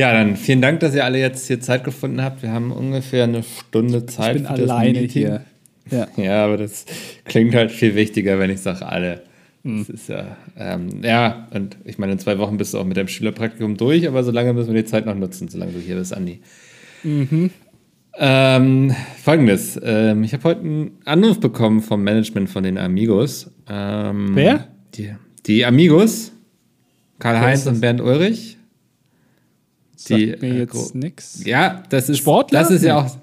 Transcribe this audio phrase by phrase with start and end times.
[0.00, 2.42] Ja, dann vielen Dank, dass ihr alle jetzt hier Zeit gefunden habt.
[2.42, 4.36] Wir haben ungefähr eine Stunde Zeit.
[4.36, 5.42] Ich bin alleine hier.
[5.90, 6.08] Ja.
[6.16, 6.86] ja, aber das
[7.26, 9.22] klingt halt viel wichtiger, wenn ich sage alle.
[9.62, 9.94] Das hm.
[9.94, 13.08] ist ja, ähm, ja, und ich meine, in zwei Wochen bist du auch mit deinem
[13.08, 16.40] Schülerpraktikum durch, aber solange müssen wir die Zeit noch nutzen, solange du hier bist, Andi.
[17.02, 17.50] Mhm.
[18.16, 23.50] Ähm, Folgendes: ähm, Ich habe heute einen Anruf bekommen vom Management von den Amigos.
[23.68, 24.66] Ähm, Wer?
[24.94, 25.12] Die,
[25.44, 26.32] die Amigos.
[27.18, 28.56] Karl-Heinz und Bernd Ulrich.
[30.08, 31.44] Die, Sagt mir jetzt äh, nix.
[31.44, 32.60] Ja, das ist Sportler.
[32.60, 33.16] Das ist ja auch.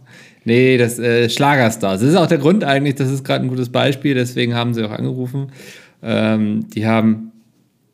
[0.45, 1.99] Nee, das äh, Schlagerstars.
[1.99, 4.83] Das ist auch der Grund eigentlich, das ist gerade ein gutes Beispiel, deswegen haben sie
[4.85, 5.52] auch angerufen.
[6.02, 7.33] Ähm, die haben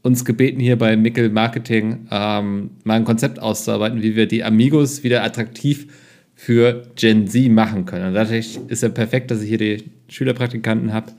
[0.03, 5.03] uns gebeten, hier bei Mickel Marketing ähm, mal ein Konzept auszuarbeiten, wie wir die Amigos
[5.03, 5.87] wieder attraktiv
[6.35, 8.09] für Gen Z machen können.
[8.09, 11.13] Und dadurch ist ja perfekt, dass ich hier die Schülerpraktikanten habe.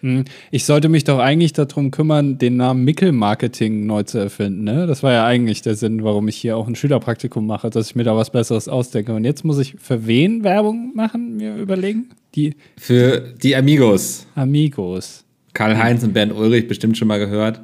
[0.00, 0.24] Hm.
[0.50, 4.64] Ich sollte mich doch eigentlich darum kümmern, den Namen Mickel Marketing neu zu erfinden.
[4.64, 4.86] Ne?
[4.86, 7.96] Das war ja eigentlich der Sinn, warum ich hier auch ein Schülerpraktikum mache, dass ich
[7.96, 9.12] mir da was Besseres ausdenke.
[9.14, 12.10] Und jetzt muss ich für wen Werbung machen, mir überlegen?
[12.34, 14.26] Die, für die Amigos.
[14.34, 15.24] Amigos.
[15.52, 17.60] Karl-Heinz und Bernd Ulrich bestimmt schon mal gehört.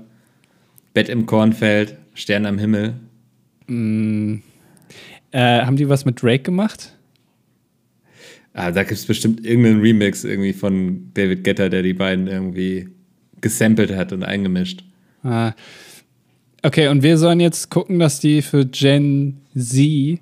[0.92, 2.94] Bett im Kornfeld, Stern am Himmel.
[3.66, 4.36] Mm,
[5.30, 6.95] äh, haben die was mit Drake gemacht?
[8.58, 12.88] Ah, da gibt es bestimmt irgendeinen Remix irgendwie von David Getter, der die beiden irgendwie
[13.42, 14.82] gesampelt hat und eingemischt.
[15.22, 15.52] Ah.
[16.62, 20.20] Okay, und wir sollen jetzt gucken, dass die für Gen Z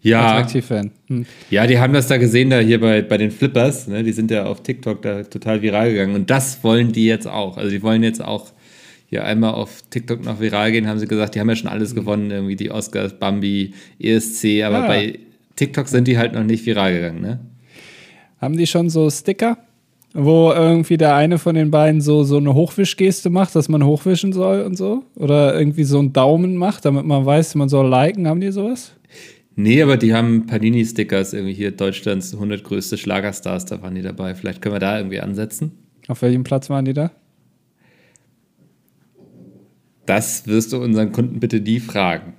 [0.00, 0.26] ja.
[0.26, 0.90] attraktiv werden.
[1.08, 1.26] Hm.
[1.50, 3.88] Ja, die haben das da gesehen, da hier bei, bei den Flippers.
[3.88, 4.02] Ne?
[4.02, 6.14] Die sind ja auf TikTok da total viral gegangen.
[6.14, 7.58] Und das wollen die jetzt auch.
[7.58, 8.54] Also die wollen jetzt auch
[9.04, 11.90] hier einmal auf TikTok noch viral gehen, haben sie gesagt, die haben ja schon alles
[11.90, 11.96] hm.
[11.96, 14.86] gewonnen, irgendwie die Oscars, Bambi, ESC, aber ja.
[14.86, 15.18] bei
[15.56, 17.40] TikTok sind die halt noch nicht viral gegangen, ne?
[18.38, 19.58] Haben die schon so Sticker,
[20.12, 24.32] wo irgendwie der eine von den beiden so, so eine Hochwischgeste macht, dass man hochwischen
[24.32, 25.04] soll und so?
[25.16, 28.28] Oder irgendwie so einen Daumen macht, damit man weiß, man soll liken?
[28.28, 28.92] Haben die sowas?
[29.54, 34.34] Nee, aber die haben Panini-Stickers, irgendwie hier Deutschlands 100 größte Schlagerstars, da waren die dabei.
[34.34, 35.72] Vielleicht können wir da irgendwie ansetzen.
[36.08, 37.10] Auf welchem Platz waren die da?
[40.04, 42.34] Das wirst du unseren Kunden bitte nie fragen.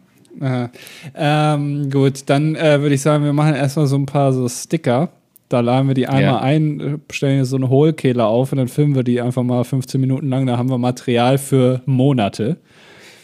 [1.16, 5.10] Ähm, gut, dann äh, würde ich sagen, wir machen erstmal so ein paar so Sticker.
[5.50, 6.40] Da laden wir die einmal ja.
[6.42, 10.30] ein, stellen so eine Hohlkehle auf und dann filmen wir die einfach mal 15 Minuten
[10.30, 10.46] lang.
[10.46, 12.58] Da haben wir Material für Monate.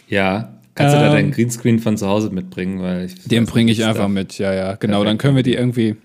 [0.08, 2.82] Ja, Kannst ähm, du da deinen ähm, Greenscreen von zu Hause mitbringen?
[2.82, 4.08] Weil den bringe ich einfach da.
[4.08, 4.98] mit, ja, ja, genau.
[4.98, 5.08] Perfekt.
[5.08, 5.96] Dann können wir die irgendwie.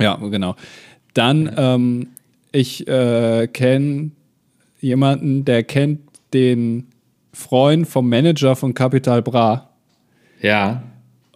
[0.00, 0.56] Ja, genau.
[1.14, 2.08] Dann, ähm,
[2.50, 4.10] ich äh, kenne
[4.80, 6.00] jemanden, der kennt
[6.34, 6.88] den
[7.32, 9.70] Freund vom Manager von Capital Bra.
[10.40, 10.82] Ja.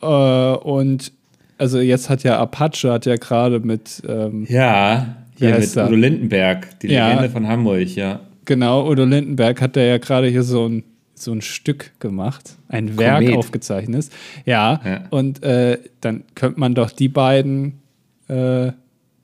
[0.02, 1.12] Äh, und
[1.58, 6.80] also jetzt hat ja Apache hat ja gerade mit ähm, Ja, hier mit Udo Lindenberg,
[6.80, 8.20] die ja, Legende von Hamburg, ja.
[8.44, 10.84] Genau, Udo Lindenberg hat ja gerade hier so ein
[11.18, 13.38] so ein Stück gemacht, ein Werk Komet.
[13.38, 14.10] aufgezeichnet.
[14.44, 15.04] Ja, ja.
[15.10, 17.80] und äh, dann könnte man doch die beiden,
[18.28, 18.72] äh,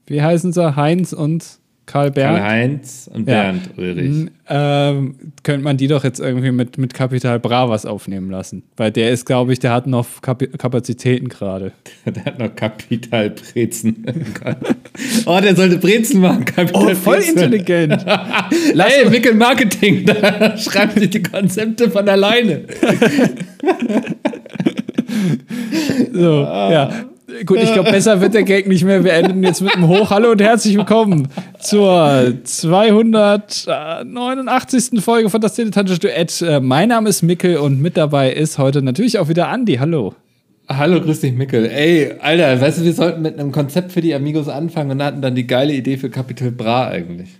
[0.06, 2.38] wie heißen sie, Heinz und Karl Bernd.
[2.38, 3.82] Karl-Heinz und Bernd ja.
[3.82, 4.30] Ulrich.
[4.48, 8.62] Ähm, könnte man die doch jetzt irgendwie mit, mit Kapital Bravas aufnehmen lassen.
[8.76, 11.72] Weil der ist, glaube ich, der hat noch Kap Kapazitäten gerade.
[12.04, 14.04] der hat noch Kapital Brezen.
[15.26, 16.44] oh, der sollte Brezen machen.
[16.44, 17.38] Kapital oh, voll Brezen.
[17.38, 18.06] intelligent.
[18.06, 22.64] hey, Wickel Marketing, da schreibt sich die Konzepte von alleine.
[26.12, 26.72] so, ah.
[26.72, 27.11] ja.
[27.46, 29.02] Gut, ich glaube, besser wird der Gag nicht mehr.
[29.04, 30.10] Wir enden jetzt mit einem Hoch.
[30.10, 31.28] Hallo und herzlich willkommen
[31.60, 35.02] zur 289.
[35.02, 36.42] Folge von das Dilettantische Duett.
[36.42, 39.76] Äh, mein Name ist Mickel und mit dabei ist heute natürlich auch wieder Andi.
[39.76, 40.14] Hallo.
[40.68, 41.64] Hallo, grüß dich, Mickel.
[41.66, 45.22] Ey, Alter, weißt du, wir sollten mit einem Konzept für die Amigos anfangen und hatten
[45.22, 47.30] dann die geile Idee für Capital Bra eigentlich.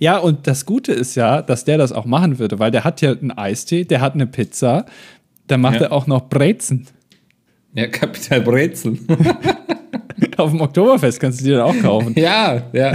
[0.00, 3.00] Ja, und das Gute ist ja, dass der das auch machen würde, weil der hat
[3.00, 4.84] ja einen Eistee, der hat eine Pizza,
[5.46, 5.82] dann macht ja.
[5.82, 6.88] er auch noch Brezen.
[7.74, 8.98] Ja, Kapital Brezel.
[10.36, 12.14] Auf dem Oktoberfest kannst du dir dann auch kaufen.
[12.16, 12.92] ja, ja.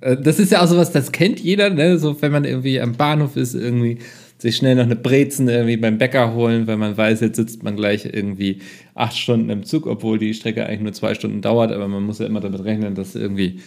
[0.00, 1.98] Äh, das ist ja auch sowas, das kennt jeder, ne?
[1.98, 3.98] So, wenn man irgendwie am Bahnhof ist, irgendwie
[4.38, 7.74] sich schnell noch eine Brezen irgendwie beim Bäcker holen, weil man weiß, jetzt sitzt man
[7.74, 8.60] gleich irgendwie
[8.94, 12.20] acht Stunden im Zug, obwohl die Strecke eigentlich nur zwei Stunden dauert, aber man muss
[12.20, 13.60] ja immer damit rechnen, dass irgendwie,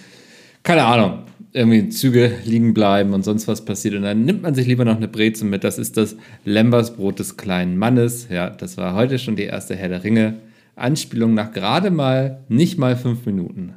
[0.64, 1.24] keine Ahnung,
[1.54, 3.96] irgendwie Züge liegen bleiben und sonst was passiert.
[3.96, 5.64] Und dann nimmt man sich lieber noch eine Brezel mit.
[5.64, 6.16] Das ist das
[6.46, 8.28] Lembersbrot des kleinen Mannes.
[8.30, 10.36] Ja, das war heute schon die erste Herr der Ringe.
[10.76, 13.74] Anspielung nach gerade mal nicht mal fünf Minuten.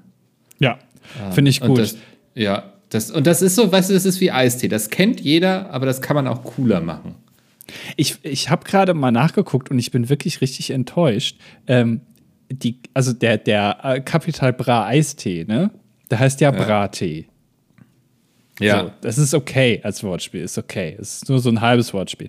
[0.60, 0.78] Ja,
[1.20, 1.78] ah, finde ich gut.
[1.78, 1.96] Das,
[2.34, 4.68] ja, das, und das ist so, weißt du, das ist wie Eistee.
[4.68, 7.16] Das kennt jeder, aber das kann man auch cooler machen.
[7.96, 11.38] Ich, ich habe gerade mal nachgeguckt und ich bin wirklich richtig enttäuscht.
[11.66, 12.02] Ähm,
[12.50, 15.70] die, also der, der äh, Capital Bra Eistee, ne?
[16.14, 16.64] Der heißt ja, ja.
[16.64, 17.26] Brattee.
[18.60, 18.84] Ja.
[18.84, 20.96] So, das ist okay als Wortspiel, ist okay.
[20.96, 22.28] Es ist nur so ein halbes Wortspiel.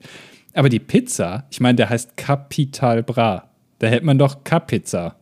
[0.55, 3.51] Aber die Pizza, ich meine, der heißt Capital Bra.
[3.77, 5.17] Da hätte man doch K-Pizza.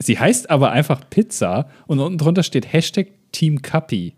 [0.00, 4.14] Sie heißt aber einfach Pizza und unten drunter steht Hashtag Team Kapi.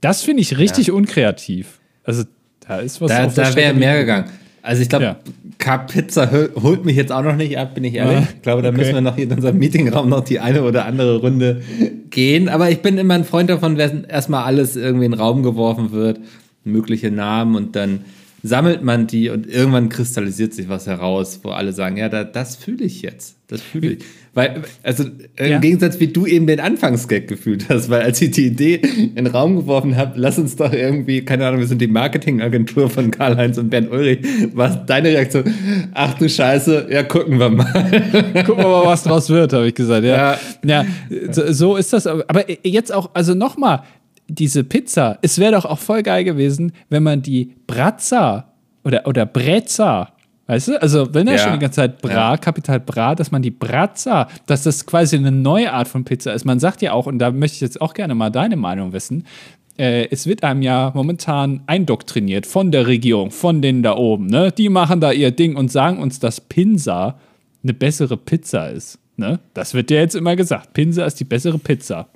[0.00, 0.94] Das finde ich richtig ja.
[0.94, 1.78] unkreativ.
[2.02, 2.24] Also
[2.66, 3.12] da ist was.
[3.12, 4.28] Da, da wäre mehr gegangen.
[4.62, 5.16] Also ich glaube, ja.
[5.58, 6.30] K-Pizza
[6.62, 8.18] holt mich jetzt auch noch nicht ab, bin ich ehrlich.
[8.18, 8.78] Ah, ich glaube, da okay.
[8.78, 11.62] müssen wir noch in unserem Meetingraum noch die eine oder andere Runde
[12.10, 12.48] gehen.
[12.48, 15.92] Aber ich bin immer ein Freund davon, wenn erstmal alles irgendwie in den Raum geworfen
[15.92, 16.20] wird,
[16.64, 18.00] mögliche Namen und dann
[18.42, 22.56] sammelt man die und irgendwann kristallisiert sich was heraus, wo alle sagen, ja, da, das
[22.56, 23.36] fühle ich jetzt.
[23.48, 24.04] Das fühle ich.
[24.38, 25.02] Weil, also
[25.34, 25.58] im ja.
[25.58, 29.26] Gegensatz wie du eben den Anfangsgag gefühlt hast, weil als ich die Idee in den
[29.26, 33.58] Raum geworfen habe, lass uns doch irgendwie, keine Ahnung, wir sind die Marketingagentur von Karl-Heinz
[33.58, 34.20] und Bernd Ulrich,
[34.54, 35.42] war deine Reaktion,
[35.92, 37.66] ach du Scheiße, ja, gucken wir mal.
[38.46, 40.38] Gucken wir mal, was draus wird, habe ich gesagt, ja.
[40.62, 40.86] Ja, ja
[41.32, 42.06] so, so ist das.
[42.06, 43.82] Aber jetzt auch, also nochmal,
[44.28, 48.52] diese Pizza, es wäre doch auch voll geil gewesen, wenn man die Brazza
[48.84, 50.12] oder, oder Brezza,
[50.48, 51.38] weißt du, also wenn er ja.
[51.38, 52.36] schon die ganze Zeit Bra, ja.
[52.36, 56.44] Kapital Bra, dass man die Brazza, dass das quasi eine neue Art von Pizza ist.
[56.44, 59.24] Man sagt ja auch, und da möchte ich jetzt auch gerne mal deine Meinung wissen,
[59.78, 64.50] äh, es wird einem ja momentan eindoktriniert von der Regierung, von denen da oben, ne?
[64.50, 67.18] Die machen da ihr Ding und sagen uns, dass Pinsa
[67.62, 68.98] eine bessere Pizza ist.
[69.16, 69.40] Ne?
[69.54, 70.72] Das wird ja jetzt immer gesagt.
[70.74, 72.08] Pinsa ist die bessere Pizza.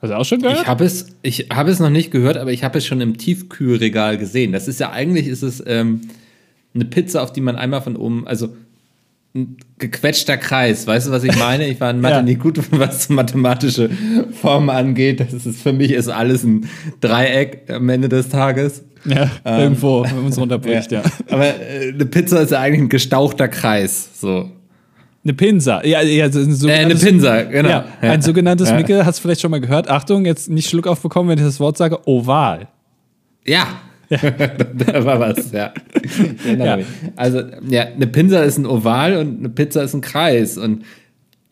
[0.00, 0.62] Hast du auch schon gehört?
[0.62, 3.18] Ich habe es, ich habe es noch nicht gehört, aber ich habe es schon im
[3.18, 4.52] Tiefkühlregal gesehen.
[4.52, 6.02] Das ist ja eigentlich ist es ähm,
[6.74, 8.54] eine Pizza, auf die man einmal von oben, also
[9.34, 10.86] ein gequetschter Kreis.
[10.86, 11.66] Weißt du, was ich meine?
[11.66, 12.22] Ich war in Mathe ja.
[12.22, 13.90] nicht gut, was mathematische
[14.40, 15.20] Formen angeht.
[15.20, 16.68] Das ist für mich ist alles ein
[17.00, 18.84] Dreieck am Ende des Tages.
[19.04, 21.02] Ja, ähm, irgendwo, wenn man es runterbricht, ja.
[21.02, 21.10] ja.
[21.30, 24.20] Aber äh, eine Pizza ist ja eigentlich ein gestauchter Kreis.
[24.20, 24.50] So.
[25.24, 25.84] Eine Pinsa.
[25.84, 27.68] Ja, ja, ein äh, eine Pinsa, genau.
[27.68, 28.22] Ja, ein ja.
[28.22, 28.76] sogenanntes, ja.
[28.76, 29.88] Micke, hast du vielleicht schon mal gehört.
[29.88, 32.06] Achtung, jetzt nicht Schluck aufbekommen, wenn ich das Wort sage.
[32.06, 32.68] Oval.
[33.44, 33.66] Ja.
[34.86, 35.72] da war was, ja.
[36.46, 36.78] ja.
[37.16, 40.58] Also, ja, eine Pinsa ist ein Oval und eine Pizza ist ein Kreis.
[40.58, 40.84] Und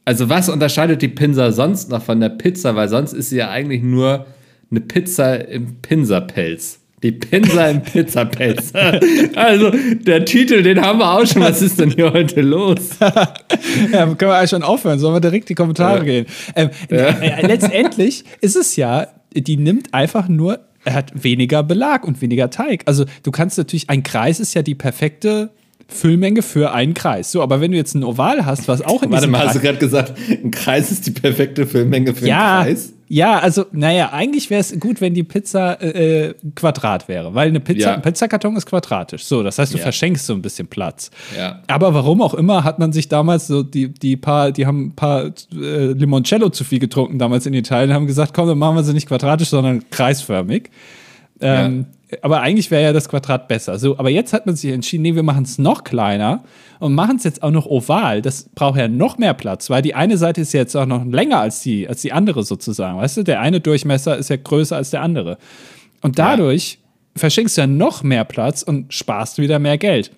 [0.04, 2.76] also, was unterscheidet die Pinsa sonst noch von der Pizza?
[2.76, 4.26] Weil sonst ist sie ja eigentlich nur
[4.70, 6.80] eine Pizza im Pinsapelz.
[7.02, 8.72] Die Pinsa im Pizzapelz.
[9.34, 11.40] also, der Titel, den haben wir auch schon.
[11.40, 12.90] Was ist denn hier heute los?
[13.00, 14.98] ja, können wir eigentlich schon aufhören.
[14.98, 16.04] Sollen wir direkt die Kommentare ja.
[16.04, 16.26] gehen?
[16.54, 16.96] Ähm, ja.
[16.96, 22.50] äh, letztendlich ist es ja, die nimmt einfach nur, er hat weniger Belag und weniger
[22.50, 22.82] Teig.
[22.86, 25.50] Also, du kannst natürlich, ein Kreis ist ja die perfekte
[25.88, 27.32] Füllmenge für einen Kreis.
[27.32, 29.60] So, aber wenn du jetzt ein Oval hast, was auch in Warte mal, hast du
[29.60, 32.92] gerade gesagt, ein Kreis ist die perfekte Füllmenge für ja, einen Kreis?
[33.12, 37.48] Ja, also, naja, eigentlich wäre es gut, wenn die Pizza äh, äh, Quadrat wäre, weil
[37.48, 37.94] eine Pizza, ja.
[37.94, 39.24] ein Pizzakarton ist quadratisch.
[39.24, 39.82] So, das heißt, du ja.
[39.82, 41.10] verschenkst so ein bisschen Platz.
[41.36, 41.58] Ja.
[41.66, 44.94] Aber warum auch immer hat man sich damals so die, die paar, die haben ein
[44.94, 48.84] paar äh, Limoncello zu viel getrunken damals in Italien, haben gesagt, komm, dann machen wir
[48.84, 50.70] sie nicht quadratisch, sondern kreisförmig.
[51.40, 53.78] Ähm, ja aber eigentlich wäre ja das Quadrat besser.
[53.78, 56.42] So, aber jetzt hat man sich entschieden, nee, wir machen es noch kleiner
[56.78, 58.22] und machen es jetzt auch noch oval.
[58.22, 61.40] Das braucht ja noch mehr Platz, weil die eine Seite ist jetzt auch noch länger
[61.40, 62.98] als die, als die andere sozusagen.
[62.98, 65.38] Weißt du, der eine Durchmesser ist ja größer als der andere.
[66.02, 67.20] Und dadurch ja.
[67.20, 70.12] verschenkst du ja noch mehr Platz und sparst wieder mehr Geld.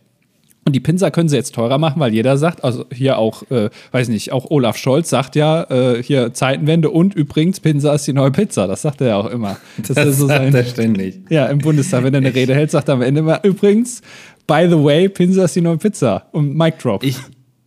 [0.65, 3.69] Und die Pinsa können sie jetzt teurer machen, weil jeder sagt, also hier auch, äh,
[3.91, 8.13] weiß nicht, auch Olaf Scholz sagt ja, äh, hier Zeitenwende und übrigens, Pinsa ist die
[8.13, 8.69] neue Pizza.
[8.69, 9.57] Das sagt er ja auch immer.
[9.79, 11.21] Das, das ist so sein, sagt er ständig.
[11.31, 14.03] Ja, im Bundestag, wenn er eine Rede hält, sagt er am Ende immer, übrigens,
[14.47, 16.29] by the way, Pinsa ist die neue Pizza.
[16.31, 17.03] Und Mic Drop.
[17.03, 17.17] Ich,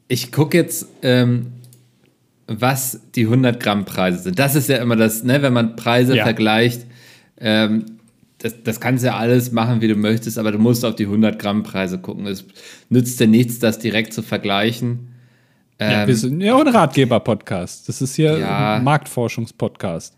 [0.08, 1.48] ich gucke jetzt, ähm,
[2.48, 4.40] was die 100 Gramm Preise sind.
[4.40, 6.24] Das ist ja immer das, ne, wenn man Preise ja.
[6.24, 6.86] vergleicht.
[7.40, 7.95] Ähm,
[8.46, 11.40] das, das kannst ja alles machen, wie du möchtest, aber du musst auf die 100
[11.40, 12.28] Gramm Preise gucken.
[12.28, 12.46] Es
[12.90, 15.08] nützt dir nichts, das direkt zu vergleichen.
[15.82, 17.90] Ja, ähm, wir sind ja auch ein Ratgeber-Podcast.
[17.90, 20.16] Das ist hier ja, ein Marktforschungspodcast.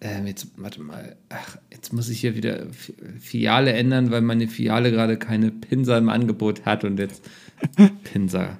[0.00, 1.14] Ähm, jetzt, warte mal.
[1.28, 2.66] Ach, jetzt muss ich hier wieder
[3.20, 7.22] Filiale ändern, weil meine Filiale gerade keine Pinsa im Angebot hat und jetzt
[8.02, 8.58] Pinsa.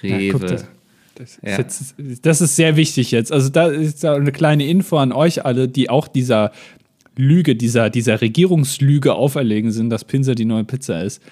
[0.00, 0.46] Rewe.
[0.46, 0.58] Ja,
[1.16, 1.56] das, ja.
[1.56, 3.32] ist jetzt, das, ist sehr wichtig jetzt.
[3.32, 6.52] Also, da ist eine kleine Info an euch alle, die auch dieser
[7.16, 11.22] Lüge, dieser, dieser Regierungslüge auferlegen sind, dass Pinsa die neue Pizza ist.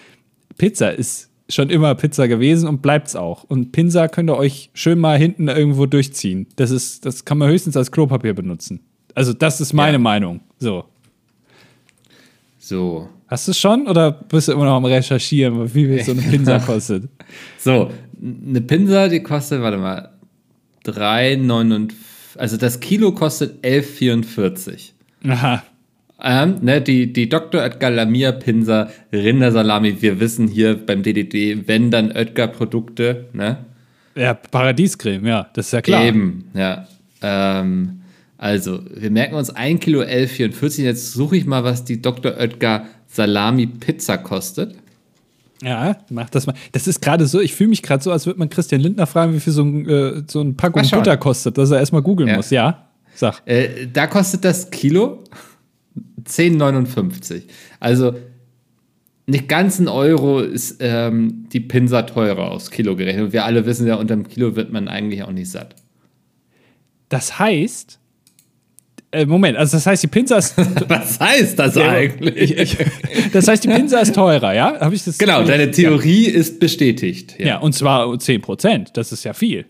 [0.56, 3.44] Pizza ist schon immer Pizza gewesen und bleibt's auch.
[3.44, 6.46] Und Pinsa könnt ihr euch schön mal hinten irgendwo durchziehen.
[6.56, 8.80] Das ist, das kann man höchstens als Klopapier benutzen.
[9.14, 9.98] Also, das ist meine ja.
[9.98, 10.40] Meinung.
[10.58, 10.84] So.
[12.58, 13.08] So.
[13.28, 16.22] Hast du es schon oder bist du immer noch am Recherchieren, wie viel so eine
[16.30, 17.08] Pinsa kostet?
[17.58, 17.90] So,
[18.22, 20.10] eine Pinsa, die kostet, warte mal,
[20.86, 21.92] 3,49.
[22.36, 24.90] Also das Kilo kostet 11,44.
[25.28, 25.62] Aha.
[26.22, 27.60] Ähm, ne, die, die Dr.
[27.62, 33.58] Oetker Lamia Pinsa Rindersalami, wir wissen hier beim DDD, wenn dann Oetker-Produkte, ne?
[34.14, 36.04] Ja, Paradiescreme, ja, das ist ja klar.
[36.04, 36.86] Eben, ja.
[37.20, 38.00] Ähm,
[38.38, 40.82] also, wir merken uns 1 Kilo 11,44.
[40.82, 42.36] Jetzt suche ich mal, was die Dr.
[42.38, 44.74] Oetker Salami Pizza kostet.
[45.62, 46.54] Ja, mach das mal.
[46.72, 49.34] Das ist gerade so, ich fühle mich gerade so, als würde man Christian Lindner fragen,
[49.34, 52.36] wie viel so ein, äh, so ein Packung Butter kostet, dass er erstmal googeln ja.
[52.36, 52.50] muss.
[52.50, 53.40] Ja, sag.
[53.46, 55.24] Äh, da kostet das Kilo
[56.26, 57.42] 10,59.
[57.80, 58.14] Also
[59.26, 63.26] nicht ganz ein Euro ist ähm, die Pinsa teurer aufs Kilo gerechnet.
[63.26, 65.74] Und wir alle wissen ja, unter dem Kilo wird man eigentlich auch nicht satt.
[67.08, 67.98] Das heißt,
[69.12, 70.56] äh, Moment, also das heißt, die Pinsa ist.
[70.88, 72.50] Was heißt das ja, eigentlich?
[72.50, 74.80] Ich, ich, das heißt, die Pinsa ist teurer, ja?
[74.80, 75.16] Habe ich das?
[75.18, 76.34] Genau, deine Theorie ja.
[76.34, 77.36] ist bestätigt.
[77.38, 77.46] Ja.
[77.46, 77.58] ja.
[77.58, 78.96] und zwar 10 Prozent.
[78.96, 79.66] Das ist ja viel.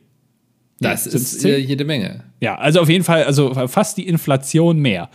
[0.80, 2.24] Das ist äh, jede Menge.
[2.40, 5.08] Ja, also auf jeden Fall, also fast die Inflation mehr.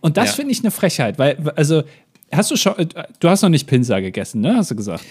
[0.00, 1.82] Und das finde ich eine Frechheit, weil, also
[2.32, 2.86] Hast du schon, äh,
[3.20, 4.56] du hast noch nicht Pinsa gegessen, ne?
[4.56, 5.04] Hast du gesagt?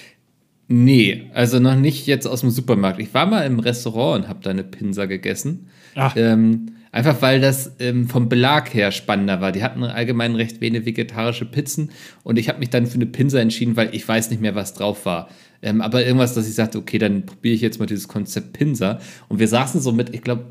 [0.68, 3.00] Nee, also noch nicht jetzt aus dem Supermarkt.
[3.00, 5.70] Ich war mal im Restaurant und habe da eine Pinsa gegessen.
[5.96, 6.14] Ach.
[6.18, 9.52] Ähm, einfach weil das ähm, vom Belag her spannender war.
[9.52, 11.92] Die hatten allgemein recht wenige vegetarische Pizzen
[12.24, 14.74] und ich habe mich dann für eine Pinsa entschieden, weil ich weiß nicht mehr, was
[14.74, 15.30] drauf war.
[15.62, 19.00] Ähm, aber irgendwas, dass ich sagte, okay, dann probiere ich jetzt mal dieses Konzept Pinsa.
[19.30, 20.46] Und wir saßen so mit, ich glaube,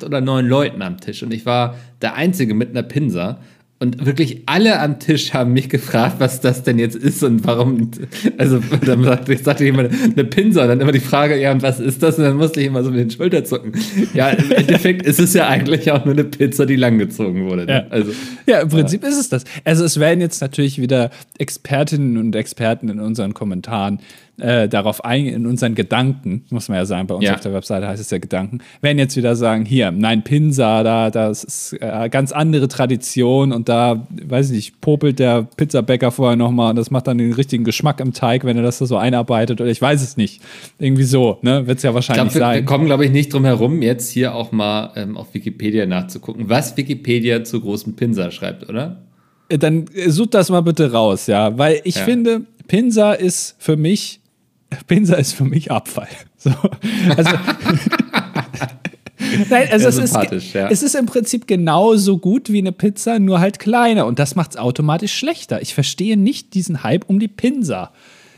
[0.00, 3.38] acht oder neun Leuten am Tisch und ich war der Einzige mit einer Pinsa
[3.82, 7.90] und wirklich alle am Tisch haben mich gefragt, was das denn jetzt ist und warum.
[8.36, 11.62] Also, dann sagte, ich sagte jemand eine Pinsa, und dann immer die Frage, ja, und
[11.62, 12.18] was ist das?
[12.18, 13.72] Und dann musste ich immer so mit den Schultern zucken.
[14.12, 17.64] Ja, im Endeffekt ist es ja eigentlich auch nur eine Pizza, die langgezogen wurde.
[17.64, 17.72] Ne?
[17.72, 17.86] Ja.
[17.88, 18.12] Also,
[18.46, 19.08] ja, im Prinzip ja.
[19.08, 19.44] ist es das.
[19.64, 24.00] Also, es werden jetzt natürlich wieder Expertinnen und Experten in unseren Kommentaren
[24.40, 27.34] äh, darauf eingehen, in unseren Gedanken, muss man ja sagen, bei uns ja.
[27.34, 31.10] auf der Webseite heißt es ja Gedanken, werden jetzt wieder sagen, hier, nein, Pinsa, da,
[31.10, 36.36] das ist äh, ganz andere Tradition und da, weiß ich nicht, popelt der Pizzabäcker vorher
[36.36, 39.60] nochmal und das macht dann den richtigen Geschmack im Teig, wenn er das so einarbeitet
[39.60, 40.42] oder ich weiß es nicht.
[40.78, 42.54] Irgendwie so, ne, wird es ja wahrscheinlich ich glaub, sein.
[42.54, 45.86] Wir, wir kommen, glaube ich, nicht drum herum, jetzt hier auch mal ähm, auf Wikipedia
[45.86, 49.02] nachzugucken, was Wikipedia zu großen Pinsa schreibt, oder?
[49.48, 52.04] Äh, dann äh, such das mal bitte raus, ja, weil ich ja.
[52.04, 54.19] finde, Pinsa ist für mich
[54.86, 56.08] Pinsa ist für mich Abfall.
[56.42, 56.50] So.
[57.18, 57.32] Also,
[59.50, 60.68] Nein, also es ist, ja.
[60.70, 64.06] es ist im Prinzip genauso gut wie eine Pizza, nur halt kleiner.
[64.06, 65.60] Und das macht es automatisch schlechter.
[65.60, 67.92] Ich verstehe nicht diesen Hype um die Pinsa.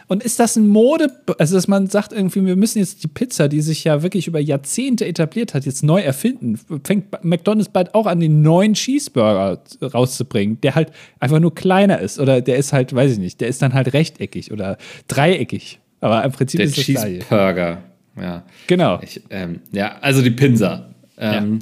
[0.08, 3.48] Und ist das ein Mode, also dass man sagt irgendwie, wir müssen jetzt die Pizza,
[3.48, 6.58] die sich ja wirklich über Jahrzehnte etabliert hat, jetzt neu erfinden.
[6.84, 12.18] Fängt McDonald's bald auch an, den neuen Cheeseburger rauszubringen, der halt einfach nur kleiner ist.
[12.18, 14.76] Oder der ist halt, weiß ich nicht, der ist dann halt rechteckig oder
[15.08, 15.78] dreieckig.
[16.02, 17.82] Aber im Prinzip der ist es Cheeseburger.
[18.20, 18.42] Ja.
[18.66, 19.00] Genau.
[19.02, 20.90] Ich, ähm, ja, also die Pinsa.
[21.16, 21.60] Ähm,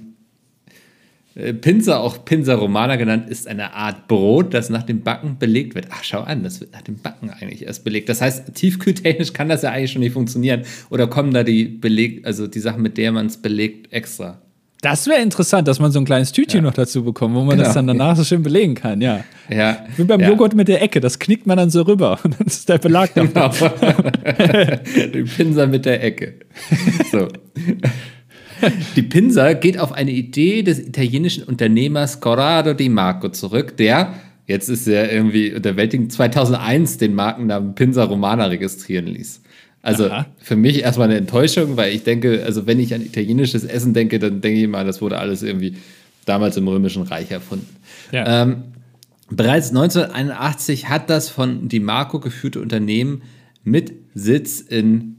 [1.37, 1.43] ja.
[1.43, 5.75] Äh, Pinsa, auch Pinsa Romana genannt, ist eine Art Brot, das nach dem Backen belegt
[5.75, 5.89] wird.
[5.91, 8.09] Ach, schau an, das wird nach dem Backen eigentlich erst belegt.
[8.09, 10.63] Das heißt, tiefkühltechnisch kann das ja eigentlich schon nicht funktionieren.
[10.89, 14.41] Oder kommen da die Beleg, also die Sachen, mit der man es belegt, extra?
[14.83, 16.63] Das wäre interessant, dass man so ein kleines Tütchen ja.
[16.63, 17.65] noch dazu bekommt, wo man genau.
[17.65, 19.25] das dann danach so schön belegen kann, ja.
[19.51, 19.85] Ja.
[19.97, 20.29] Wie beim ja.
[20.29, 23.13] Joghurt mit der Ecke, das knickt man dann so rüber und dann ist der Belag
[23.15, 23.25] da.
[23.25, 23.51] Genau.
[25.15, 26.35] Die Pinsa mit der Ecke.
[27.13, 27.29] So.
[28.97, 34.15] Die Pinsa geht auf eine Idee des italienischen Unternehmers Corrado Di Marco zurück, der,
[34.47, 39.43] jetzt ist er irgendwie unter Welting 2001 den Markennamen Pinsa Romana registrieren ließ.
[39.83, 40.27] Also Aha.
[40.39, 44.19] für mich erstmal eine Enttäuschung, weil ich denke, also wenn ich an italienisches Essen denke,
[44.19, 45.77] dann denke ich mal, das wurde alles irgendwie
[46.27, 47.67] damals im Römischen Reich erfunden.
[48.13, 48.43] Ja.
[48.43, 48.65] Ähm,
[49.31, 53.23] bereits 1981 hat das von Di Marco geführte Unternehmen
[53.65, 55.17] mit Sitz in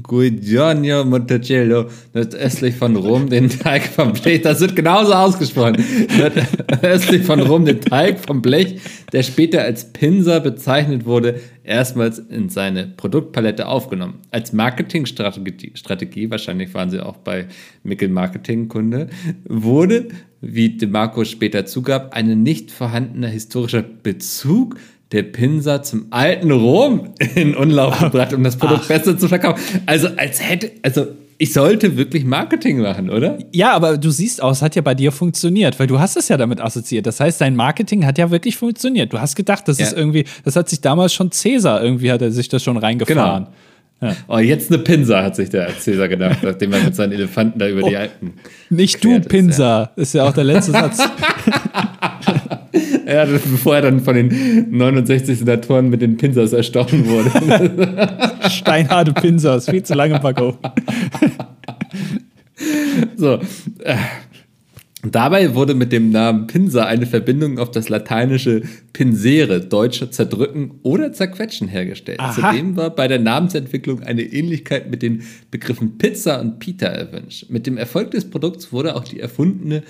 [0.00, 1.84] Guidonia Monticello,
[2.14, 5.84] nordöstlich von Rom, den Teig vom Blech, das wird genauso ausgesprochen,
[6.18, 8.80] nordöstlich von Rom den Teig vom Blech,
[9.12, 14.20] der später als Pinser bezeichnet wurde, erstmals in seine Produktpalette aufgenommen.
[14.30, 17.46] Als Marketingstrategie, Strategie, wahrscheinlich waren sie auch bei
[17.82, 19.08] Mickel Marketing Kunde,
[19.44, 20.08] wurde,
[20.40, 24.76] wie DeMarco später zugab, ein nicht vorhandener historischer Bezug
[25.12, 28.88] der Pinsa zum alten Rom in Umlauf gebracht, um das Produkt Ach.
[28.88, 29.62] besser zu verkaufen.
[29.86, 31.06] Also als hätte, also
[31.38, 33.36] ich sollte wirklich Marketing machen, oder?
[33.52, 36.36] Ja, aber du siehst aus, hat ja bei dir funktioniert, weil du hast es ja
[36.36, 37.04] damit assoziiert.
[37.04, 39.12] Das heißt, dein Marketing hat ja wirklich funktioniert.
[39.12, 39.86] Du hast gedacht, das ja.
[39.86, 43.44] ist irgendwie, das hat sich damals schon Cäsar irgendwie hat er sich das schon reingefahren.
[43.46, 43.56] Genau.
[44.02, 44.16] Ja.
[44.26, 47.68] Oh, jetzt eine Pinsa, hat sich der Cäsar gedacht, nachdem er mit seinen Elefanten da
[47.68, 48.34] über oh, die Alpen.
[48.68, 50.02] Nicht du, Pinsa, ist ja.
[50.02, 50.98] ist ja auch der letzte Satz.
[53.06, 58.30] Ja, bevor er dann von den 69 Senatoren mit den Pinsers erstochen wurde.
[58.48, 60.56] Steinharte Pinsers, viel zu lange Paco.
[63.16, 63.38] so.
[65.04, 71.12] Dabei wurde mit dem Namen Pinsa eine Verbindung auf das lateinische pinsere, deutsche zerdrücken oder
[71.12, 72.20] zerquetschen hergestellt.
[72.20, 72.32] Aha.
[72.32, 77.50] Zudem war bei der Namensentwicklung eine Ähnlichkeit mit den Begriffen Pizza und Pita erwünscht.
[77.50, 79.82] Mit dem Erfolg des Produkts wurde auch die erfundene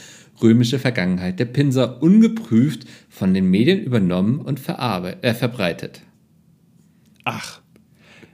[0.42, 6.00] römische Vergangenheit der Pinser ungeprüft von den Medien übernommen und äh, verbreitet.
[7.24, 7.60] Ach.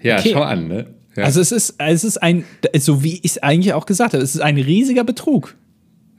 [0.00, 0.30] Ja, Okay.
[0.32, 0.94] schau an, ne?
[1.16, 1.24] Ja.
[1.24, 2.44] Also es ist, es ist ein,
[2.78, 5.56] so wie ich es eigentlich auch gesagt habe, es ist ein riesiger Betrug.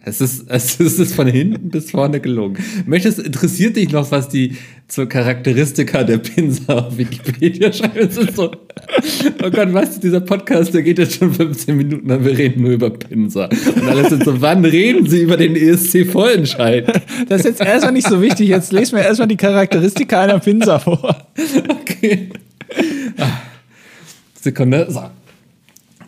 [0.20, 2.58] Es ist, es ist von hinten bis vorne gelungen.
[2.86, 8.10] Möchtest, interessiert dich noch, was die zur Charakteristika der Pinsa auf Wikipedia schreiben?
[8.10, 12.10] Es ist so, oh Gott, weißt du, dieser Podcast, der geht jetzt schon 15 Minuten
[12.10, 13.46] an, wir reden nur über Pinsa.
[13.76, 17.02] Und alle sind so, wann reden sie über den E ESC-Vorentscheid?
[17.30, 18.50] Das ist jetzt erstmal nicht so wichtig.
[18.50, 21.28] Jetzt lesen wir erstmal die Charakteristika einer Pinsa vor.
[21.70, 22.30] Okay.
[23.18, 23.42] Ah.
[24.42, 24.88] Sekunde.
[24.90, 25.04] So.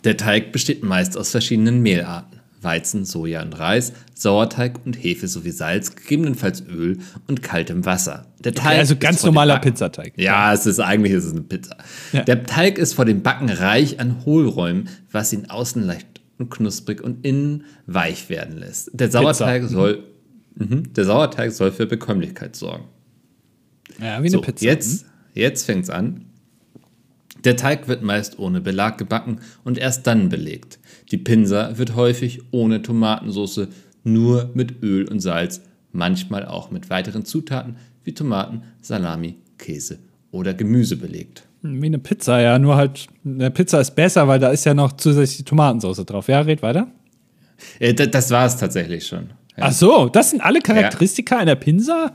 [0.04, 2.41] Der Teig besteht meist aus verschiedenen Mehlarten.
[2.62, 8.28] Weizen, Soja und Reis, Sauerteig und Hefe sowie Salz, gegebenenfalls Öl und kaltem Wasser.
[8.40, 10.14] Der Teig also ist ganz normaler Pizzateig.
[10.16, 11.78] Ja, es ist eigentlich ist es eine Pizza.
[12.12, 12.24] Ja.
[12.24, 17.02] Der Teig ist vor dem Backen reich an Hohlräumen, was ihn außen leicht und knusprig
[17.02, 18.92] und innen weich werden lässt.
[18.94, 20.04] Der Sauerteig soll
[20.56, 22.86] mhm, der Sauerteig soll für Bekömmlichkeit sorgen.
[24.00, 24.66] Ja, wie eine So, Pizza.
[24.66, 26.26] Jetzt, jetzt fängt's an.
[27.44, 30.80] Der Teig wird meist ohne Belag gebacken und erst dann belegt.
[31.12, 33.68] Die Pinsa wird häufig ohne Tomatensauce,
[34.04, 40.00] nur mit Öl und Salz, manchmal auch mit weiteren Zutaten wie Tomaten, Salami, Käse
[40.32, 41.44] oder Gemüse belegt.
[41.62, 42.58] Wie eine Pizza, ja.
[42.58, 46.28] Nur halt, eine Pizza ist besser, weil da ist ja noch zusätzlich die Tomatensauce drauf.
[46.28, 46.88] Ja, red weiter.
[47.80, 49.30] Äh, da- das war es tatsächlich schon.
[49.58, 49.66] Ja.
[49.66, 52.14] Ach so, das sind alle Charakteristika einer Pinsa?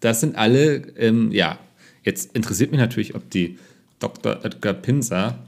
[0.00, 1.58] Das sind alle, ähm, ja.
[2.04, 3.56] Jetzt interessiert mich natürlich, ob die
[4.00, 4.44] Dr.
[4.44, 5.38] Edgar Pinsa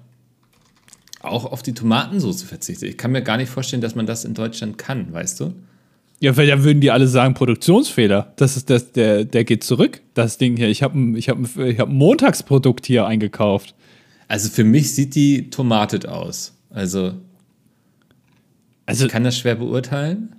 [1.26, 2.88] auch auf die Tomatensauce verzichtet.
[2.88, 5.54] Ich kann mir gar nicht vorstellen, dass man das in Deutschland kann, weißt du?
[6.20, 8.32] Ja, weil dann würden die alle sagen, Produktionsfehler.
[8.36, 10.68] Das ist das, der, der geht zurück, das Ding hier.
[10.68, 13.74] Ich habe ein, ich hab ein, ich hab ein Montagsprodukt hier eingekauft.
[14.28, 16.54] Also für mich sieht die tomatet aus.
[16.70, 17.12] Also
[18.86, 20.36] Also, ich kann das schwer beurteilen.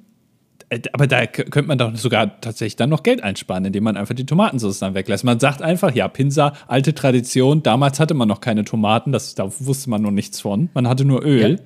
[0.69, 4.15] Äh, aber da könnte man doch sogar tatsächlich dann noch Geld einsparen, indem man einfach
[4.15, 5.24] die Tomatensauce dann weglässt.
[5.24, 7.63] Man sagt einfach, ja, Pinsa, alte Tradition.
[7.63, 10.69] Damals hatte man noch keine Tomaten, das, da wusste man noch nichts von.
[10.74, 11.51] Man hatte nur Öl.
[11.51, 11.65] Ja.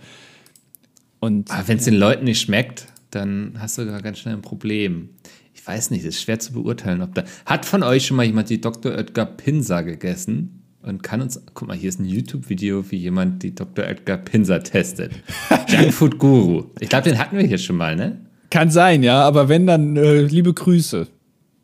[1.19, 4.41] Und Aber wenn es den Leuten nicht schmeckt, dann hast du da ganz schnell ein
[4.41, 5.09] Problem.
[5.53, 7.23] Ich weiß nicht, es ist schwer zu beurteilen, ob da.
[7.45, 8.93] Hat von euch schon mal jemand die Dr.
[8.93, 10.55] Edgar Pinsa gegessen?
[10.81, 11.41] Und kann uns.
[11.53, 13.85] Guck mal, hier ist ein YouTube-Video, wie jemand die Dr.
[13.85, 15.11] Edgar Pinsa testet.
[15.67, 16.65] Junkfood Guru.
[16.79, 18.21] Ich glaube, den hatten wir hier schon mal, ne?
[18.49, 21.07] Kann sein, ja, aber wenn, dann äh, liebe Grüße.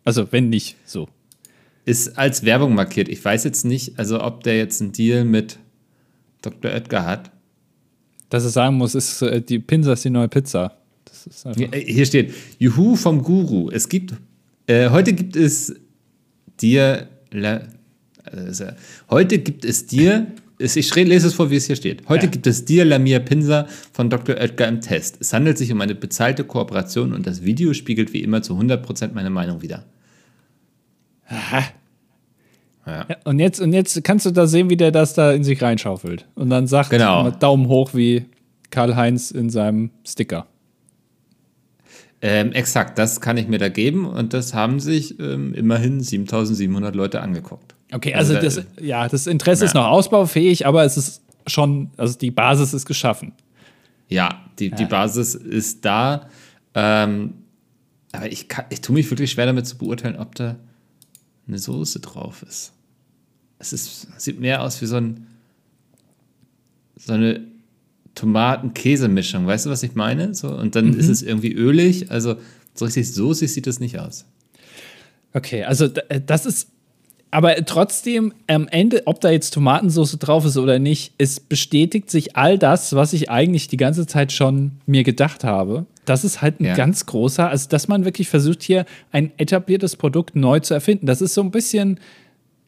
[0.04, 1.08] Also, wenn nicht, so.
[1.86, 3.10] Ist als Werbung markiert.
[3.10, 5.60] Ich weiß jetzt nicht, also ob der jetzt einen Deal mit
[6.42, 6.72] Dr.
[6.72, 7.32] Edgar hat.
[8.30, 10.78] Dass es sagen muss, ist, äh, die Pinsa ist die neue Pizza.
[11.06, 11.62] Das ist einfach.
[11.62, 13.70] Ja, äh, Hier steht, Juhu vom Guru.
[13.70, 14.14] Es gibt,
[14.68, 15.76] äh, heute gibt es
[16.60, 17.62] dir, la,
[18.24, 18.66] also,
[19.10, 20.28] heute gibt es dir,
[20.60, 22.08] ich lese es vor, wie es hier steht.
[22.08, 22.32] Heute Ja.
[22.32, 24.36] gibt es dir Lamia Pinsa von Dr.
[24.38, 25.18] Oetker im Test.
[25.20, 29.14] Es handelt sich um eine bezahlte Kooperation und das Video spiegelt wie immer zu 100%
[29.14, 29.84] meine Meinung wider.
[32.88, 35.62] Ja, und, jetzt, und jetzt kannst du da sehen, wie der das da in sich
[35.62, 36.28] reinschaufelt.
[36.36, 37.32] Und dann sagt Genau.
[37.32, 38.26] Daumen hoch wie
[38.70, 40.46] Karl-Heinz in seinem Sticker.
[42.22, 46.96] Ähm, exakt, das kann ich mir da geben und das haben sich ähm, immerhin 7700
[46.96, 47.75] Leute angeguckt.
[47.92, 49.82] Okay, also, da- das, ja, das Interesse ist Ja.
[49.82, 53.34] noch ausbaufähig, aber es ist schon, also die Basis ist geschaffen.
[54.10, 56.30] Ja, die, die Basis ist da.
[56.74, 57.34] Ähm,
[58.12, 60.56] aber ich, kann, ich tue mich wirklich schwer damit zu beurteilen, ob da
[61.48, 62.74] eine Soße drauf ist.
[63.60, 65.28] Es ist, sieht mehr aus wie so, ein,
[66.98, 67.42] so eine
[68.16, 69.46] Tomaten-Käse-Mischung.
[69.46, 70.34] Weißt du, was ich meine?
[70.34, 72.12] So, und dann ist es irgendwie ölig.
[72.12, 72.38] Also
[72.74, 74.26] so richtig soßig sieht es nicht aus.
[75.34, 76.70] Okay, also das ist,
[77.36, 82.38] aber trotzdem am Ende, ob da jetzt Tomatensauce drauf ist oder nicht, es bestätigt sich
[82.38, 85.86] all das, was ich eigentlich die ganze Zeit schon mir gedacht habe.
[86.06, 86.76] Das ist halt ein Ja.
[86.76, 91.08] ganz großer, also dass man wirklich versucht, hier ein etabliertes Produkt neu zu erfinden.
[91.08, 92.00] Das ist so ein bisschen,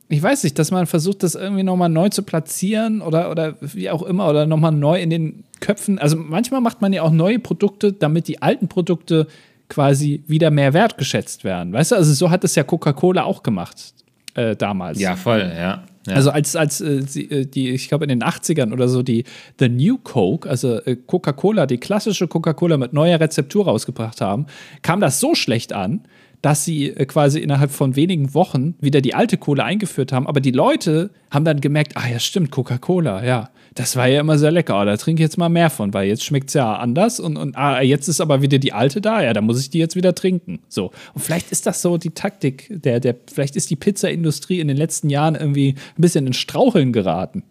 [0.09, 3.89] ich weiß nicht, dass man versucht, das irgendwie nochmal neu zu platzieren oder, oder wie
[3.89, 5.97] auch immer oder nochmal neu in den Köpfen.
[5.97, 9.27] Also manchmal macht man ja auch neue Produkte, damit die alten Produkte
[9.69, 11.71] quasi wieder mehr wertgeschätzt werden.
[11.71, 13.93] Weißt du, also so hat es ja Coca-Cola auch gemacht
[14.37, 14.99] äh, damals.
[14.99, 15.83] Ja, voll, ja.
[16.07, 16.13] ja.
[16.13, 19.25] Also als, als äh, äh, die, ich glaube in den 80ern oder so, die
[19.59, 24.45] The New Coke, also äh, Coca-Cola, die klassische Coca-Cola mit neuer Rezeptur rausgebracht haben,
[24.83, 26.01] kam das so schlecht an,
[26.41, 30.27] dass sie äh, quasi innerhalb von wenigen Wochen wieder die alte Cola eingeführt haben.
[30.27, 33.49] Aber die Leute haben dann gemerkt, ah ja, stimmt, Coca-Cola, ja.
[33.77, 34.81] Das war ja immer sehr lecker.
[34.81, 37.37] Oh, da trinke ich jetzt mal mehr von, weil jetzt schmeckt es ja anders und,
[37.37, 39.95] und ah, jetzt ist aber wieder die alte da, ja, da muss ich die jetzt
[39.95, 40.57] wieder trinken.
[40.67, 40.91] So.
[41.13, 44.77] Und vielleicht ist das so die Taktik, der, der, vielleicht ist die Pizzaindustrie in den
[44.77, 47.43] letzten Jahren irgendwie ein bisschen in Straucheln geraten.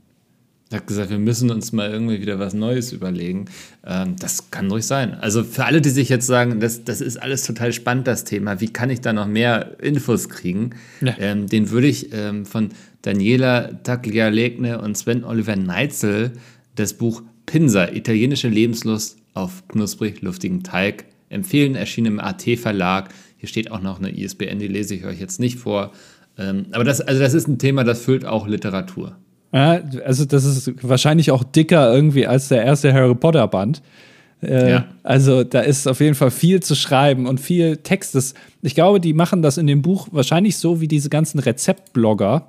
[0.73, 3.45] Hat gesagt, wir müssen uns mal irgendwie wieder was Neues überlegen.
[3.85, 5.15] Ähm, das kann ruhig sein.
[5.15, 8.61] Also für alle, die sich jetzt sagen, das, das ist alles total spannend, das Thema,
[8.61, 10.71] wie kann ich da noch mehr Infos kriegen?
[11.01, 11.15] Ja.
[11.19, 12.71] Ähm, den würde ich ähm, von
[13.03, 16.33] Daniela Taglialegna und Sven Oliver Neitzel
[16.75, 23.11] das Buch Pinsa, italienische Lebenslust auf knusprig luftigen Teig empfehlen, erschienen im AT-Verlag.
[23.37, 25.93] Hier steht auch noch eine ISBN, die lese ich euch jetzt nicht vor.
[26.39, 29.17] Ähm, aber das, also das ist ein Thema, das füllt auch Literatur.
[29.53, 33.83] Ja, also das ist wahrscheinlich auch dicker irgendwie als der erste Harry Potter Band.
[34.43, 34.85] Äh, ja.
[35.03, 38.35] Also da ist auf jeden Fall viel zu schreiben und viel Textes.
[38.63, 42.49] Ich glaube, die machen das in dem Buch wahrscheinlich so wie diese ganzen Rezeptblogger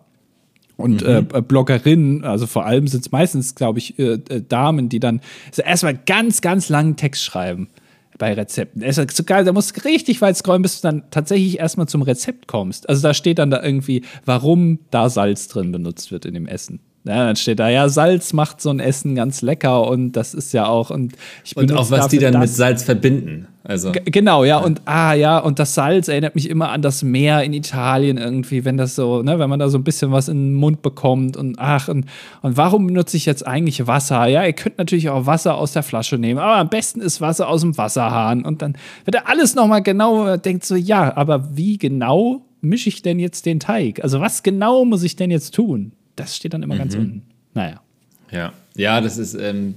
[0.75, 1.27] und mhm.
[1.33, 2.23] äh, Bloggerinnen.
[2.23, 5.97] Also vor allem sind es meistens, glaube ich, äh, äh, Damen, die dann also erstmal
[6.05, 7.69] ganz, ganz langen Text schreiben
[8.17, 8.82] bei Rezepten.
[8.82, 11.88] Es ist so geil, da musst du richtig weit scrollen, bis du dann tatsächlich erstmal
[11.88, 12.89] zum Rezept kommst.
[12.89, 16.80] Also da steht dann da irgendwie, warum da Salz drin benutzt wird in dem Essen.
[17.08, 20.54] Ja, dann steht da, ja, Salz macht so ein Essen ganz lecker und das ist
[20.54, 20.89] ja auch.
[20.89, 22.41] Und, ich und auch was die dann das.
[22.41, 23.48] mit Salz verbinden.
[23.63, 23.91] Also.
[24.06, 27.52] genau, ja, und ah ja, und das Salz erinnert mich immer an das Meer in
[27.52, 30.54] Italien irgendwie, wenn das so, ne, wenn man da so ein bisschen was in den
[30.54, 32.06] Mund bekommt und ach, und,
[32.41, 34.26] und warum benutze ich jetzt eigentlich Wasser?
[34.28, 37.50] Ja, ihr könnt natürlich auch Wasser aus der Flasche nehmen, aber am besten ist Wasser
[37.50, 38.46] aus dem Wasserhahn.
[38.46, 43.02] Und dann wird er alles nochmal genau, denkt so, ja, aber wie genau mische ich
[43.02, 44.02] denn jetzt den Teig?
[44.02, 45.91] Also was genau muss ich denn jetzt tun?
[46.17, 46.80] Das steht dann immer mhm.
[46.80, 47.23] ganz unten.
[47.53, 47.82] Naja.
[48.30, 49.75] Ja, ja, das ist ein ähm,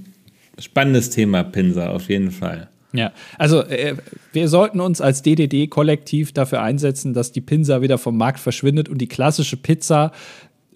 [0.59, 2.67] spannendes Thema, Pinsa, auf jeden Fall.
[2.93, 3.95] Ja, also äh,
[4.33, 8.97] wir sollten uns als DDD-Kollektiv dafür einsetzen, dass die Pinsa wieder vom Markt verschwindet und
[8.97, 10.11] die klassische Pizza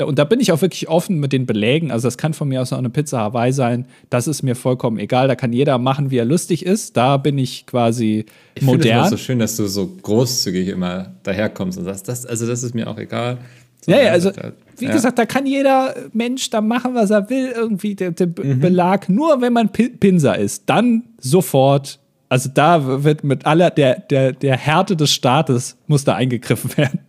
[0.04, 1.90] und da bin ich auch wirklich offen mit den Belägen.
[1.90, 3.86] Also, das kann von mir aus auch eine Pizza Hawaii sein.
[4.10, 5.30] Das ist mir vollkommen egal.
[5.30, 6.98] Da kann jeder machen, wie er lustig ist.
[6.98, 8.26] Da bin ich quasi
[8.56, 8.82] ich modern.
[8.82, 12.46] Ich finde es so schön, dass du so großzügig immer daherkommst und sagst, das, also,
[12.46, 13.38] das ist mir auch egal.
[13.86, 14.32] So, ja, ja, also
[14.78, 14.92] wie ja.
[14.92, 18.60] gesagt, da kann jeder Mensch da machen, was er will, irgendwie der, der mhm.
[18.60, 19.10] Belag.
[19.10, 22.00] Nur wenn man Pinser ist, dann sofort.
[22.30, 27.00] Also da wird mit aller der, der, der Härte des Staates muss da eingegriffen werden.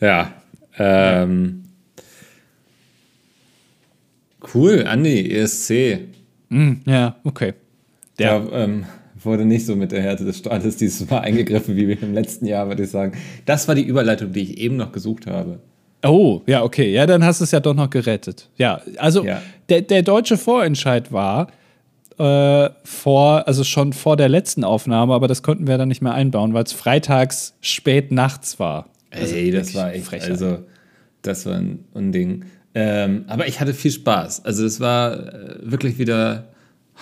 [0.00, 0.32] Ja.
[0.78, 1.64] Ähm,
[4.54, 6.00] cool, Andi, ESC.
[6.48, 7.54] Mm, ja, okay.
[8.18, 8.86] Der ja, ähm,
[9.26, 12.68] wurde nicht so mit der Härte des Staates dieses Mal eingegriffen wie im letzten Jahr,
[12.68, 13.12] würde ich sagen.
[13.44, 15.58] Das war die Überleitung, die ich eben noch gesucht habe.
[16.04, 16.92] Oh, ja, okay.
[16.92, 18.48] Ja, dann hast du es ja doch noch gerettet.
[18.56, 19.42] Ja, also ja.
[19.68, 21.48] Der, der deutsche Vorentscheid war
[22.18, 26.14] äh, vor, also schon vor der letzten Aufnahme, aber das konnten wir dann nicht mehr
[26.14, 28.88] einbauen, weil es freitags spät nachts war.
[29.10, 30.30] Also Ey, das war echt, Frechheit.
[30.30, 30.58] also
[31.22, 32.44] das war ein Unding.
[32.74, 34.44] Ähm, aber ich hatte viel Spaß.
[34.44, 36.48] Also es war äh, wirklich wieder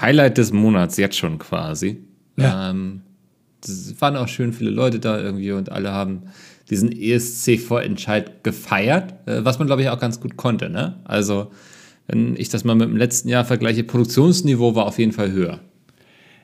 [0.00, 2.02] Highlight des Monats, jetzt schon quasi.
[2.36, 2.70] Ja.
[2.70, 3.02] Ähm,
[3.64, 6.24] es waren auch schön viele Leute da irgendwie und alle haben
[6.70, 10.70] diesen ESC-Vorentscheid gefeiert, äh, was man, glaube ich, auch ganz gut konnte.
[10.70, 11.00] Ne?
[11.04, 11.50] Also,
[12.06, 15.60] wenn ich das mal mit dem letzten Jahr vergleiche, Produktionsniveau war auf jeden Fall höher.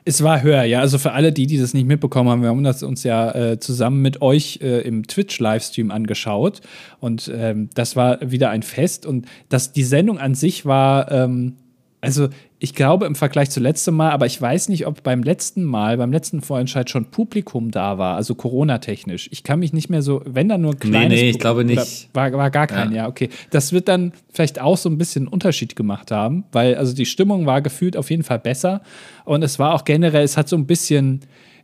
[0.06, 0.80] Es war höher, ja.
[0.80, 3.60] Also für alle, die, die das nicht mitbekommen haben, wir haben das uns ja äh,
[3.60, 6.62] zusammen mit euch äh, im Twitch-Livestream angeschaut.
[7.00, 9.04] Und ähm, das war wieder ein Fest.
[9.04, 11.56] Und das, die Sendung an sich war, ähm,
[12.00, 15.64] also ich glaube im Vergleich zu letztem Mal, aber ich weiß nicht, ob beim letzten
[15.64, 19.28] Mal, beim letzten Vorentscheid schon Publikum da war, also Corona-technisch.
[19.32, 22.08] Ich kann mich nicht mehr so, wenn da nur kleines Nee, nee, ich glaube nicht.
[22.14, 23.04] War, war gar kein, ja.
[23.04, 23.28] ja, okay.
[23.50, 27.06] Das wird dann vielleicht auch so ein bisschen einen Unterschied gemacht haben, weil also die
[27.06, 28.82] Stimmung war gefühlt auf jeden Fall besser
[29.24, 31.20] und es war auch generell, es hat so ein bisschen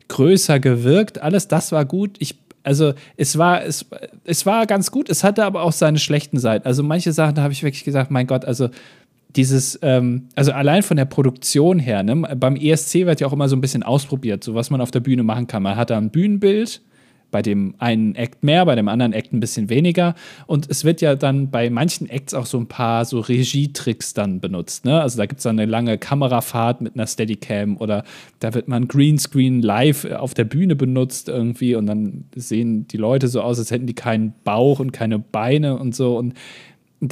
[0.08, 1.22] größer gewirkt.
[1.22, 2.16] Alles das war gut.
[2.18, 3.86] Ich also es war, es,
[4.24, 6.66] es war ganz gut, es hatte aber auch seine schlechten Seiten.
[6.66, 8.70] Also manche Sachen, da habe ich wirklich gesagt, mein Gott, also
[9.36, 13.48] dieses, ähm, also allein von der Produktion her, ne, beim ESC wird ja auch immer
[13.48, 15.62] so ein bisschen ausprobiert, so was man auf der Bühne machen kann.
[15.62, 16.80] Man hat da ein Bühnenbild,
[17.30, 20.14] bei dem einen Act mehr, bei dem anderen Act ein bisschen weniger.
[20.46, 24.40] Und es wird ja dann bei manchen Acts auch so ein paar so Regietricks dann
[24.40, 24.84] benutzt.
[24.84, 25.00] Ne?
[25.00, 28.04] Also da gibt es dann eine lange Kamerafahrt mit einer Steadicam oder
[28.38, 33.28] da wird man Greenscreen live auf der Bühne benutzt irgendwie und dann sehen die Leute
[33.28, 36.16] so aus, als hätten die keinen Bauch und keine Beine und so.
[36.16, 36.34] Und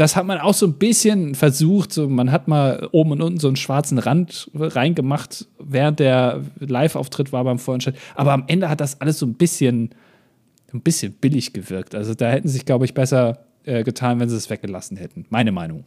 [0.00, 1.92] das hat man auch so ein bisschen versucht.
[1.92, 7.32] So, man hat mal oben und unten so einen schwarzen Rand reingemacht, während der Live-Auftritt
[7.32, 7.96] war beim Vorentscheid.
[8.14, 9.90] Aber am Ende hat das alles so ein bisschen,
[10.72, 11.94] ein bisschen billig gewirkt.
[11.94, 15.26] Also da hätten sie sich, glaube ich, besser äh, getan, wenn sie es weggelassen hätten.
[15.28, 15.84] Meine Meinung.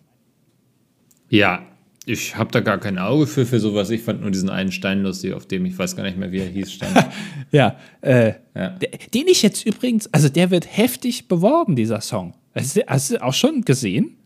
[1.30, 1.64] Ja,
[2.06, 3.90] ich habe da gar kein Auge für, für sowas.
[3.90, 6.40] Ich fand nur diesen einen Stein lustig, auf dem ich weiß gar nicht mehr, wie
[6.40, 7.06] er hieß, stand.
[7.52, 8.70] ja, äh, ja.
[9.14, 12.34] Den ich jetzt übrigens, also der wird heftig beworben, dieser Song.
[12.58, 14.18] Hast du, hast du auch schon gesehen?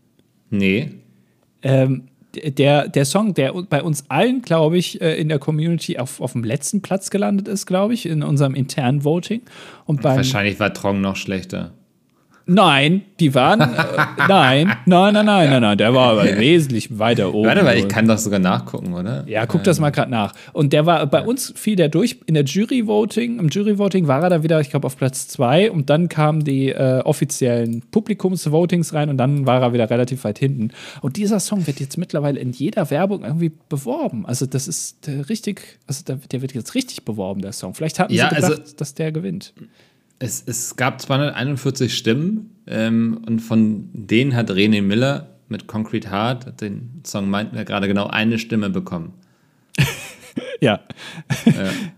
[0.50, 0.90] Nee.
[1.62, 6.20] Ähm, der, der Song, der bei uns allen, glaube ich, äh, in der Community auf,
[6.20, 9.42] auf dem letzten Platz gelandet ist, glaube ich, in unserem internen Voting.
[9.84, 11.72] Und beim, Wahrscheinlich war Trong noch schlechter.
[12.46, 13.60] Nein, die waren.
[13.60, 13.66] Äh,
[14.28, 15.78] nein, nein, nein, nein, nein, nein.
[15.78, 17.46] Der war aber wesentlich weiter oben.
[17.48, 19.24] Warte mal, ich kann das sogar nachgucken, oder?
[19.28, 20.34] Ja, guck das mal gerade nach.
[20.52, 23.38] Und der war bei uns fiel der durch in der Jury-Voting.
[23.38, 25.70] Im Jury-Voting war er da wieder, ich glaube, auf Platz zwei.
[25.70, 30.38] Und dann kamen die äh, offiziellen Publikums-Votings rein und dann war er wieder relativ weit
[30.38, 30.70] hinten.
[31.00, 34.26] Und dieser Song wird jetzt mittlerweile in jeder Werbung irgendwie beworben.
[34.26, 37.74] Also, das ist äh, richtig, also der, der, wird jetzt richtig beworben, der Song.
[37.74, 39.52] Vielleicht hatten Ja, sie gedacht, also- dass der gewinnt.
[40.22, 46.60] Es, es gab 241 Stimmen ähm, und von denen hat René Miller mit Concrete Heart,
[46.60, 49.14] den Song meinten wir gerade genau, eine Stimme bekommen.
[50.62, 50.80] Ja.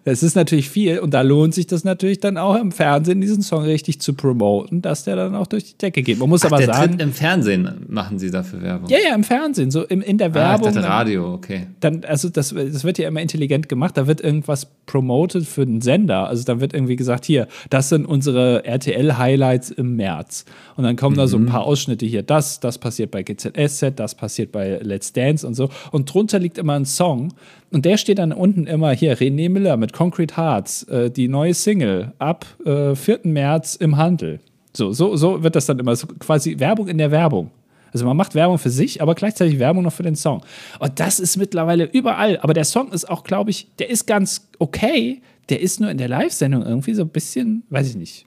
[0.07, 3.43] Es ist natürlich viel und da lohnt sich das natürlich dann auch im Fernsehen, diesen
[3.43, 6.19] Song richtig zu promoten, dass der dann auch durch die Decke geht.
[6.19, 6.93] Man muss Ach, aber der sagen.
[6.93, 8.91] tritt im Fernsehen machen sie dafür Werbung.
[8.91, 10.65] Ja, ja, im Fernsehen, so im, in der ah, ich Werbung.
[10.67, 11.69] dachte dann- Radio, okay.
[11.81, 15.81] dann, also das, das wird ja immer intelligent gemacht, da wird irgendwas promoted für den
[15.81, 16.29] Sender.
[16.29, 20.45] Also da wird irgendwie gesagt, hier, das sind unsere RTL-Highlights im März.
[20.77, 24.15] Und dann kommen da so ein paar Ausschnitte hier, das, das passiert bei GZSZ, das
[24.15, 25.71] passiert bei Let's Dance und so.
[25.93, 27.33] Und drunter liegt immer ein Song.
[27.75, 31.55] Und der steht dann unten immer hier, René Miller mit Concrete Hearts, äh, die neue
[31.55, 33.21] Single ab äh, 4.
[33.25, 34.39] März im Handel.
[34.73, 37.51] So, so, so wird das dann immer, so quasi Werbung in der Werbung.
[37.93, 40.43] Also man macht Werbung für sich, aber gleichzeitig Werbung noch für den Song.
[40.79, 42.39] Und das ist mittlerweile überall.
[42.43, 45.21] Aber der Song ist auch, glaube ich, der ist ganz okay.
[45.49, 48.27] Der ist nur in der Live-Sendung irgendwie so ein bisschen, weiß ich nicht.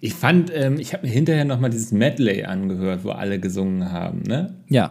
[0.00, 4.22] Ich fand, ähm, ich habe mir hinterher nochmal dieses Medley angehört, wo alle gesungen haben,
[4.22, 4.54] ne?
[4.68, 4.90] Ja.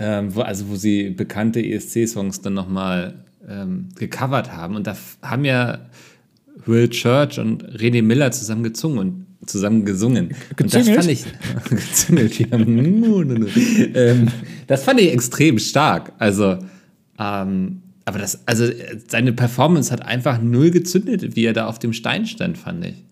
[0.00, 4.76] Ähm, wo, also wo sie bekannte ESC-Songs dann nochmal ähm, gecovert haben.
[4.76, 5.78] Und da haben ja
[6.66, 10.34] Will Church und René Miller zusammen gezungen und zusammen gesungen.
[10.58, 10.96] Und das Gezüngelt?
[10.96, 11.24] fand ich
[11.70, 12.46] gezüngelt, ja.
[13.94, 14.28] ähm,
[14.66, 16.12] das fand ich extrem stark.
[16.18, 16.58] Also,
[17.18, 18.66] ähm, aber das, also
[19.06, 23.04] seine Performance hat einfach null gezündet, wie er da auf dem Stein stand, fand ich.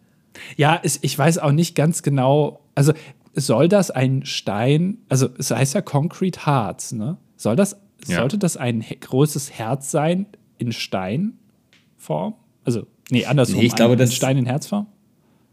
[0.56, 2.60] Ja, ich weiß auch nicht ganz genau.
[2.74, 2.92] Also
[3.38, 7.16] soll das ein Stein, also es heißt ja Concrete Hearts, ne?
[7.36, 8.18] Soll das, Ja.
[8.18, 10.26] sollte das ein großes Herz sein
[10.58, 12.34] in Steinform?
[12.64, 13.60] Also, nee, andersrum.
[13.60, 14.86] Nee, ich glaube, das- Stein in Herzform?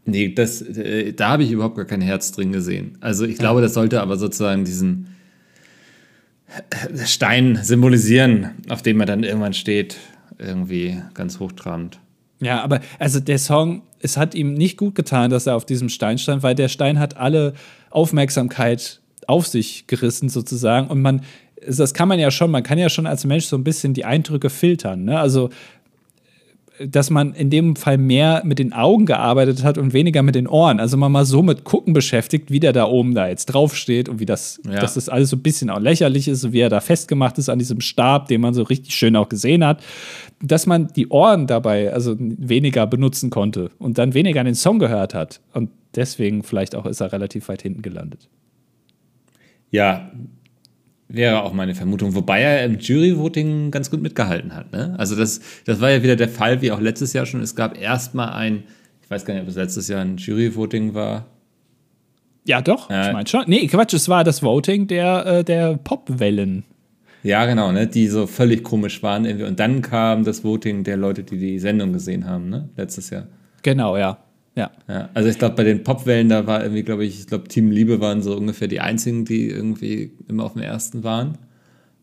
[0.04, 2.96] Nee, das, äh, da habe ich überhaupt gar kein Herz drin gesehen.
[3.00, 5.08] Also ich glaube, das sollte aber sozusagen diesen
[7.04, 9.96] Stein symbolisieren, auf dem er dann irgendwann steht,
[10.38, 11.98] irgendwie ganz hochtrabend.
[12.40, 15.88] Ja, aber also der Song, es hat ihm nicht gut getan, dass er auf diesem
[15.88, 17.54] Stein stand, weil der Stein hat alle
[17.90, 21.22] Aufmerksamkeit auf sich gerissen sozusagen und man
[21.66, 24.04] das kann man ja schon, man kann ja schon als Mensch so ein bisschen die
[24.04, 25.18] Eindrücke filtern, ne?
[25.18, 25.50] Also
[26.78, 30.46] dass man in dem Fall mehr mit den Augen gearbeitet hat und weniger mit den
[30.46, 30.78] Ohren.
[30.78, 34.20] Also man mal so mit Gucken beschäftigt, wie der da oben da jetzt draufsteht und
[34.20, 34.80] wie das, Ja.
[34.80, 37.48] dass das alles so ein bisschen auch lächerlich ist und wie er da festgemacht ist
[37.48, 39.82] an diesem Stab, den man so richtig schön auch gesehen hat,
[40.42, 45.14] dass man die Ohren dabei also weniger benutzen konnte und dann weniger den Song gehört
[45.14, 45.40] hat.
[45.54, 48.28] Und deswegen vielleicht auch ist er relativ weit hinten gelandet.
[49.70, 50.10] Ja,
[51.08, 52.14] wäre auch meine Vermutung.
[52.14, 54.72] Wobei er im Jury-Voting ganz gut mitgehalten hat.
[54.72, 54.94] Ne?
[54.98, 57.40] Also das, das war ja wieder der Fall, wie auch letztes Jahr schon.
[57.40, 58.64] Es gab erstmal ein,
[59.02, 61.26] ich weiß gar nicht, ob es letztes Jahr ein Jury-Voting war.
[62.44, 63.08] Ja, doch, Äh.
[63.08, 63.44] ich meine schon.
[63.46, 66.64] Nee, Quatsch, es war das Voting der, äh, der Popwellen.
[67.26, 67.88] Ja, genau, ne?
[67.88, 69.24] die so völlig komisch waren.
[69.24, 69.46] Irgendwie.
[69.46, 72.68] Und dann kam das Voting der Leute, die die Sendung gesehen haben, ne?
[72.76, 73.26] letztes Jahr.
[73.62, 74.18] Genau, ja.
[74.54, 74.70] Ja.
[74.88, 77.72] Ja, also ich glaube, bei den Popwellen, da war irgendwie, glaube ich, ich glaube, Team
[77.72, 81.36] Liebe waren so ungefähr die einzigen, die irgendwie immer auf dem ersten waren.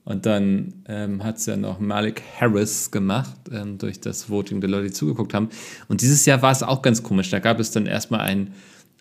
[0.03, 4.69] Und dann ähm, hat es ja noch Malik Harris gemacht, ähm, durch das Voting der
[4.69, 5.47] Leute, die zugeguckt haben.
[5.87, 7.29] Und dieses Jahr war es auch ganz komisch.
[7.29, 8.53] Da gab es dann erstmal ein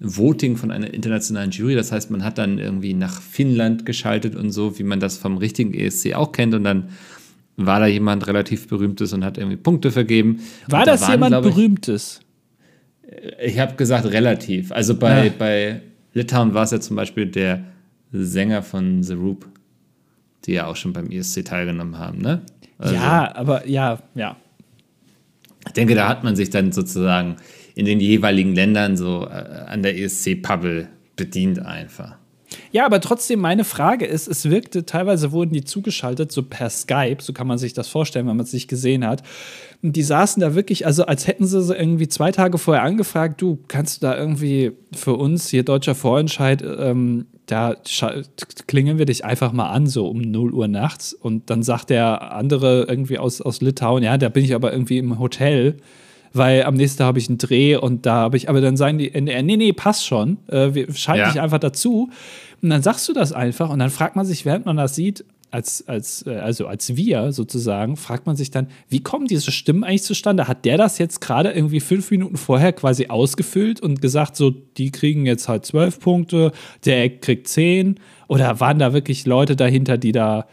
[0.03, 1.75] Voting von einer internationalen Jury.
[1.75, 5.37] Das heißt, man hat dann irgendwie nach Finnland geschaltet und so, wie man das vom
[5.38, 6.55] richtigen ESC auch kennt.
[6.55, 6.88] Und dann
[7.57, 10.41] war da jemand relativ Berühmtes und hat irgendwie Punkte vergeben.
[10.69, 12.21] War da das waren, jemand ich, Berühmtes?
[13.45, 14.73] ich habe gesagt relativ.
[14.73, 15.33] Also bei, Ja.
[15.38, 15.81] bei
[16.15, 17.65] Litauen war es ja zum Beispiel der
[18.11, 19.47] Sänger von The Roop,
[20.45, 22.43] die ja auch schon beim ESC teilgenommen haben, ne?
[22.79, 24.37] Also, ja, aber ja, ja.
[25.67, 27.37] Ich denke, da hat man sich dann sozusagen
[27.75, 29.31] in den jeweiligen Ländern so äh,
[29.67, 32.17] an der ESC-Bubble bedient einfach.
[32.71, 37.19] Ja, aber trotzdem, meine Frage ist, es wirkte, teilweise wurden die zugeschaltet, so per Skype,
[37.21, 39.23] so kann man sich das vorstellen, wenn man es nicht gesehen hat.
[39.83, 43.41] Und die saßen da wirklich, also als hätten sie so irgendwie zwei Tage vorher angefragt,
[43.41, 47.77] du, kannst du da irgendwie für uns hier deutscher Vorentscheid, ähm, da
[48.67, 51.13] klingeln wir dich einfach mal an, so um 0 Uhr nachts.
[51.13, 54.99] Und dann sagt der andere irgendwie aus, aus Litauen, ja, da bin ich aber irgendwie
[54.99, 55.77] im Hotel
[56.33, 58.99] weil am nächsten Tag habe ich einen Dreh und da habe ich, aber dann sagen
[58.99, 61.31] die NDR, nee, nee, passt schon, äh, wir schalten Ja.
[61.33, 62.11] dich einfach dazu.
[62.62, 65.25] Und dann sagst du das einfach und dann fragt man sich, während man das sieht,
[65.51, 69.85] als, als, äh, also als wir sozusagen, fragt man sich dann, wie kommen diese Stimmen
[69.85, 70.49] eigentlich zustande?
[70.49, 74.90] Hat der das jetzt gerade irgendwie fünf Minuten vorher quasi ausgefüllt und gesagt, so, die
[74.90, 76.53] kriegen jetzt halt zwölf Punkte,
[76.87, 78.01] der Eck kriegt zehn?
[78.29, 80.47] Oder waren da wirklich Leute dahinter, die da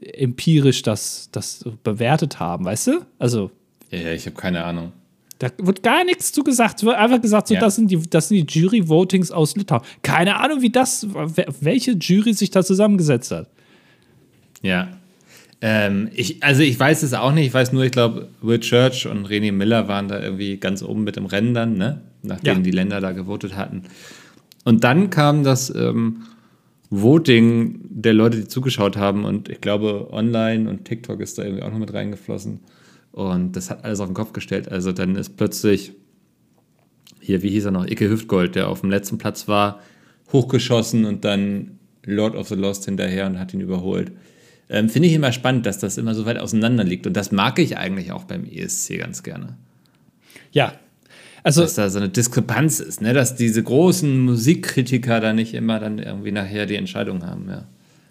[0.00, 2.92] empirisch das, das bewertet haben, weißt du?
[3.18, 3.50] Also.
[3.90, 4.92] Ja, ich habe keine Ahnung.
[5.38, 6.78] Da wird gar nichts zu gesagt.
[6.78, 7.60] Es wird einfach gesagt, so, ja.
[7.60, 9.82] das, sind die, das sind die Jury-Votings aus Litauen.
[10.02, 11.06] Keine Ahnung, wie das,
[11.60, 13.48] welche Jury sich da zusammengesetzt hat.
[14.62, 14.88] Ja.
[15.60, 17.46] Ähm, ich, also ich weiß es auch nicht.
[17.46, 21.04] Ich weiß nur, ich glaube, Will Church und René Miller waren da irgendwie ganz oben
[21.04, 22.00] mit dem Rennen dann, ne?
[22.22, 22.62] nachdem ja.
[22.62, 23.84] die Länder da gewotet hatten.
[24.64, 26.24] Und dann kam das ähm,
[26.90, 29.24] Voting der Leute, die zugeschaut haben.
[29.24, 32.60] Und ich glaube, online und TikTok ist da irgendwie auch noch mit reingeflossen.
[33.18, 34.70] Und das hat alles auf den Kopf gestellt.
[34.70, 35.90] Also dann ist plötzlich
[37.18, 39.80] hier, wie hieß er noch, Icke Hüftgold, der auf dem letzten Platz war,
[40.32, 44.12] hochgeschossen und dann Lord of the Lost hinterher und hat ihn überholt.
[44.70, 47.08] Ähm, Finde ich immer spannend, dass das immer so weit auseinander liegt.
[47.08, 49.56] Und das mag ich eigentlich auch beim ESC ganz gerne.
[50.52, 50.74] Ja.
[51.42, 53.14] Also, dass da so eine Diskrepanz ist, ne?
[53.14, 57.48] dass diese großen Musikkritiker da nicht immer dann irgendwie nachher die Entscheidung haben.
[57.48, 57.64] Ja.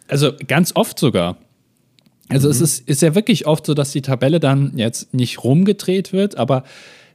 [0.10, 1.38] Also ganz oft sogar.
[2.29, 2.51] Also mhm.
[2.51, 6.37] es ist, ist ja wirklich oft so, dass die Tabelle dann jetzt nicht rumgedreht wird,
[6.37, 6.63] aber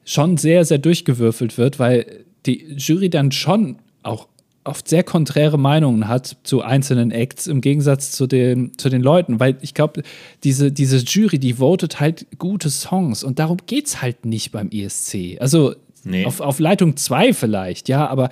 [0.04, 4.26] schon sehr, sehr durchgewürfelt wird, weil die Jury dann schon auch
[4.64, 9.40] oft sehr konträre Meinungen hat zu einzelnen Acts im Gegensatz zu den, zu den Leuten,
[9.40, 10.02] weil ich glaube,
[10.44, 14.70] diese, diese Jury, die votet halt gute Songs und darum geht es halt nicht beim
[14.70, 15.38] ESC.
[15.40, 16.24] Also nee.
[16.24, 18.30] auf, auf Leitung 2 vielleicht, ja, aber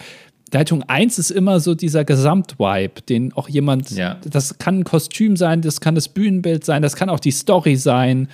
[0.53, 4.17] Leitung 1 ist immer so dieser Gesamtvibe, den auch jemand, ja.
[4.29, 7.77] das kann ein Kostüm sein, das kann das Bühnenbild sein, das kann auch die Story
[7.77, 8.29] sein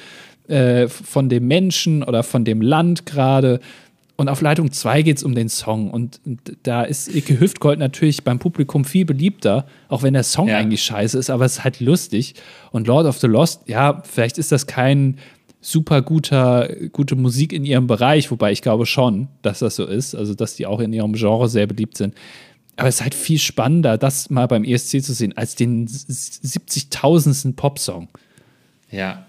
[0.49, 3.61] äh, von dem Menschen oder von dem Land gerade.
[4.17, 5.91] Und auf Leitung 2 geht es um den Song.
[5.91, 6.21] Und,
[6.63, 10.57] da ist Ike Hüftgold natürlich beim Publikum viel beliebter, auch wenn der Song ja.
[10.57, 12.35] eigentlich scheiße ist, aber es ist halt lustig.
[12.71, 15.19] Und Lord of the Lost, ja, vielleicht ist das kein
[15.67, 20.15] super guter, gute Musik in ihrem Bereich, wobei ich glaube schon, dass das so ist,
[20.15, 22.15] also dass die auch in ihrem Genre sehr beliebt sind.
[22.77, 27.55] Aber es ist halt viel spannender, das mal beim ESC zu sehen, als den 70.000.
[27.55, 28.09] Popsong.
[28.91, 29.27] Ja.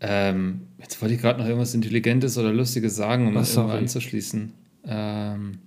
[0.00, 4.52] Ähm, jetzt wollte ich gerade noch irgendwas Intelligentes oder Lustiges sagen, um das irgendwo anzuschließen.
[4.86, 5.58] Ähm,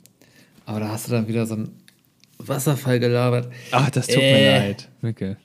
[0.65, 1.71] aber da hast du dann wieder so einen
[2.37, 3.51] Wasserfall gelabert.
[3.71, 4.89] Ach, das tut äh, mir leid.
[5.01, 5.37] Wirklich.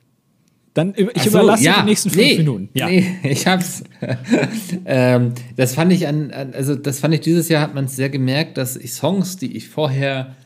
[0.78, 2.68] Dann ich so, überlasse ja, die nächsten fünf nee, Minuten.
[2.72, 2.86] Ja.
[2.86, 3.82] Nee, ich hab's.
[4.86, 8.58] ähm, das fand ich an, also das fand ich dieses Jahr hat man sehr gemerkt,
[8.58, 10.36] dass ich Songs, die ich vorher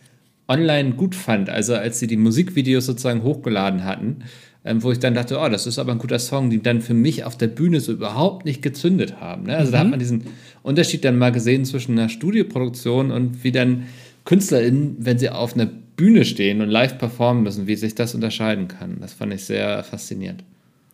[0.49, 4.21] online gut fand, also als sie die Musikvideos sozusagen hochgeladen hatten,
[4.64, 6.95] ähm, wo ich dann dachte, oh, das ist aber ein guter Song, die dann für
[6.95, 9.42] mich auf der Bühne so überhaupt nicht gezündet haben.
[9.42, 9.57] Ne?
[9.59, 9.73] Also mhm.
[9.73, 9.90] da hat mhm.
[9.90, 10.23] man diesen
[10.62, 13.83] Unterschied dann mal gesehen zwischen einer Studioproduktion und wie dann
[14.25, 15.68] KünstlerInnen, wenn sie auf einer
[16.02, 18.96] Bühne stehen und live performen müssen, wie sich das unterscheiden kann.
[19.00, 20.42] Das fand ich sehr faszinierend.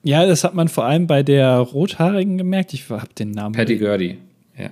[0.02, 2.74] Ja, das hat man vor allem bei der Rothaarigen gemerkt.
[2.74, 3.54] Ich habe den Namen.
[3.54, 4.18] Patty Gurdy,
[4.58, 4.68] ja.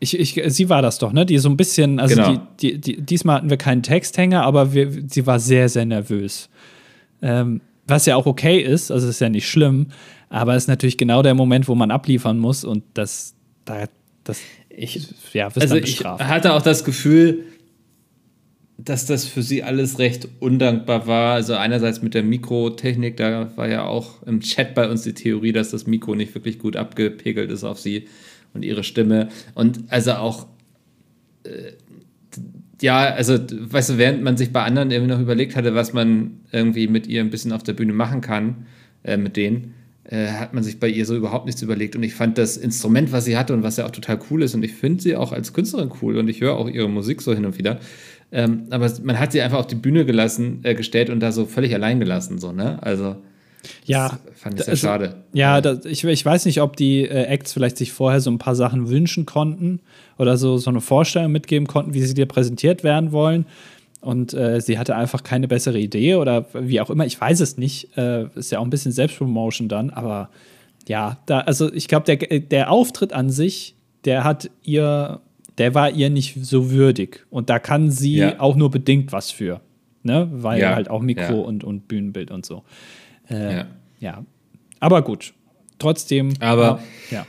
[0.00, 1.24] Ich, ich, sie war das doch, ne?
[1.24, 2.46] Die so ein bisschen, also genau.
[2.60, 6.48] die, die, die, diesmal hatten wir keinen Texthänger, aber wir, sie war sehr, sehr nervös.
[7.22, 9.86] Ähm, was ja auch okay ist, also ist ja nicht schlimm,
[10.30, 13.84] aber es ist natürlich genau der Moment, wo man abliefern muss und das, da,
[14.24, 17.44] das, ich, ja, also ich hatte auch das Gefühl,
[18.86, 21.34] dass das für sie alles recht undankbar war.
[21.34, 25.52] Also einerseits mit der Mikrotechnik, da war ja auch im Chat bei uns die Theorie,
[25.52, 28.06] dass das Mikro nicht wirklich gut abgepegelt ist auf sie
[28.54, 29.28] und ihre Stimme.
[29.54, 30.46] Und also auch,
[31.44, 31.72] äh,
[32.80, 36.40] ja, also, weißt du, während man sich bei anderen irgendwie noch überlegt hatte, was man
[36.52, 38.66] irgendwie mit ihr ein bisschen auf der Bühne machen kann,
[39.02, 41.96] äh, mit denen, äh, hat man sich bei ihr so überhaupt nichts überlegt.
[41.96, 44.54] Und ich fand das Instrument, was sie hatte und was ja auch total cool ist,
[44.54, 47.34] und ich finde sie auch als Künstlerin cool und ich höre auch ihre Musik so
[47.34, 47.80] hin und wieder,
[48.32, 51.46] ähm, aber man hat sie einfach auf die Bühne gelassen, äh, gestellt und da so
[51.46, 52.82] völlig allein gelassen, so, ne?
[52.82, 53.16] Also.
[53.84, 55.24] Ja, fand ich sehr also, schade.
[55.32, 58.38] Ja, das, ich, ich weiß nicht, ob die äh, Acts vielleicht sich vorher so ein
[58.38, 59.80] paar Sachen wünschen konnten
[60.18, 63.46] oder so, so eine Vorstellung mitgeben konnten, wie sie dir präsentiert werden wollen.
[64.00, 67.06] Und äh, sie hatte einfach keine bessere Idee oder wie auch immer.
[67.06, 67.96] Ich weiß es nicht.
[67.96, 70.30] Äh, ist ja auch ein bisschen Selbstpromotion dann, aber
[70.86, 75.20] ja, da, also ich glaube, der, der Auftritt an sich, der hat ihr
[75.58, 77.26] der war ihr nicht so würdig.
[77.30, 78.40] Und da kann sie ja.
[78.40, 79.60] auch nur bedingt was für.
[80.02, 80.28] Ne?
[80.30, 80.74] Weil ja.
[80.74, 82.62] halt auch Mikro und, und Bühnenbild und so.
[83.28, 83.64] Äh,
[83.98, 84.24] ja.
[84.80, 85.32] Aber gut.
[85.78, 86.34] Trotzdem.
[86.40, 87.26] Aber ja.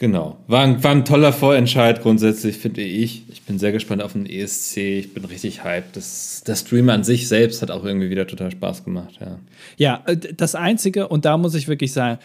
[0.00, 0.38] Genau.
[0.46, 3.24] War ein, war ein toller Vorentscheid grundsätzlich, finde ich.
[3.28, 4.78] Ich bin sehr gespannt auf den ESC.
[4.78, 5.94] Ich bin richtig hyped.
[5.94, 9.18] Das, der Stream an sich selbst hat auch irgendwie wieder total Spaß gemacht.
[9.20, 9.38] Ja,
[9.76, 12.18] ja äh, das Einzige, und da muss ich wirklich sagen,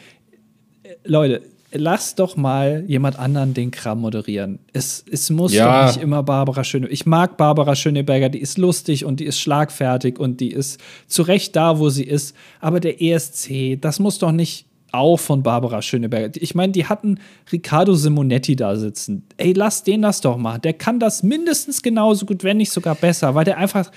[0.84, 1.41] äh, Leute,
[1.78, 4.59] lass doch mal jemand anderen den Kram moderieren.
[4.73, 5.82] Es, es muss Ja.
[5.88, 6.93] doch nicht immer Barbara Schöneberger.
[6.93, 11.21] Ich mag Barbara Schöneberger, die ist lustig und die ist schlagfertig und die ist zu
[11.23, 12.36] Recht da, wo sie ist.
[12.59, 16.32] Aber der ESC, das muss doch nicht auch von Barbara Schöneberger.
[16.41, 17.19] Ich meine, die hatten
[17.51, 19.23] Riccardo Simonetti da sitzen.
[19.36, 20.57] Ey, lass den das doch mal.
[20.59, 23.91] Der kann das mindestens genauso gut, wenn nicht sogar besser, weil der einfach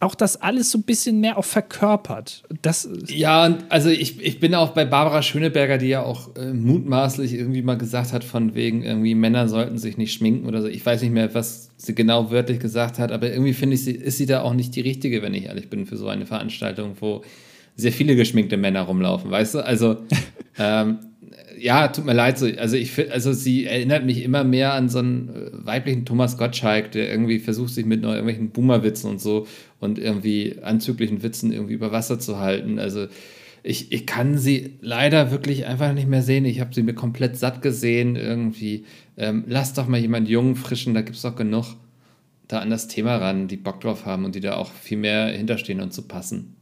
[0.00, 2.42] auch das alles so ein bisschen mehr auch verkörpert.
[2.62, 6.54] Das, Ja, und also ich, ich bin auch bei Barbara Schöneberger, die ja auch äh,
[6.54, 10.68] mutmaßlich irgendwie mal gesagt hat, von wegen irgendwie Männer sollten sich nicht schminken oder so.
[10.68, 13.92] Ich weiß nicht mehr, was sie genau wörtlich gesagt hat, aber irgendwie finde ich, sie,
[13.92, 16.96] ist sie da auch nicht die richtige, wenn ich ehrlich bin, für so eine Veranstaltung,
[17.00, 17.22] wo
[17.76, 19.64] sehr viele geschminkte Männer rumlaufen, weißt du?
[19.64, 19.98] Also,
[20.58, 20.98] ähm,
[21.58, 25.00] ja, tut mir leid, so, also ich also sie erinnert mich immer mehr an so
[25.00, 29.46] einen äh, weiblichen Thomas Gottschalk, der irgendwie versucht, sich mit irgendwelchen Boomer-Witzen und so
[29.78, 32.78] und irgendwie anzüglichen Witzen irgendwie über Wasser zu halten.
[32.78, 33.06] Also
[33.62, 36.44] ich, ich kann sie leider wirklich einfach nicht mehr sehen.
[36.44, 38.84] Ich habe sie mir komplett satt gesehen irgendwie.
[39.16, 41.76] Ähm, lass doch mal jemand jungen, frischen, da gibt es doch genug
[42.50, 45.28] da an das Thema ran, die Bock drauf haben und die da auch viel mehr
[45.28, 46.56] hinterstehen und zu passen.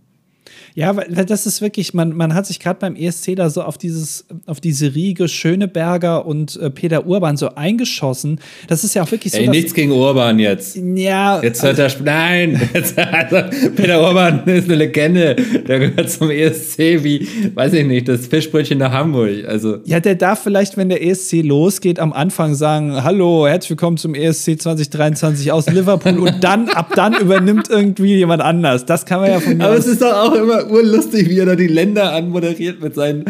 [0.75, 3.79] Ja, weil das ist wirklich, man, man hat sich gerade beim ESC da so auf
[3.79, 8.41] dieses, auf diese Riege Schöneberger und äh, Peter Urban so eingeschossen.
[8.69, 9.39] Das ist ja auch wirklich so.
[9.39, 10.77] Ey, nichts gegen Urban jetzt.
[10.77, 13.37] Ja, Jetzt hört er, sp- nein, jetzt, also
[13.75, 15.37] Peter Urban ist eine Legende,
[15.67, 20.15] der gehört zum ESC wie, weiß ich nicht, das Fischbrötchen nach Hamburg, also ja, der
[20.15, 25.53] darf vielleicht, wenn der ESC losgeht, am Anfang sagen, hallo, herzlich willkommen zum ESC 2023
[25.53, 28.87] aus Liverpool und dann, ab dann übernimmt irgendwie jemand anders.
[28.87, 31.47] Das kann man ja von mir Aber es ist doch auch immer urlustig, wie er
[31.47, 33.25] da die Länder anmoderiert mit seinen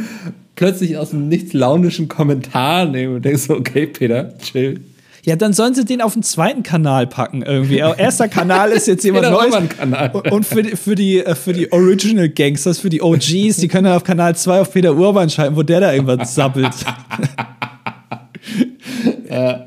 [0.57, 4.81] plötzlich aus dem nichts launischen Kommentaren nehmen und denkst so, okay, Peter, chill.
[5.25, 7.83] Ja, dann sollen sie den auf den zweiten Kanal packen irgendwie.
[7.83, 9.55] Aber Erster Kanal ist jetzt jemand Neues.
[9.55, 13.69] Und- Und für die, für, die, äh, für die Original Gangsters, für die OGs, die
[13.69, 16.71] können dann auf Kanal 2 auf Peter Urban schalten, wo der da irgendwas sabbelt.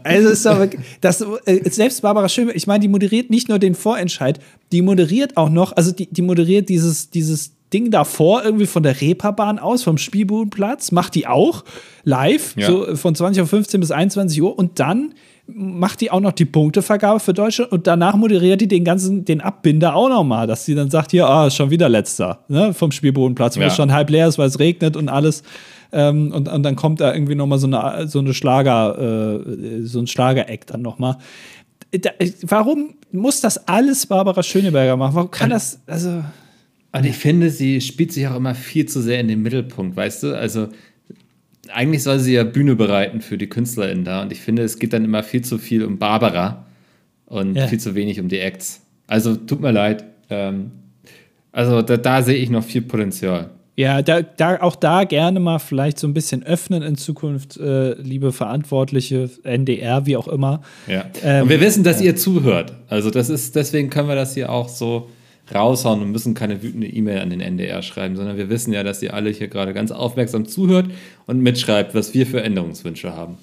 [0.03, 3.75] Also ist wirklich, das, äh, selbst Barbara Schöneberger, ich meine, die moderiert nicht nur den
[3.75, 4.39] Vorentscheid,
[4.71, 8.99] die moderiert auch noch, also die, die moderiert dieses, dieses Ding davor irgendwie von der
[8.99, 11.63] Reeperbahn aus, vom Spielbudenplatz, macht die auch
[12.03, 12.67] live, Ja.
[12.67, 15.13] so von 20.15 Uhr bis 21 Uhr und dann
[15.53, 19.41] macht die auch noch die Punktevergabe für Deutschland und danach moderiert die den ganzen, den
[19.41, 22.73] Abbinder auch noch mal, dass sie dann sagt, hier, ah, ist schon wieder letzter, ne,
[22.73, 23.67] vom Spielbodenplatz, wo Ja.
[23.67, 25.43] es schon halb leer ist, weil es regnet und alles.
[25.93, 29.81] Ähm, und, und dann kommt da irgendwie noch mal so eine, so eine Schlager, äh,
[29.83, 31.17] so ein Schlager-Act dann noch mal.
[31.91, 32.11] Da,
[32.43, 35.15] warum muss das alles Barbara Schöneberger machen?
[35.15, 36.23] Warum kann das, also,
[36.93, 40.23] Und ich finde, sie spielt sich auch immer viel zu sehr in den Mittelpunkt, weißt
[40.23, 40.37] du?
[40.37, 40.69] Also
[41.73, 44.93] eigentlich soll sie ja Bühne bereiten für die KünstlerInnen da und ich finde, es geht
[44.93, 46.65] dann immer viel zu viel um Barbara
[47.25, 47.67] und Ja.
[47.67, 48.81] viel zu wenig um die Acts.
[49.07, 50.05] Also tut mir leid.
[50.29, 50.71] Ähm,
[51.51, 53.49] also da, da sehe ich noch viel Potenzial.
[53.75, 57.93] Ja, da, da, auch da gerne mal vielleicht so ein bisschen öffnen in Zukunft, äh,
[57.93, 60.61] liebe Verantwortliche, NDR, wie auch immer.
[60.87, 61.05] Ja.
[61.23, 62.73] Ähm, und wir wissen, dass ihr zuhört.
[62.89, 65.09] Also das ist, deswegen können wir das hier auch so
[65.53, 69.01] raushauen und müssen keine wütende E-Mail an den NDR schreiben, sondern wir wissen ja, dass
[69.01, 70.87] ihr alle hier gerade ganz aufmerksam zuhört
[71.25, 73.37] und mitschreibt, was wir für Änderungswünsche haben.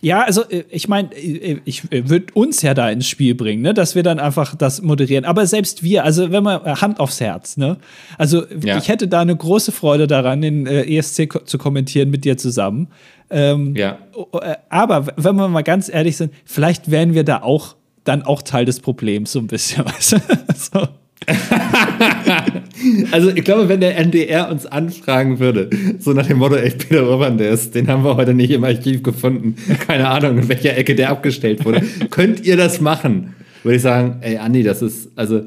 [0.00, 3.94] Ja, also äh, ich meine, ich würde uns ja da ins Spiel bringen, ne, dass
[3.94, 5.24] wir dann einfach das moderieren.
[5.24, 7.76] Aber selbst wir, also wenn man äh, Hand aufs Herz, ne,
[8.18, 8.78] also Ja.
[8.78, 12.88] ich hätte da eine große Freude daran, den äh, ESC zu kommentieren mit dir zusammen.
[13.30, 13.98] Ähm, Ja.
[14.40, 18.42] äh, Aber wenn wir mal ganz ehrlich sind, vielleicht wären wir da auch dann auch
[18.42, 20.18] Teil des Problems so ein bisschen, weißt du?
[20.56, 20.88] so.
[23.12, 27.08] Also ich glaube, wenn der NDR uns anfragen würde, so nach dem Motto, ey, Peter
[27.08, 30.76] Urban, der ist, den haben wir heute nicht im Archiv gefunden, keine Ahnung, in welcher
[30.76, 33.34] Ecke der abgestellt wurde, könnt ihr das machen?
[33.62, 35.42] Würde ich sagen, ey, Andi, das ist, also,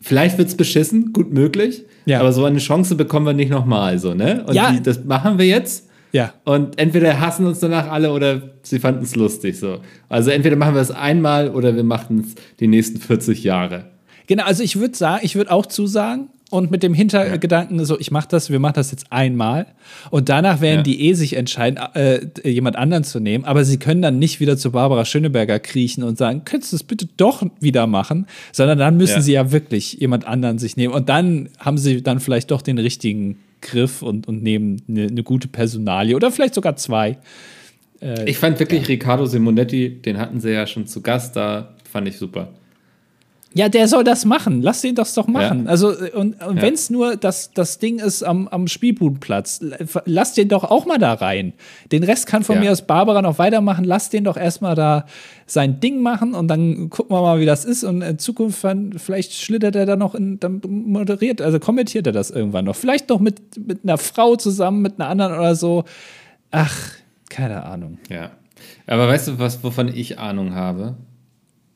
[0.00, 2.20] vielleicht wird's beschissen, gut möglich, Ja.
[2.20, 4.44] aber so eine Chance bekommen wir nicht nochmal, so, ne?
[4.46, 4.70] Und Ja.
[4.72, 5.86] die, das machen wir jetzt.
[6.12, 6.32] Ja.
[6.44, 9.78] Und entweder hassen uns danach alle oder sie fanden es lustig, so.
[10.08, 13.86] Also entweder machen wir es einmal oder wir machen es die nächsten 40 Jahre.
[14.26, 18.10] Genau, also ich würde sagen, ich würde auch zusagen und mit dem Hintergedanken so, ich
[18.10, 19.66] mache das, wir machen das jetzt einmal
[20.10, 20.82] und danach werden Ja.
[20.82, 24.56] die eh sich entscheiden, äh, jemand anderen zu nehmen, aber sie können dann nicht wieder
[24.56, 28.96] zu Barbara Schöneberger kriechen und sagen, könntest du das bitte doch wieder machen, sondern dann
[28.96, 29.20] müssen Ja.
[29.22, 32.78] sie ja wirklich jemand anderen sich nehmen und dann haben sie dann vielleicht doch den
[32.78, 37.18] richtigen Griff und, und nehmen eine, eine gute Personalie oder vielleicht sogar zwei.
[38.26, 42.16] Ich fand wirklich Riccardo Simonetti, den hatten sie ja schon zu Gast, da fand ich
[42.16, 42.48] super.
[43.54, 44.60] Ja, der soll das machen.
[44.60, 45.64] Lass den das doch machen.
[45.64, 45.70] Ja.
[45.70, 46.62] Also, äh, und, und Ja.
[46.62, 49.60] wenn es nur das, das Ding ist am, am Spielbudenplatz,
[50.04, 51.54] lass den doch auch mal da rein.
[51.90, 52.60] Den Rest kann von Ja.
[52.60, 53.84] mir aus Barbara noch weitermachen.
[53.84, 55.06] Lass den doch erstmal da
[55.46, 57.84] sein Ding machen und dann gucken wir mal, wie das ist.
[57.84, 58.64] Und in Zukunft,
[58.98, 62.76] vielleicht schlittert er da noch in, dann moderiert, also kommentiert er das irgendwann noch.
[62.76, 65.84] Vielleicht noch mit, mit einer Frau zusammen, mit einer anderen oder so.
[66.50, 66.76] Ach,
[67.30, 67.98] Keine Ahnung.
[68.10, 68.30] Ja.
[68.86, 70.96] Aber weißt du, was, wovon ich Ahnung habe?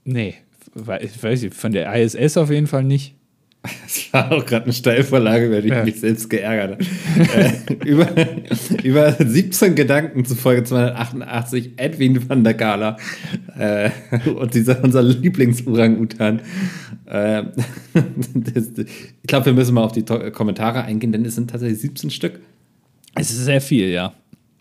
[0.05, 0.35] Nee,
[0.75, 3.15] ich weiß nicht, von der ISS auf jeden Fall nicht.
[3.63, 5.85] Das war auch gerade eine Steilvorlage, weil ich ja.
[5.85, 7.29] mich selbst geärgert habe.
[7.33, 8.09] äh, über,
[8.83, 12.97] über 17 Gedanken zu Folge 288, Edwin van der Gala
[13.57, 13.91] äh,
[14.31, 16.43] und dieser, unser Lieblings-Orang-Utan.
[17.05, 17.43] Äh,
[17.93, 22.41] ich glaube, wir müssen mal auf die Kommentare eingehen, denn es sind tatsächlich 17 Stück.
[23.15, 24.15] Es ist sehr viel, ja.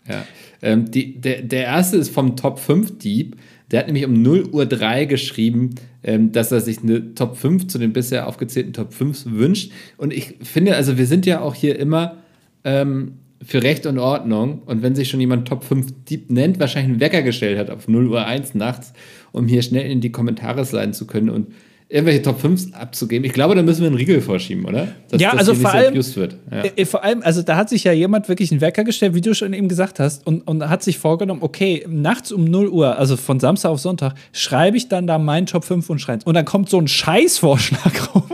[0.06, 0.26] Ja.
[0.60, 3.36] Ähm, die, der, der erste ist vom Top 5 Dieb.
[3.72, 5.70] Der hat nämlich um 0 Uhr 3 geschrieben,
[6.02, 9.72] ähm, dass er sich eine Top 5 zu den bisher aufgezählten Top 5 wünscht.
[9.96, 12.18] Und ich finde, also wir sind ja auch hier immer
[12.64, 14.62] ähm, für Recht und Ordnung.
[14.66, 17.88] Und wenn sich schon jemand Top 5 Dieb nennt, wahrscheinlich einen Wecker gestellt hat auf
[17.88, 18.92] 0 Uhr 1 nachts,
[19.32, 21.48] um hier schnell in die Kommentare sliden zu können und
[21.92, 23.26] irgendwelche Top 5 abzugeben.
[23.26, 24.88] Ich glaube, da müssen wir einen Riegel vorschieben, oder?
[25.10, 26.36] Dass, ja, also vor allem, wird.
[26.50, 26.62] Ja.
[26.74, 29.34] Äh, vor allem, also da hat sich ja jemand wirklich einen Wecker gestellt, wie du
[29.34, 33.18] schon eben gesagt hast, und, und hat sich vorgenommen, okay, nachts um 0 Uhr, also
[33.18, 36.46] von Samstag auf Sonntag, schreibe ich dann da meinen Top 5 und schreibe Und dann
[36.46, 38.24] kommt so ein Scheißvorschlag rum.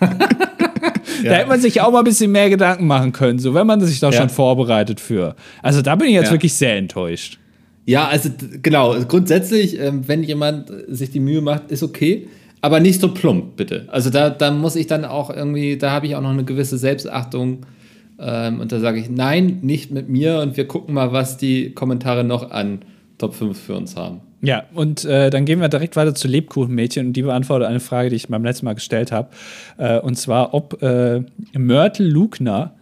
[0.00, 3.82] da hätte man sich auch mal ein bisschen mehr Gedanken machen können, so wenn man
[3.82, 4.16] sich da ja.
[4.16, 5.36] schon vorbereitet für.
[5.62, 6.32] Also da bin ich jetzt ja.
[6.32, 7.38] wirklich sehr enttäuscht.
[7.84, 8.30] Ja, also
[8.62, 12.28] genau, grundsätzlich, ähm, wenn jemand sich die Mühe macht, ist okay
[12.62, 13.86] aber nicht so plump, bitte.
[13.88, 16.78] Also da, da muss ich dann auch irgendwie, da habe ich auch noch eine gewisse
[16.78, 17.66] Selbstachtung.
[18.18, 21.72] Ähm, und da sage ich, nein, nicht mit mir und wir gucken mal, was die
[21.72, 22.82] Kommentare noch an
[23.18, 24.20] Top 5 für uns haben.
[24.42, 28.10] Ja, und äh, dann gehen wir direkt weiter zu Lebkuchenmädchen und die beantwortet eine Frage,
[28.10, 29.28] die ich beim letzten Mal gestellt habe.
[29.76, 31.22] Äh, und zwar, ob äh,
[31.56, 32.74] Mörtel Lugner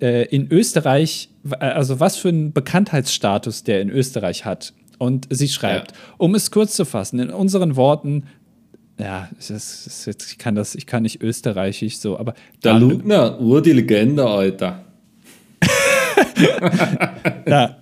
[0.00, 1.28] äh, in Österreich,
[1.58, 4.72] also was für einen Bekanntheitsstatus der in Österreich hat.
[4.98, 5.96] Und sie schreibt, ja.
[6.18, 8.24] um es kurz zu fassen, in unseren Worten,
[8.98, 12.34] ja, das ist jetzt, ich kann das, ich kann nicht österreichisch so, aber.
[12.64, 14.84] Der Lugner, Ur die Legende, Alter.
[17.46, 17.76] ja,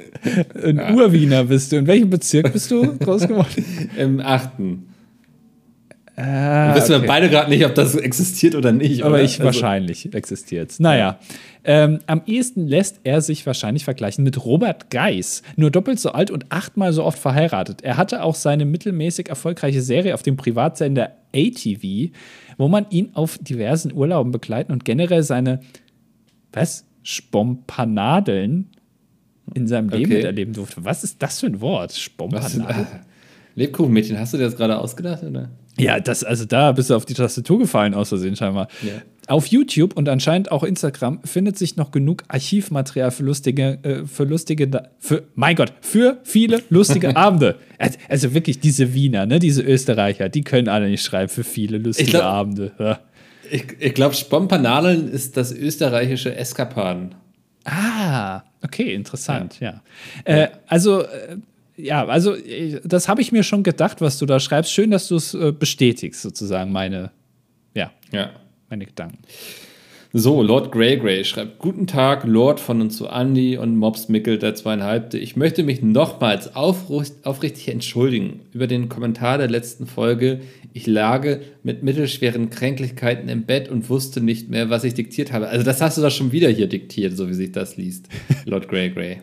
[0.63, 0.95] ein ja.
[0.95, 1.77] Urwiener bist du.
[1.77, 3.91] In welchem Bezirk bist du groß geworden?
[3.97, 4.94] Im achten.
[6.17, 7.03] Ah, wissen okay.
[7.03, 9.03] wir beide gerade nicht, ob das existiert oder nicht.
[9.03, 9.23] Aber oder?
[9.23, 9.45] ich also.
[9.45, 10.81] wahrscheinlich existiert es.
[10.81, 11.19] Naja.
[11.65, 15.43] Ähm, am ehesten lässt er sich wahrscheinlich vergleichen mit Robert Geis.
[15.57, 17.83] Nur doppelt so alt und achtmal so oft verheiratet.
[17.83, 22.13] Er hatte auch seine mittelmäßig erfolgreiche Serie auf dem Privatsender ATV,
[22.59, 25.61] wo man ihn auf diversen Urlauben begleiten und generell seine,
[26.53, 26.85] was?
[27.03, 28.71] Spompanadeln
[29.53, 30.17] in seinem Leben okay.
[30.17, 30.85] miterleben durfte.
[30.85, 31.93] Was ist das für ein Wort?
[31.93, 32.87] Spompanadeln.
[33.55, 35.51] Lebkuchenmädchen, hast du dir das gerade ausgedacht, oder?
[35.79, 38.69] Ja, das, also da bist du auf die Tastatur gefallen, aus Versehen scheinbar.
[38.83, 38.93] Ja.
[39.27, 44.25] Auf YouTube und anscheinend auch Instagram findet sich noch genug Archivmaterial für lustige, äh, für
[44.25, 47.57] lustige, für, mein Gott, für viele lustige Abende.
[48.09, 52.11] Also wirklich diese Wiener, ne, diese Österreicher, die können alle nicht schreiben für viele lustige
[52.11, 52.73] glaub, Abende.
[52.79, 53.01] Ja.
[53.51, 57.15] Ich, ich glaube, Spompanalen ist das österreichische Eskapaden.
[57.65, 59.83] Ah, okay, interessant, ja.
[60.27, 60.35] ja.
[60.35, 61.39] Äh, also, äh,
[61.77, 64.73] ja, also äh, das habe ich mir schon gedacht, was du da schreibst.
[64.73, 67.11] Schön, dass du es äh, bestätigst, sozusagen, meine,
[67.75, 68.31] ja, ja.
[68.69, 69.19] meine Gedanken.
[70.17, 74.39] So, Lord Grey Grey schreibt: Guten Tag, Lord von und zu Andy und Mobs Mickel,
[74.39, 75.19] der zweieinhalbte.
[75.19, 80.43] Ich möchte mich nochmals aufrichtig entschuldigen über den Kommentar der letzten Folge.
[80.73, 85.49] Ich lage mit mittelschweren Kränklichkeiten im Bett und wusste nicht mehr, was ich diktiert habe.
[85.49, 88.09] Also, das hast du doch schon wieder hier diktiert, so wie sich das liest,
[88.45, 89.19] Lord Grey Grey.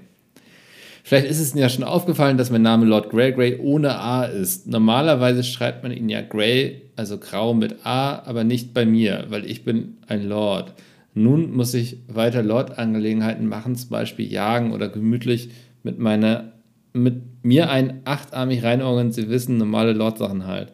[1.04, 4.26] Vielleicht ist es Ihnen ja schon aufgefallen, dass mein Name Lord Grey Grey ohne A
[4.26, 4.68] ist.
[4.68, 9.46] Normalerweise schreibt man ihn ja Grey, also grau mit A, aber nicht bei mir, weil
[9.46, 10.74] ich bin ein Lord.
[11.14, 15.50] Nun muss ich weiter Lord-Angelegenheiten machen, zum Beispiel jagen oder gemütlich
[15.84, 16.54] mit meiner,
[16.94, 20.72] mit mir ein achtarmig reinordnen, Sie wissen, normale Lord-Sachen halt.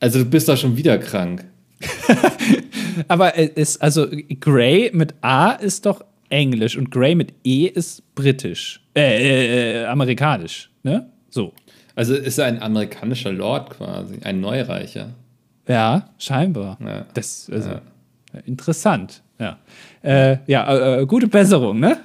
[0.00, 1.44] Also du bist doch schon wieder krank.
[3.08, 4.06] aber es, also
[4.40, 8.80] Grey mit A ist doch Englisch und Grey mit E ist britisch.
[8.94, 11.08] Äh, äh, äh, amerikanisch, ne?
[11.30, 11.52] So.
[11.94, 15.14] Also ist er ein amerikanischer Lord quasi, ein Neureicher.
[15.66, 16.78] Ja, scheinbar.
[16.80, 17.06] Ja.
[17.14, 17.80] Das also ja.
[18.46, 19.22] interessant.
[19.38, 19.58] Ja,
[20.02, 21.98] äh, ja äh, gute Besserung, ne?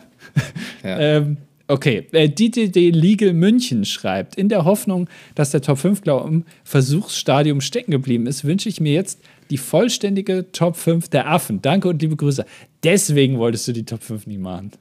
[0.83, 0.99] Ja.
[0.99, 6.29] ähm, okay, äh, DTD Legal München schreibt, in der Hoffnung, dass der Top 5 Glauben
[6.29, 11.61] im Versuchsstadium stecken geblieben ist, wünsche ich mir jetzt die vollständige Top 5 der Affen.
[11.61, 12.45] Danke und liebe Grüße.
[12.83, 14.71] Deswegen wolltest du die Top 5 nie machen.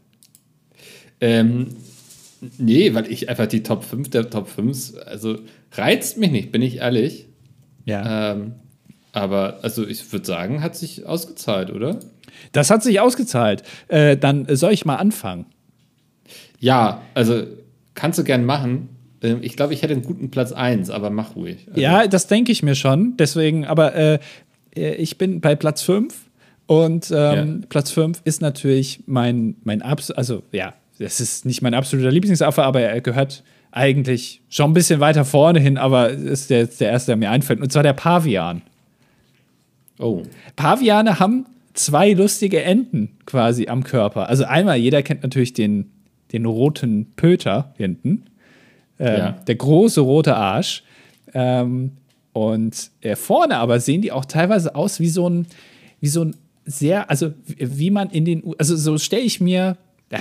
[1.21, 1.69] Ähm,
[2.59, 5.39] nee, weil ich einfach die Top 5 der Top 5, also
[5.73, 7.27] reizt mich nicht, bin ich ehrlich.
[7.85, 8.33] Ja.
[8.33, 8.55] Ähm,
[9.13, 12.01] aber also ich würde sagen, hat sich ausgezahlt, oder?
[12.53, 13.63] Das hat sich ausgezahlt.
[13.89, 15.47] Äh, dann soll ich mal anfangen.
[16.59, 17.45] Ja, also
[17.95, 18.89] kannst du gern machen.
[19.23, 21.67] Ähm, ich glaube, ich hätte einen guten Platz 1, aber mach ruhig.
[21.69, 23.17] Also ja, das denke ich mir schon.
[23.17, 24.19] Deswegen, aber äh
[24.75, 26.15] ich bin bei Platz 5
[26.67, 27.67] und ähm, ja.
[27.69, 32.63] Platz 5 ist natürlich mein, mein Abs also ja, das ist nicht mein absoluter Lieblingsaffe,
[32.63, 33.43] aber er gehört
[33.73, 37.61] eigentlich schon ein bisschen weiter vorne hin, aber ist der, der erste, der mir einfällt.
[37.61, 38.63] Und zwar der Pavian.
[39.99, 40.23] Oh.
[40.57, 44.29] Paviane haben zwei lustige Enden quasi am Körper.
[44.29, 45.91] Also einmal, jeder kennt natürlich den,
[46.33, 48.25] den roten Pöter hinten.
[48.99, 49.31] Ähm, ja.
[49.47, 50.85] Der große rote Arsch.
[51.33, 51.93] Ähm,
[52.33, 55.47] und äh, vorne aber sehen die auch teilweise aus wie so ein,
[56.01, 59.77] wie so ein sehr, also wie man in den, also so stelle ich mir,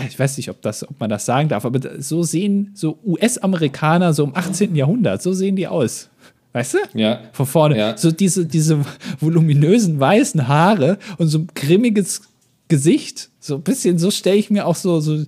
[0.07, 4.13] ich weiß nicht, ob, das, ob man das sagen darf, aber so sehen so US-Amerikaner
[4.13, 4.75] so im 18.
[4.75, 6.09] Jahrhundert, so sehen die aus.
[6.53, 6.77] Weißt du?
[6.93, 7.21] Ja.
[7.31, 7.77] Von vorne.
[7.77, 7.97] Ja.
[7.97, 8.83] So diese, diese
[9.19, 12.21] voluminösen weißen Haare und so ein grimmiges
[12.67, 13.29] Gesicht.
[13.39, 15.23] So ein bisschen, so stelle ich mir auch so, so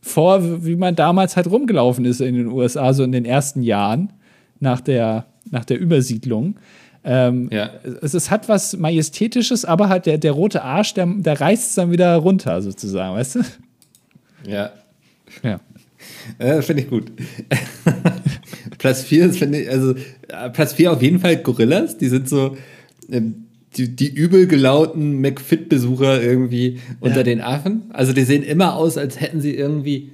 [0.00, 4.12] vor, wie man damals halt rumgelaufen ist in den USA, so in den ersten Jahren
[4.60, 6.56] nach der, nach der Übersiedlung.
[7.04, 7.70] Ähm, ja.
[8.00, 11.74] es, es, hat was Majestätisches, aber halt der, der rote Arsch, der, der reißt es
[11.74, 13.40] dann wieder runter, sozusagen, weißt du?
[14.46, 14.70] Ja.
[15.42, 15.60] Ja.
[16.38, 17.10] Äh, finde ich gut.
[18.78, 19.94] Platz 4 finde ich, also
[20.28, 21.98] äh, Platz 4 auf jeden Fall Gorillas.
[21.98, 22.56] Die sind so
[23.10, 23.20] äh,
[23.76, 27.22] die, die übel gelauten McFit-Besucher irgendwie unter ja.
[27.22, 27.82] den Affen.
[27.90, 30.12] Also die sehen immer aus, als hätten sie irgendwie,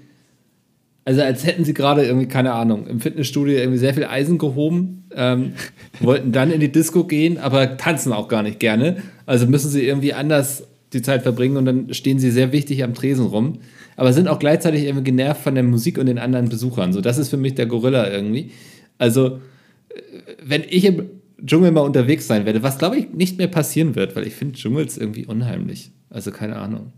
[1.08, 5.04] also als hätten sie gerade irgendwie, keine Ahnung, im Fitnessstudio irgendwie sehr viel Eisen gehoben,
[5.14, 5.52] ähm,
[6.00, 9.02] wollten dann in die Disco gehen, aber tanzen auch gar nicht gerne.
[9.24, 12.94] Also müssen sie irgendwie anders die Zeit verbringen und dann stehen sie sehr wichtig am
[12.94, 13.58] Tresen rum
[13.98, 16.92] aber sind auch gleichzeitig irgendwie genervt von der Musik und den anderen Besuchern.
[16.92, 18.52] So, das ist für mich der Gorilla irgendwie.
[18.96, 19.40] Also,
[19.88, 20.00] äh,
[20.40, 21.10] wenn ich im
[21.44, 24.54] Dschungel mal unterwegs sein werde, was glaube ich nicht mehr passieren wird, weil ich finde
[24.54, 25.90] Dschungels irgendwie unheimlich.
[26.10, 26.92] Also, keine Ahnung.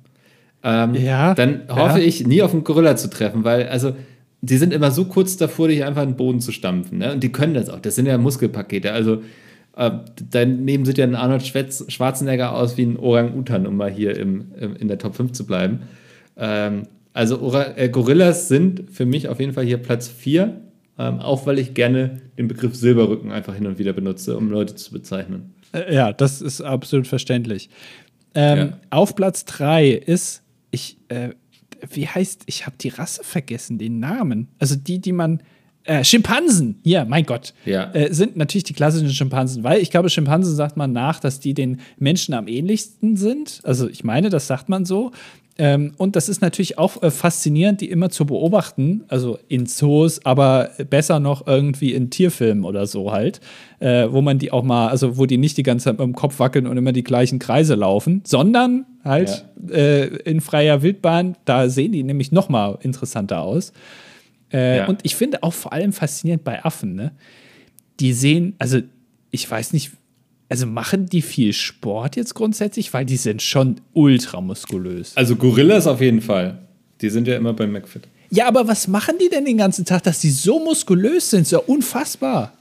[0.62, 2.04] Ähm, ja, dann hoffe ja.
[2.04, 3.94] ich, nie auf einen Gorilla zu treffen, weil, also,
[4.42, 6.98] die sind immer so kurz davor, dich einfach in den Boden zu stampfen.
[6.98, 7.12] Ne?
[7.12, 7.80] Und die können das auch.
[7.80, 8.92] Das sind ja Muskelpakete.
[8.92, 9.22] Also,
[9.76, 9.90] äh,
[10.30, 14.76] daneben sieht ja ein Arnold Schwarzenegger aus wie ein Orang-Utan, um mal hier im, im,
[14.76, 15.80] in der Top 5 zu bleiben.
[16.36, 16.82] Ähm,
[17.12, 20.60] also Ora äh, Gorillas sind für mich auf jeden Fall hier Platz 4,
[20.98, 24.74] ähm, auch weil ich gerne den Begriff Silberrücken einfach hin und wieder benutze, um Leute
[24.74, 25.54] zu bezeichnen.
[25.72, 27.68] Äh, ja, das ist absolut verständlich.
[28.34, 28.78] Ähm, ja.
[28.90, 31.30] Auf Platz 3 ist, ich, äh,
[31.90, 34.48] wie heißt, ich habe die Rasse vergessen, den Namen.
[34.58, 35.42] Also die, die man
[35.84, 37.90] äh, Schimpansen, ja, mein Gott, ja.
[37.94, 41.54] äh, sind natürlich die klassischen Schimpansen, weil ich glaube, Schimpansen sagt man nach, dass die
[41.54, 43.60] den Menschen am ähnlichsten sind.
[43.64, 45.12] Also ich meine, das sagt man so.
[45.60, 50.24] Ähm, und das ist natürlich auch äh, faszinierend, die immer zu beobachten, also in Zoos,
[50.24, 53.42] aber besser noch irgendwie in Tierfilmen oder so halt,
[53.78, 56.14] äh, wo man die auch mal, also wo die nicht die ganze Zeit mit dem
[56.14, 59.74] Kopf wackeln und immer die gleichen Kreise laufen, sondern halt ja.
[59.74, 63.74] äh, in freier Wildbahn, da sehen die nämlich noch mal interessanter aus.
[64.50, 64.86] Äh, ja.
[64.86, 67.12] Und ich finde auch vor allem faszinierend bei Affen, ne?
[68.00, 68.78] Die sehen, also
[69.30, 69.90] ich weiß nicht,
[70.50, 75.16] also machen die viel Sport jetzt grundsätzlich, weil die sind schon ultramuskulös.
[75.16, 76.58] Also Gorillas auf jeden Fall.
[77.00, 78.02] Die sind ja immer beim McFit.
[78.30, 81.46] Ja, aber was machen die denn den ganzen Tag, dass die so muskulös sind?
[81.46, 82.52] So unfassbar.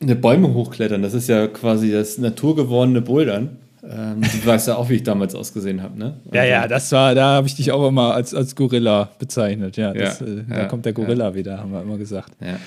[0.00, 3.58] Eine Bäume hochklettern, das ist ja quasi das naturgewordene Bouldern.
[3.82, 6.14] Ähm, du weißt ja auch, wie ich damals ausgesehen habe, ne?
[6.24, 9.76] Also ja, ja, das war, da habe ich dich auch immer als, als Gorilla bezeichnet.
[9.76, 11.34] Ja, das, ja, äh, da kommt der Gorilla ja.
[11.34, 12.32] wieder, haben wir immer gesagt.
[12.40, 12.58] Ja.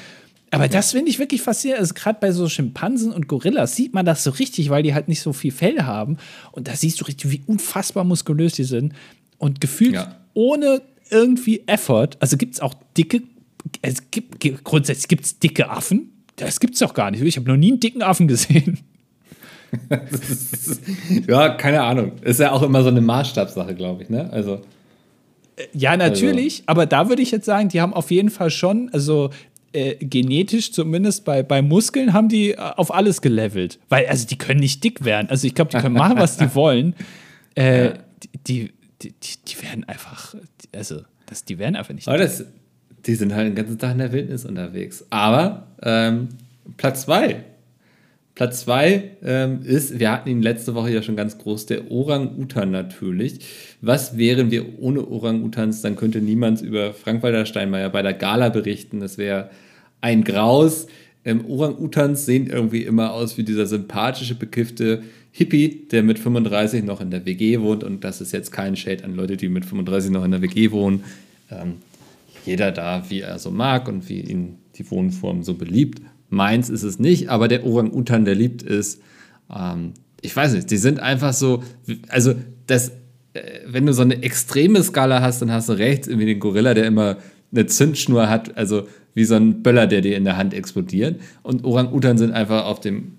[0.51, 1.79] Aber das finde ich wirklich faszinierend.
[1.79, 5.07] Also gerade bei so Schimpansen und Gorillas sieht man das so richtig, weil die halt
[5.07, 6.17] nicht so viel Fell haben.
[6.51, 8.93] Und da siehst du richtig, wie unfassbar muskulös die sind.
[9.37, 10.17] Und gefühlt ja.
[10.33, 12.09] ohne irgendwie Effort.
[12.19, 13.21] Also gibt es auch dicke,
[13.81, 16.09] es gibt, grundsätzlich gibt es dicke Affen.
[16.35, 17.23] Das gibt es doch gar nicht.
[17.23, 18.79] Ich habe noch nie einen dicken Affen gesehen.
[21.27, 22.13] ja, keine Ahnung.
[22.23, 24.29] Ist ja auch immer so eine Maßstabssache, glaube ich, ne?
[24.31, 24.61] Also.
[25.73, 26.63] Ja, natürlich, also.
[26.67, 29.29] aber da würde ich jetzt sagen, die haben auf jeden Fall schon, also
[29.73, 33.79] äh, genetisch zumindest bei, bei Muskeln haben die äh, auf alles gelevelt.
[33.89, 35.29] Weil, also die können nicht dick werden.
[35.29, 36.95] Also ich glaube, die können machen, was die wollen.
[37.55, 37.93] Äh, ja.
[38.47, 40.35] die, die, die, die, werden einfach,
[40.73, 42.45] also das, die werden einfach nicht Aber das,
[43.05, 45.05] die sind halt den ganzen Tag in der Wildnis unterwegs.
[45.09, 46.29] Aber ähm,
[46.77, 47.43] Platz zwei.
[48.35, 52.71] Platz zwei ähm, ist, wir hatten ihn letzte Woche ja schon ganz groß, der Orang-Utan
[52.71, 53.39] natürlich.
[53.81, 55.81] Was wären wir ohne Orang-Utans?
[55.81, 59.01] Dann könnte niemand über Frank-Walter Steinmeier bei der Gala berichten.
[59.01, 59.49] Das wäre
[59.99, 60.87] ein Graus.
[61.25, 67.01] Ähm, Orang-Utans sehen irgendwie immer aus wie dieser sympathische, bekiffte Hippie, der mit 35 noch
[67.01, 67.83] in der WG wohnt.
[67.83, 70.71] Und das ist jetzt kein Shade an Leute, die mit 35 noch in der WG
[70.71, 71.03] wohnen.
[71.51, 71.75] Ähm,
[72.45, 76.01] jeder da, wie er so mag und wie ihn die Wohnform so beliebt.
[76.31, 79.01] Meins ist es nicht, aber der Orang-Utan, der liebt ist.
[79.55, 81.63] Ähm, ich weiß nicht, die sind einfach so,
[82.09, 82.33] also
[82.67, 82.93] das
[83.33, 86.73] äh, wenn du so eine extreme Skala hast, dann hast du rechts irgendwie den Gorilla,
[86.73, 87.17] der immer
[87.51, 91.19] eine Zündschnur hat, also wie so ein Böller, der dir in der Hand explodiert.
[91.43, 93.17] Und Orang-Utan sind einfach auf dem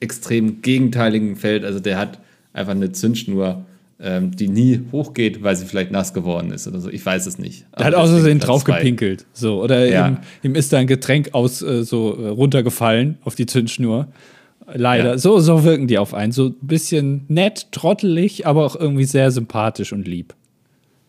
[0.00, 2.18] extrem gegenteiligen Feld, also der hat
[2.52, 3.64] einfach eine Zündschnur
[3.98, 6.90] die nie hochgeht, weil sie vielleicht nass geworden ist oder so.
[6.90, 7.64] Ich weiß es nicht.
[7.76, 9.24] Da hat außersehen drauf gepinkelt.
[9.32, 10.08] So, oder ja.
[10.08, 14.08] ihm, ihm, ist da ein Getränk aus äh, so äh, runtergefallen auf die Zündschnur.
[14.72, 15.10] Leider.
[15.12, 15.18] Ja.
[15.18, 16.32] So, so wirken die auf einen.
[16.32, 20.34] So ein bisschen nett, trottelig, aber auch irgendwie sehr sympathisch und lieb.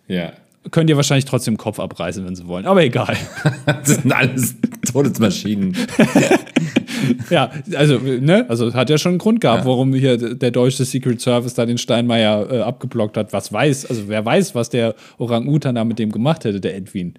[0.07, 0.33] Ja.
[0.71, 2.65] Könnt ihr wahrscheinlich trotzdem den Kopf abreißen, wenn sie wollen.
[2.65, 3.15] Aber egal.
[3.65, 4.55] das sind alles
[4.91, 5.75] Todesmaschinen.
[7.29, 9.69] ja, also, ne, also hat ja schon einen Grund gehabt, ja.
[9.69, 13.33] warum hier der deutsche Secret Service da den Steinmeier äh, abgeblockt hat.
[13.33, 17.15] Was weiß, also wer weiß, was der Orang-Utan da mit dem gemacht hätte, der Edwin.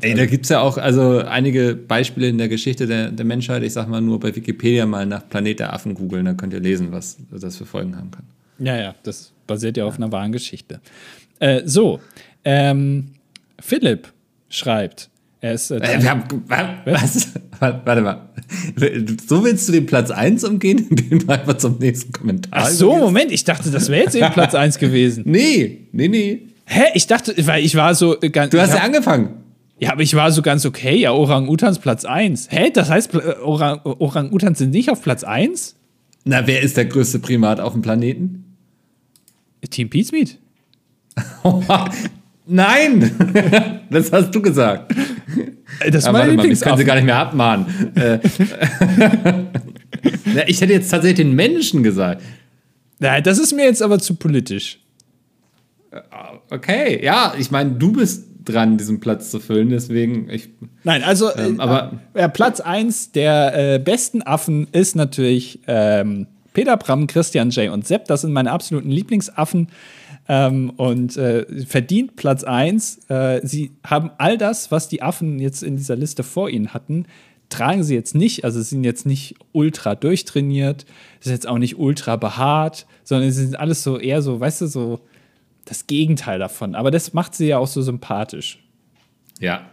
[0.00, 3.62] Ey, da gibt es ja auch also einige Beispiele in der Geschichte der, der Menschheit.
[3.62, 6.60] Ich sag mal nur bei Wikipedia mal nach Planet der Affen googeln, dann könnt ihr
[6.60, 8.24] lesen, was das für Folgen haben kann.
[8.58, 9.88] Ja, ja, das basiert ja, ja.
[9.88, 10.80] auf einer wahren Geschichte.
[11.40, 12.00] Äh, so,
[12.44, 13.12] ähm,
[13.60, 14.12] Philipp
[14.48, 15.10] schreibt,
[15.40, 15.70] er ist.
[15.70, 16.24] Äh, äh wir haben,
[16.84, 17.28] was?
[17.60, 18.28] Warte mal.
[19.26, 22.90] So willst du den Platz 1 umgehen, indem du einfach zum nächsten Kommentar Ach so,
[22.90, 23.02] gehst?
[23.02, 25.24] Moment, ich dachte, das wäre jetzt eben Platz 1 gewesen.
[25.30, 26.42] Nee, nee, nee.
[26.66, 26.84] Hä?
[26.94, 28.50] Ich dachte, weil ich war so ganz.
[28.50, 29.30] Du hast ja angefangen.
[29.78, 30.96] Ja, aber ich war so ganz okay.
[30.96, 32.48] Ja, Orang-Utans Platz 1.
[32.50, 32.70] Hä?
[32.72, 35.76] Das heißt, Orang-Utans sind nicht auf Platz 1?
[36.24, 38.56] Na, wer ist der größte Primat auf dem Planeten?
[39.70, 40.38] Team Peacemeat.
[42.50, 43.80] Nein!
[43.90, 44.94] das hast du gesagt.
[45.86, 47.66] Das ist meine mal, mich können sie gar nicht mehr abmahnen.
[47.94, 48.18] Äh,
[50.46, 52.22] ich hätte jetzt tatsächlich den Menschen gesagt.
[52.98, 54.78] Nein, das ist mir jetzt aber zu politisch.
[56.50, 60.50] Okay, ja, ich meine, du bist dran, diesen Platz zu füllen, deswegen ich.
[60.82, 66.76] Nein, also ähm, aber äh, Platz 1 der äh, besten Affen ist natürlich ähm, Peter
[66.76, 67.72] Bram, Christian J.
[67.72, 68.06] und Sepp.
[68.06, 69.68] Das sind meine absoluten Lieblingsaffen.
[70.32, 73.00] Ähm, und äh, verdient Platz 1.
[73.08, 77.06] Äh, sie haben all das, was die Affen jetzt in dieser Liste vor ihnen hatten,
[77.48, 78.44] tragen sie jetzt nicht.
[78.44, 80.86] Also sie sind jetzt nicht ultra durchtrainiert,
[81.18, 84.66] sind jetzt auch nicht ultra behaart, sondern sie sind alles so eher so, weißt du,
[84.68, 85.00] so
[85.64, 86.76] das Gegenteil davon.
[86.76, 88.62] Aber das macht sie ja auch so sympathisch.
[89.40, 89.68] Ja.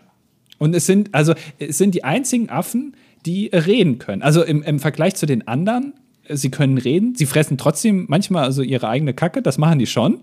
[0.58, 2.96] Und es sind, also, es sind die einzigen Affen,
[3.28, 4.24] die reden können.
[4.24, 5.94] Also im, im Vergleich zu den anderen,
[6.28, 10.22] sie können reden, sie fressen trotzdem manchmal also ihre eigene Kacke, das machen die schon.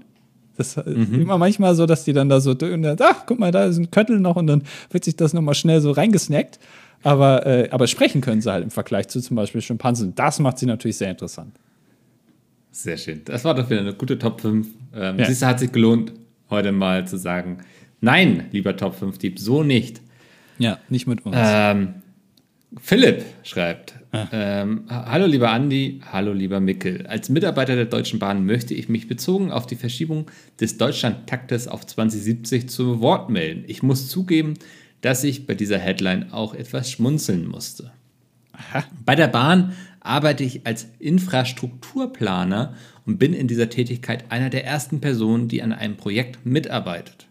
[0.56, 1.22] Das ist mhm.
[1.22, 2.56] immer manchmal so, dass die dann da so,
[3.00, 5.80] ach, guck mal, da ist ein Köttel noch und dann wird sich das nochmal schnell
[5.80, 6.58] so reingesnackt.
[7.02, 10.14] Aber, äh, aber sprechen können sie halt im Vergleich zu zum Beispiel Schimpansen.
[10.14, 11.54] Das macht sie natürlich sehr interessant.
[12.70, 13.20] Sehr schön.
[13.24, 14.66] Das war doch wieder eine gute Top 5.
[14.94, 15.26] Ähm, ja.
[15.26, 16.12] Siehst du, hat sich gelohnt,
[16.50, 17.58] heute mal zu sagen,
[18.00, 20.00] nein, lieber Top 5 Dieb, so nicht.
[20.58, 21.36] Ja, nicht mit uns.
[21.38, 21.94] Ähm,
[22.80, 23.94] Philipp schreibt,
[24.32, 27.06] ähm, hallo lieber Andi, hallo lieber Mickel.
[27.06, 31.86] Als Mitarbeiter der Deutschen Bahn möchte ich mich bezogen auf die Verschiebung des Deutschland-Taktes auf
[31.86, 33.64] 2070 zu Wort melden.
[33.66, 34.54] Ich muss zugeben,
[35.00, 37.92] dass ich bei dieser Headline auch etwas schmunzeln musste.
[38.52, 38.84] Aha.
[39.04, 45.00] Bei der Bahn arbeite ich als Infrastrukturplaner und bin in dieser Tätigkeit einer der ersten
[45.00, 47.23] Personen, die an einem Projekt mitarbeitet.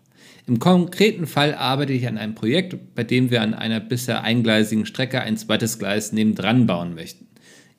[0.45, 4.85] Im konkreten Fall arbeite ich an einem Projekt, bei dem wir an einer bisher eingleisigen
[4.85, 7.27] Strecke ein zweites Gleis nebendran bauen möchten.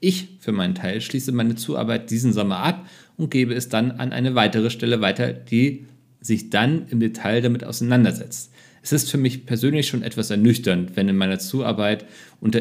[0.01, 4.13] Ich für meinen Teil schließe meine Zuarbeit diesen Sommer ab und gebe es dann an
[4.13, 5.87] eine weitere Stelle weiter, die
[6.21, 8.51] sich dann im Detail damit auseinandersetzt.
[8.83, 12.07] Es ist für mich persönlich schon etwas ernüchternd, wenn in meiner Zuarbeit
[12.41, 12.61] unter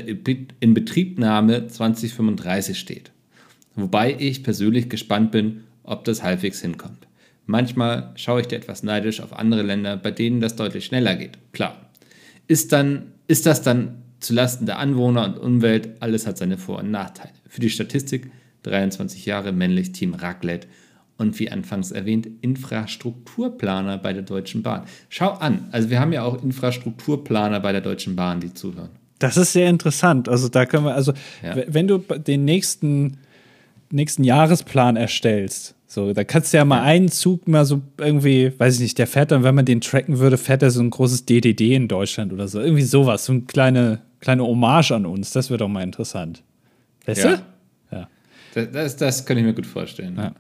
[0.59, 3.11] Inbetriebnahme 2035 steht.
[3.75, 7.07] Wobei ich persönlich gespannt bin, ob das halbwegs hinkommt.
[7.45, 11.37] Manchmal schaue ich da etwas neidisch auf andere Länder, bei denen das deutlich schneller geht.
[11.51, 11.89] Klar.
[12.47, 15.89] Ist, dann, ist das dann zulasten der Anwohner und Umwelt?
[15.99, 17.33] Alles hat seine Vor- und Nachteile.
[17.47, 18.31] Für die Statistik
[18.63, 20.67] 23 Jahre männlich Team Raclette
[21.17, 24.83] und wie anfangs erwähnt, Infrastrukturplaner bei der Deutschen Bahn.
[25.09, 28.89] Schau an, also wir haben ja auch Infrastrukturplaner bei der Deutschen Bahn, die zuhören.
[29.19, 30.27] Das ist sehr interessant.
[30.27, 31.55] Also da können wir, also ja.
[31.67, 33.19] wenn du den nächsten,
[33.89, 38.75] nächsten Jahresplan erstellst, so, da kannst du ja mal einen Zug mal so irgendwie, weiß
[38.75, 41.25] ich nicht, der fährt dann, wenn man den tracken würde, fährt er so ein großes
[41.25, 42.59] DDD in Deutschland oder so.
[42.59, 45.31] Irgendwie sowas, so eine kleine, kleine Hommage an uns.
[45.33, 46.41] Das wäre doch mal interessant.
[47.05, 47.35] Weißt ja.
[47.35, 47.43] du?
[48.53, 50.15] Das, das, das kann ich mir gut vorstellen.
[50.15, 50.33] Ja.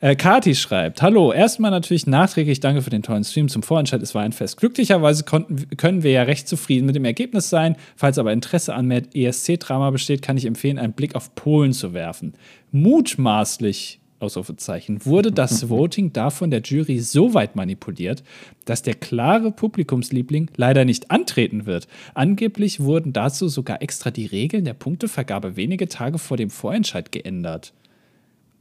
[0.00, 4.02] Äh, Kati schreibt: Hallo, erstmal natürlich nachträglich danke für den tollen Stream zum Vorentscheid.
[4.02, 4.58] Es war ein Fest.
[4.58, 7.76] Glücklicherweise konnten, können wir ja recht zufrieden mit dem Ergebnis sein.
[7.96, 11.94] Falls aber Interesse an mehr ESC-Drama besteht, kann ich empfehlen, einen Blick auf Polen zu
[11.94, 12.34] werfen.
[12.70, 18.22] Mutmaßlich Ausrufezeichen, wurde das Voting da von der Jury so weit manipuliert,
[18.64, 21.88] dass der klare Publikumsliebling leider nicht antreten wird.
[22.14, 27.72] Angeblich wurden dazu sogar extra die Regeln der Punktevergabe wenige Tage vor dem Vorentscheid geändert.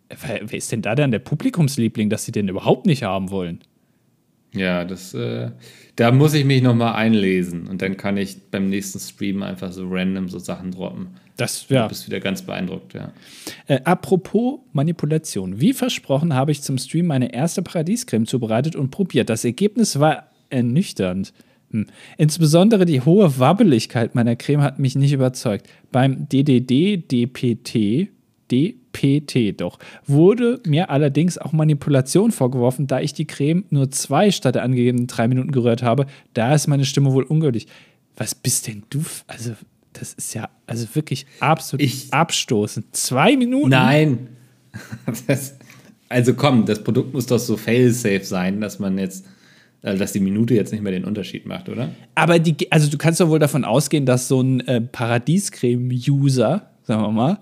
[0.10, 3.60] Wer ist denn da dann der Publikumsliebling, dass sie den überhaupt nicht haben wollen?
[4.54, 5.50] Ja, das, äh,
[5.96, 9.88] da muss ich mich nochmal einlesen und dann kann ich beim nächsten Stream einfach so
[9.90, 11.08] random so Sachen droppen.
[11.38, 11.84] Das, ja.
[11.84, 13.12] Du bist wieder ganz beeindruckt, ja.
[13.68, 15.60] Äh, apropos Manipulation.
[15.60, 19.30] Wie versprochen habe ich zum Stream meine erste Paradiescreme zubereitet und probiert.
[19.30, 21.34] Das Ergebnis war ernüchternd.
[21.72, 21.88] Hm.
[22.18, 25.68] Insbesondere die hohe Wabbeligkeit meiner Creme hat mich nicht überzeugt.
[25.92, 28.10] Beim DDD, DPT,
[28.52, 34.54] DPT doch, wurde mir allerdings auch Manipulation vorgeworfen, da ich die Creme nur zwei statt
[34.54, 36.06] der angegebenen drei Minuten gerührt habe.
[36.36, 37.68] Da ist meine Stimme wohl ungültig.
[38.16, 39.04] Was bist denn du?
[39.26, 39.54] Also,
[39.94, 42.96] das ist ja also wirklich absolut Ich- abstoßend.
[42.96, 43.70] Zwei Minuten?
[43.70, 44.28] Nein.
[45.28, 45.56] Das,
[46.10, 49.26] also komm, das Produkt muss doch so fail-safe sein, dass man jetzt,
[49.84, 51.90] äh, dass die Minute jetzt nicht mehr den Unterschied macht, oder?
[52.16, 57.02] Aber die, also du kannst doch wohl davon ausgehen, dass so ein äh, Paradiescreme-User, sagen
[57.02, 57.40] wir mal,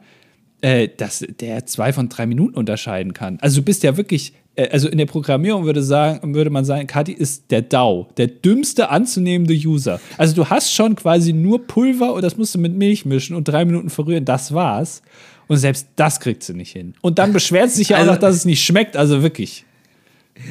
[0.62, 3.38] äh, dass der zwei von drei Minuten unterscheiden kann.
[3.42, 7.14] Also du bist ja wirklich, also in der Programmierung würde, sagen, würde man sagen, Kati
[7.14, 10.00] ist der DAO, der dümmste anzunehmende User.
[10.18, 13.46] Also du hast schon quasi nur Pulver und das musst du mit Milch mischen und
[13.48, 15.02] drei Minuten verrühren, das war's.
[15.48, 16.94] Und selbst das kriegt sie nicht hin.
[17.02, 19.66] Und dann beschwert sie sich ja Also- auch noch, dass es nicht schmeckt, also wirklich.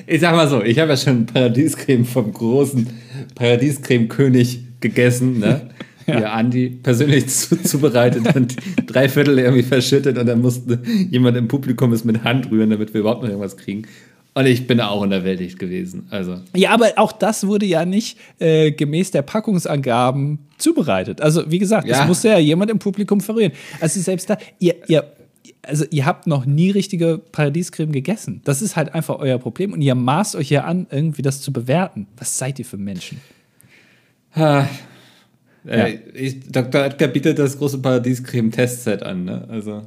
[0.07, 2.87] Ich sag mal so, ich habe ja schon Paradiescreme vom großen
[3.35, 5.71] Paradiescreme-König gegessen, ne?
[6.19, 6.33] Ja.
[6.33, 8.57] Andi persönlich zu, zubereitet und
[8.87, 10.81] drei Viertel irgendwie verschüttet und dann musste
[11.11, 13.83] jemand im Publikum es mit Hand rühren, damit wir überhaupt noch irgendwas kriegen.
[14.33, 16.07] Und ich bin auch unterwältigt gewesen.
[16.11, 21.21] Also, Ja, aber auch das wurde ja nicht äh, gemäß der Packungsangaben zubereitet.
[21.21, 22.07] Also, wie gesagt, das Ja.
[22.07, 23.51] musste ja jemand im Publikum verrühren.
[23.81, 25.03] Also, selbst da, ihr, ihr,
[25.63, 28.41] also, ihr habt noch nie richtige Paradiescreme gegessen.
[28.45, 29.73] Das ist halt einfach euer Problem.
[29.73, 32.07] Und ihr maßt euch ja an, irgendwie das zu bewerten.
[32.17, 33.21] Was seid ihr für Menschen?
[35.67, 36.85] Äh, ich, Dr.
[36.85, 39.45] Edgar bietet das große Paradiescreme-Testset an, ne?
[39.49, 39.83] Also,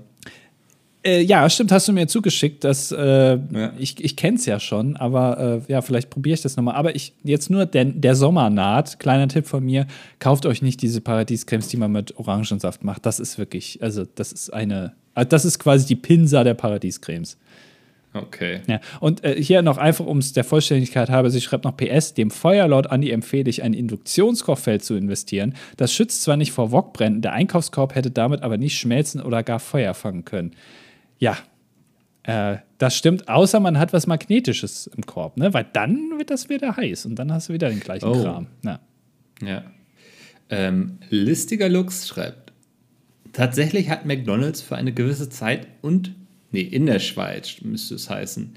[1.06, 2.64] Äh, ja, stimmt, hast du mir zugeschickt.
[2.64, 3.38] Das, äh,
[3.78, 6.76] Ich, ich kenne es ja schon, aber äh, ja, vielleicht probiere ich das nochmal.
[6.76, 9.00] Aber ich jetzt nur, der, der Sommer naht.
[9.00, 9.86] Kleiner Tipp von mir:
[10.20, 13.06] Kauft euch nicht diese Paradiescremes, die man mit Orangensaft macht.
[13.06, 17.38] Das ist wirklich, also, das ist eine, äh, das ist quasi die Pinsa der Paradiescremes.
[18.14, 18.62] Okay.
[18.68, 22.14] Ja, und äh, hier noch einfach, um es der Vollständigkeit halber, sie schreibt noch PS,
[22.14, 25.56] dem Feuerlord Andi empfehle ich, ein Induktionskochfeld zu investieren.
[25.78, 29.60] Das schützt zwar nicht vor Wokbränden, der Einkaufskorb hätte damit aber nicht schmelzen oder gar
[29.60, 30.52] Feuer fangen können.
[31.20, 31.38] Ja,
[32.24, 35.54] äh, das stimmt, außer man hat was Magnetisches im Korb, ne?
[35.54, 38.22] Weil dann wird das wieder heiß und dann hast du wieder den gleichen Oh.
[38.22, 38.48] Kram.
[38.64, 38.80] Ja.
[39.46, 39.64] Ja.
[40.50, 42.54] Ähm, Listiger Lux schreibt:
[43.34, 46.16] Tatsächlich hat McDonalds für eine gewisse Zeit und,
[46.54, 48.56] nee, in der Schweiz müsste es heißen,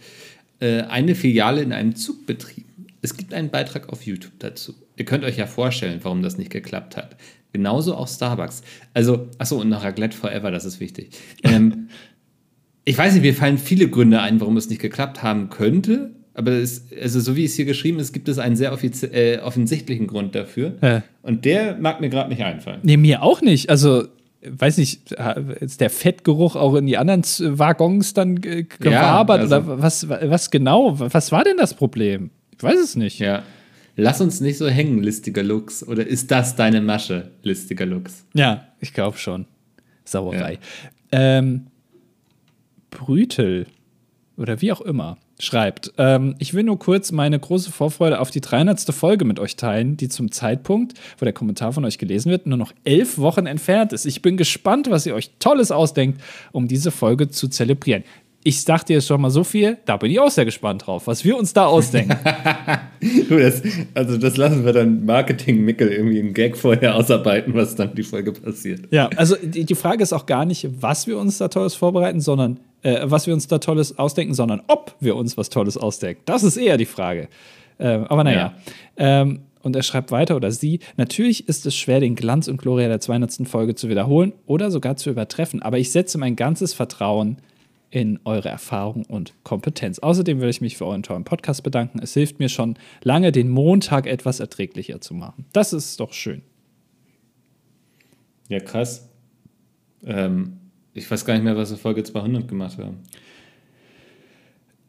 [0.61, 2.87] äh, eine Filiale in einem Zug betrieben.
[3.03, 4.75] Es gibt einen Beitrag auf YouTube dazu.
[4.97, 7.17] Ihr könnt euch ja vorstellen, warum das nicht geklappt hat.
[7.53, 8.63] Genauso auch Starbucks.
[8.95, 11.11] Also, achso, und noch Raclette Forever, das ist wichtig.
[11.43, 11.89] Ähm,
[12.85, 16.11] ich weiß nicht, mir fallen viele Gründe ein, warum es nicht geklappt haben könnte.
[16.35, 18.77] Aber es, also so wie es hier geschrieben ist, gibt es einen sehr
[19.13, 20.77] äh, offensichtlichen Grund dafür.
[20.83, 21.01] Äh.
[21.23, 22.81] Und der mag mir gerade nicht einfallen.
[22.83, 23.71] Nee, mir auch nicht.
[23.71, 24.07] Also,
[24.51, 25.13] weiß nicht,
[25.61, 27.23] ist der Fettgeruch auch in die anderen
[27.59, 29.41] Waggons dann ge- gewabert?
[29.41, 30.99] also- oder was, was genau?
[30.99, 32.31] Was war denn das Problem?
[32.57, 33.19] Ich weiß es nicht.
[33.19, 33.43] Ja.
[33.97, 35.87] Lass uns nicht so hängen, listiger Lux.
[35.87, 38.25] Oder ist das deine Masche, listiger Lux?
[38.35, 39.47] Ja, ich glaube schon.
[40.05, 40.59] Sauerei.
[41.13, 41.67] Ähm,
[42.91, 43.67] Brütel
[44.37, 48.41] oder wie auch immer schreibt, ähm, ich will nur kurz meine große Vorfreude auf die
[48.41, 48.81] 300.
[48.95, 52.59] Folge mit euch teilen, die zum Zeitpunkt, wo der Kommentar von euch gelesen wird, nur
[52.59, 54.07] noch elf Wochen entfernt ist.
[54.07, 56.21] Ich bin gespannt, was ihr euch Tolles ausdenkt,
[56.53, 58.05] um diese Folge zu zelebrieren.
[58.45, 61.25] Ich dir jetzt schon mal so viel, da bin ich auch sehr gespannt drauf, was
[61.25, 62.17] wir uns da ausdenken.
[63.29, 63.63] Du, das,
[63.95, 68.33] also das lassen wir dann Marketing-Mickel irgendwie einen Gag vorher ausarbeiten, was dann die Folge
[68.33, 68.89] passiert.
[68.91, 72.21] Ja, also die, die Frage ist auch gar nicht, was wir uns da Tolles vorbereiten,
[72.21, 76.23] sondern äh, was wir uns da Tolles ausdenken, sondern ob wir uns was Tolles ausdenken.
[76.25, 77.29] Das ist eher die Frage.
[77.79, 78.55] Ähm, aber naja.
[78.97, 82.87] Ähm, und er schreibt weiter oder sie, natürlich ist es schwer, den Glanz und Gloria
[82.87, 83.49] der 200.
[83.49, 87.39] Folge zu wiederholen oder sogar zu übertreffen, aber ich setze mein ganzes Vertrauen
[87.91, 89.99] in eure Erfahrung und Kompetenz.
[89.99, 91.99] Außerdem will ich mich für euren tollen Podcast bedanken.
[92.01, 95.47] Es hilft mir schon lange, den Montag etwas erträglicher zu machen.
[95.53, 96.43] Das ist doch schön.
[98.49, 99.09] Ja, krass.
[100.05, 100.59] Ähm,
[100.97, 102.99] ich weiß gar nicht mehr, was wir Folge 200 gemacht haben.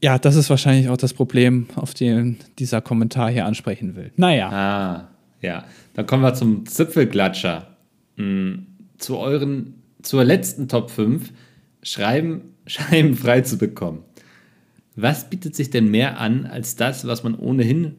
[0.02, 4.12] Ja, das ist wahrscheinlich auch das Problem, auf den dieser Kommentar hier ansprechen will.
[4.16, 5.08] Naja, Ah,
[5.42, 5.66] ja.
[5.96, 7.76] Dann kommen wir zum Zipfelklatscher.
[8.18, 11.32] Hm, zu euren, zur letzten Top 5
[11.84, 14.04] Schreiben, Scheiben frei zu bekommen.
[14.96, 17.96] Was bietet sich denn mehr an als das, was man ohnehin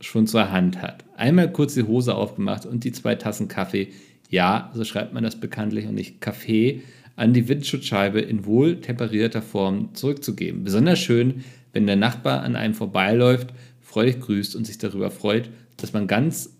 [0.00, 1.04] schon zur Hand hat?
[1.16, 3.88] Einmal kurz die Hose aufgemacht und die zwei Tassen Kaffee.
[4.30, 6.82] Ja, so schreibt man das bekanntlich und nicht Kaffee
[7.16, 10.64] an die Windschutzscheibe in wohl temperierter Form zurückzugeben.
[10.64, 13.48] Besonders schön, wenn der Nachbar an einem vorbeiläuft,
[13.80, 16.50] freudig grüßt und sich darüber freut, dass man ganz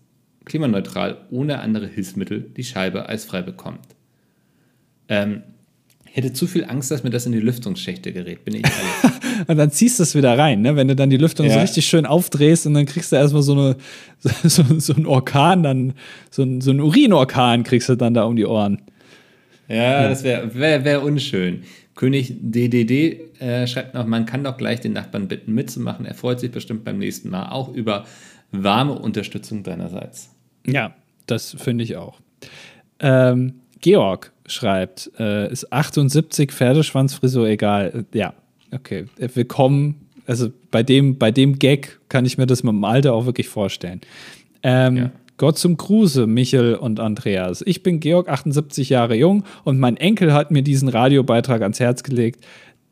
[0.44, 3.86] klimaneutral ohne andere Hilfsmittel die Scheibe eisfrei bekommt.
[5.08, 5.42] Ähm,
[6.14, 9.20] ich hätte zu viel Angst, dass mir das in die Lüftungsschächte gerät, bin ich ehrlich.
[9.48, 10.76] und dann ziehst du es wieder rein, ne?
[10.76, 11.54] wenn du dann die Lüftung ja.
[11.54, 13.76] so richtig schön aufdrehst und dann kriegst du erstmal so, eine,
[14.44, 15.94] so, so einen Orkan, dann
[16.30, 18.80] so ein, so einen Urinorkan kriegst du dann da um die Ohren.
[19.68, 21.62] Ja, das wäre wär, wär unschön.
[21.94, 26.06] König DDD äh, schreibt noch, man kann doch gleich den Nachbarn bitten mitzumachen.
[26.06, 28.04] Er freut sich bestimmt beim nächsten Mal auch über
[28.50, 30.30] warme Unterstützung deinerseits.
[30.66, 30.94] Ja,
[31.26, 32.20] das finde ich auch.
[33.00, 38.04] Ähm, Georg schreibt, äh, ist 78 Pferdeschwanzfrisur egal.
[38.12, 38.34] Äh, ja,
[38.72, 39.06] okay.
[39.18, 40.08] Äh, willkommen.
[40.26, 43.48] Also bei dem, bei dem Gag kann ich mir das mit dem Alter auch wirklich
[43.48, 44.00] vorstellen.
[44.62, 45.10] Ähm, ja.
[45.36, 47.62] Gott zum Gruße, Michel und Andreas.
[47.66, 52.02] Ich bin Georg, 78 Jahre jung und mein Enkel hat mir diesen Radiobeitrag ans Herz
[52.02, 52.44] gelegt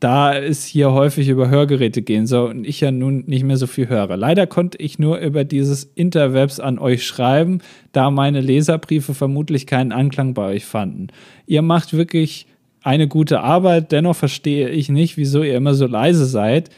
[0.02, 3.68] da es hier häufig über Hörgeräte gehen soll und ich ja nun nicht mehr so
[3.68, 4.16] viel höre.
[4.16, 7.60] Leider konnte ich nur über dieses Interwebs an euch schreiben,
[7.92, 11.06] da meine Leserbriefe vermutlich keinen Anklang bei euch fanden.
[11.46, 12.48] Ihr macht wirklich
[12.82, 16.70] eine gute Arbeit, dennoch verstehe ich nicht, wieso ihr immer so leise seid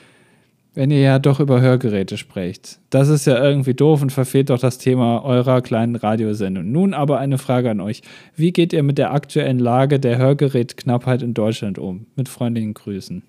[0.75, 2.81] wenn ihr ja doch über Hörgeräte sprecht.
[2.91, 6.70] Das ist ja irgendwie doof und verfehlt doch das Thema eurer kleinen Radiosendung.
[6.70, 8.03] Nun aber eine Frage an euch.
[8.35, 12.07] Wie geht ihr mit der aktuellen Lage der Hörgerätknappheit in Deutschland um?
[12.16, 13.22] Mit freundlichen Grüßen.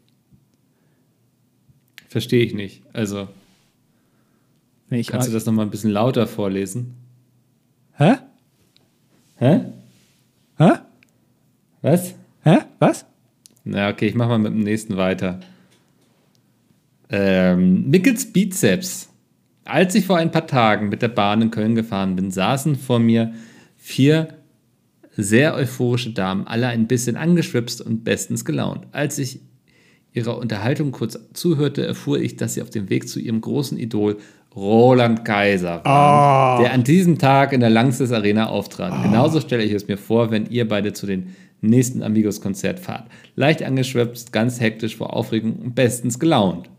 [2.07, 2.81] Verstehe ich nicht.
[2.93, 3.27] Also,
[4.89, 6.95] nee, kannst du das nochmal ein bisschen lauter vorlesen?
[7.93, 8.15] Hä?
[9.35, 9.61] Hä?
[10.57, 10.71] Hä?
[11.81, 12.15] Was?
[12.43, 12.57] Hä?
[12.79, 13.05] Was?
[13.63, 15.39] Na, okay, ich mach mal mit dem nächsten weiter.
[17.09, 19.09] Ähm, Mickels Bizeps.
[19.63, 22.99] Als ich vor ein paar Tagen mit der Bahn in Köln gefahren bin, saßen vor
[22.99, 23.33] mir
[23.77, 24.29] vier
[25.17, 28.85] sehr euphorische Damen, alle ein bisschen angeschwipst und bestens gelaunt.
[28.91, 29.39] Als ich
[30.13, 34.17] ihrer Unterhaltung kurz zuhörte, erfuhr ich, dass sie auf dem Weg zu ihrem großen Idol
[34.55, 36.61] Roland Kaiser waren, oh.
[36.61, 38.93] der an diesem Tag in der Langsys Arena auftrat.
[38.97, 39.03] Oh.
[39.03, 43.09] Genauso stelle ich es mir vor, wenn ihr beide zu den nächsten Amigos-Konzert fahrt.
[43.35, 46.69] Leicht angeschwipst, ganz hektisch vor Aufregung und bestens gelaunt.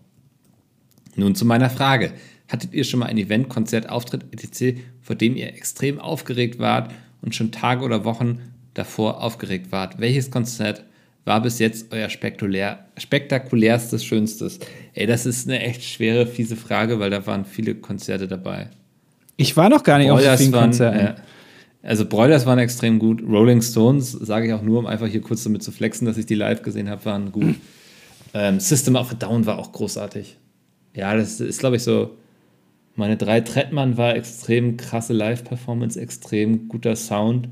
[1.16, 2.12] Nun zu meiner Frage.
[2.48, 6.92] Hattet ihr schon mal ein Event, Konzert, Auftritt, etc., vor dem ihr extrem aufgeregt wart
[7.20, 8.38] und schon Tage oder Wochen
[8.74, 9.98] davor aufgeregt wart?
[9.98, 10.84] Welches Konzert
[11.24, 14.60] war bis jetzt euer spektakulär, spektakulärstes, schönstes?
[14.94, 18.68] Ey, das ist eine echt schwere, fiese Frage, weil da waren viele Konzerte dabei.
[19.36, 20.98] Ich war noch gar nicht Broilers auf vielen waren, Konzerten.
[20.98, 21.14] Äh,
[21.82, 23.22] also Broilers waren extrem gut.
[23.22, 26.26] Rolling Stones, sage ich auch nur, um einfach hier kurz damit zu flexen, dass ich
[26.26, 27.56] die live gesehen habe, waren gut.
[28.34, 30.36] Ähm, System of a Down war auch großartig.
[30.96, 32.16] Ja, das ist, glaube ich, so.
[32.96, 37.48] Meine drei Trettmann war extrem krasse Live-Performance, extrem guter Sound,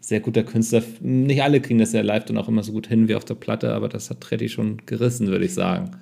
[0.00, 0.82] sehr guter Künstler.
[1.00, 3.36] Nicht alle kriegen das ja live dann auch immer so gut hin wie auf der
[3.36, 5.92] Platte, aber das hat Tretti schon gerissen, würde ich sagen.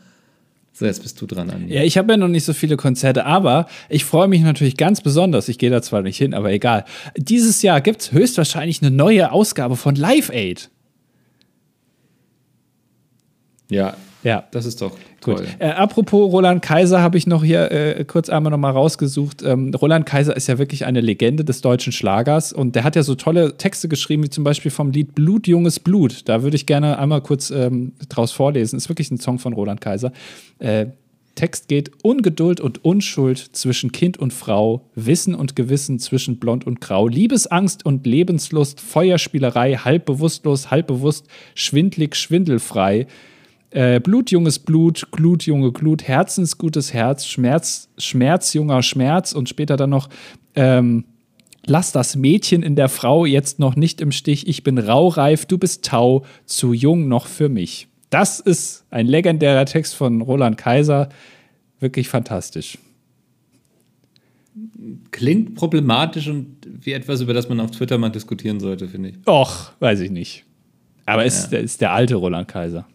[0.73, 1.77] So, jetzt bist du dran, Anja.
[1.77, 5.03] Ja, ich habe ja noch nicht so viele Konzerte, aber ich freue mich natürlich ganz
[5.03, 5.51] besonders.
[5.51, 6.87] Ich gehe da zwar nicht hin, aber egal.
[7.15, 10.71] Dieses Jahr gibt es höchstwahrscheinlich eine neue Ausgabe von Live Aid.
[13.69, 14.45] Ja, ja.
[14.51, 15.47] Das ist doch toll.
[15.59, 19.43] Äh, apropos Roland Kaiser habe ich noch hier äh, kurz einmal noch mal rausgesucht.
[19.43, 23.03] Ähm, Roland Kaiser ist ja wirklich eine Legende des deutschen Schlagers und der hat ja
[23.03, 26.29] so tolle Texte geschrieben, wie zum Beispiel vom Lied Blut, junges Blut.
[26.29, 28.77] Da würde ich gerne einmal kurz ähm, draus vorlesen.
[28.77, 30.13] Ist wirklich ein Song von Roland Kaiser.
[30.59, 30.87] Äh,
[31.35, 36.81] Text geht Ungeduld und Unschuld zwischen Kind und Frau, Wissen und Gewissen zwischen Blond und
[36.81, 43.07] Grau, Liebesangst und Lebenslust, Feuerspielerei, halb bewusstlos, halb bewusst, schwindlig, schwindelfrei
[43.73, 50.09] äh, blutjunges Blut, glutjunge Glut, herzensgutes Herz, Schmerz, schmerzjunger Schmerz und später dann noch
[50.55, 51.05] ähm,
[51.65, 55.59] Lass das Mädchen in der Frau jetzt noch nicht im Stich, ich bin raureif, du
[55.59, 57.87] bist Tau, zu jung noch für mich.
[58.11, 61.09] Das ist ein legendärer Text von Roland Kaiser,
[61.79, 62.79] wirklich fantastisch.
[65.13, 69.15] Klingt problematisch und wie etwas, über das man auf Twitter mal diskutieren sollte, finde ich.
[69.27, 70.45] Och, weiß ich nicht.
[71.07, 71.59] Aber es ja.
[71.59, 72.87] ist, ist der alte Roland Kaiser.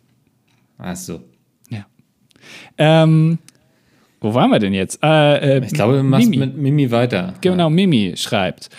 [0.77, 1.21] Ach so.
[1.69, 1.85] Ja.
[2.77, 3.39] Ähm,
[4.19, 4.99] wo waren wir denn jetzt?
[5.03, 6.45] Äh, äh, ich glaube, du machst Mimi.
[6.45, 7.35] mit Mimi weiter.
[7.41, 7.69] Genau.
[7.69, 8.69] Mimi schreibt.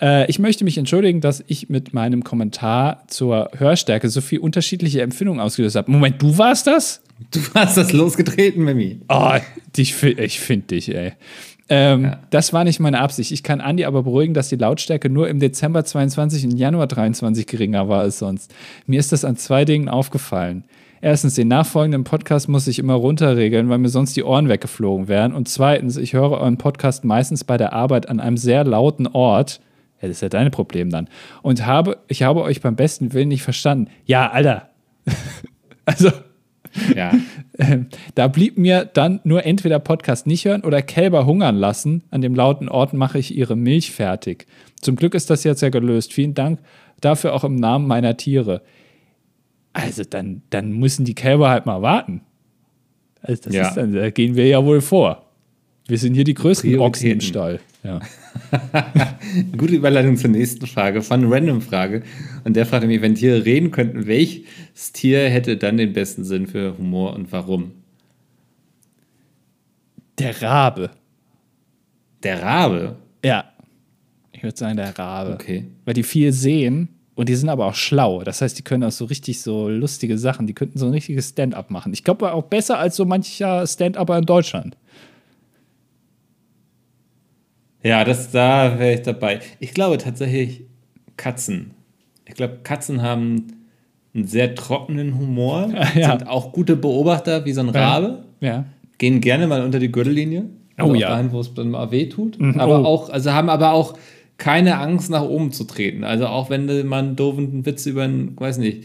[0.00, 5.02] Äh, ich möchte mich entschuldigen, dass ich mit meinem Kommentar zur Hörstärke so viel unterschiedliche
[5.02, 5.90] Empfindungen ausgelöst habe.
[5.90, 7.02] Moment, du warst das?
[7.30, 9.00] Du hast das losgetreten, Mimi.
[9.08, 9.32] Oh,
[9.76, 11.12] ich finde dich, ey.
[11.68, 12.18] Ähm, ja.
[12.30, 13.32] Das war nicht meine Absicht.
[13.32, 17.46] Ich kann Andi aber beruhigen, dass die Lautstärke nur im Dezember 22 und Januar 23
[17.46, 18.54] geringer war als sonst.
[18.86, 20.64] Mir ist das an zwei Dingen aufgefallen.
[21.00, 25.34] Erstens, den nachfolgenden Podcast muss ich immer runterregeln, weil mir sonst die Ohren weggeflogen wären.
[25.34, 29.60] Und zweitens, ich höre euren Podcast meistens bei der Arbeit an einem sehr lauten Ort.
[30.00, 31.08] Ja, das ist ja dein Problem dann.
[31.42, 33.90] Und habe, ich habe euch beim besten Willen nicht verstanden.
[34.04, 34.70] Ja, Alter.
[35.84, 36.10] also,
[36.94, 37.12] Ja.
[37.58, 42.02] Ähm, da blieb mir dann nur entweder Podcast nicht hören oder Kälber hungern lassen.
[42.10, 44.46] An dem lauten Ort mache ich ihre Milch fertig.
[44.82, 46.12] Zum Glück ist das jetzt ja gelöst.
[46.12, 46.60] Vielen Dank
[47.00, 48.62] dafür auch im Namen meiner Tiere.
[49.72, 52.20] Also dann, dann müssen die Kälber halt mal warten.
[53.22, 53.68] Also das Ja.
[53.68, 55.22] ist dann, da gehen wir ja wohl vor.
[55.88, 57.20] Wir sind hier die größten Ochsen im Prioritäten.
[57.20, 57.60] Stall.
[57.86, 58.00] Ja.
[59.56, 62.02] Gute Überleitung zur nächsten Frage, von Random Frage.
[62.44, 66.48] Und der fragte mich, wenn Tiere reden könnten, welches Tier hätte dann den besten Sinn
[66.48, 67.72] für Humor und warum?
[70.18, 70.90] Der Rabe.
[72.22, 72.96] Der Rabe.
[73.24, 73.44] Ja.
[74.32, 75.34] Ich würde sagen, der Rabe.
[75.34, 75.66] Okay.
[75.84, 78.24] Weil die viel sehen und die sind aber auch schlau.
[78.24, 80.46] Das heißt, die können auch so richtig so lustige Sachen.
[80.46, 81.92] Die könnten so ein richtiges Stand-up machen.
[81.92, 84.76] Ich glaube auch besser als so mancher Stand-upper in Deutschland.
[87.86, 89.40] Ja, das, da wäre ich dabei.
[89.60, 90.62] Ich glaube tatsächlich
[91.16, 91.70] Katzen.
[92.26, 93.46] Ich glaube, Katzen haben
[94.14, 96.18] einen sehr trockenen Humor, Ja.
[96.18, 98.64] sind auch gute Beobachter wie so ein Rabe, Ja.
[98.98, 100.46] gehen gerne mal unter die Gürtellinie.
[100.76, 101.10] Also Oh ja.
[101.10, 102.38] Dahin, wo es dann mal weh tut.
[102.58, 102.84] Aber oh.
[102.84, 103.94] auch, also haben aber auch
[104.36, 106.04] keine Angst, nach oben zu treten.
[106.04, 108.84] Also auch wenn mal einen doofen Witz über einen, weiß nicht,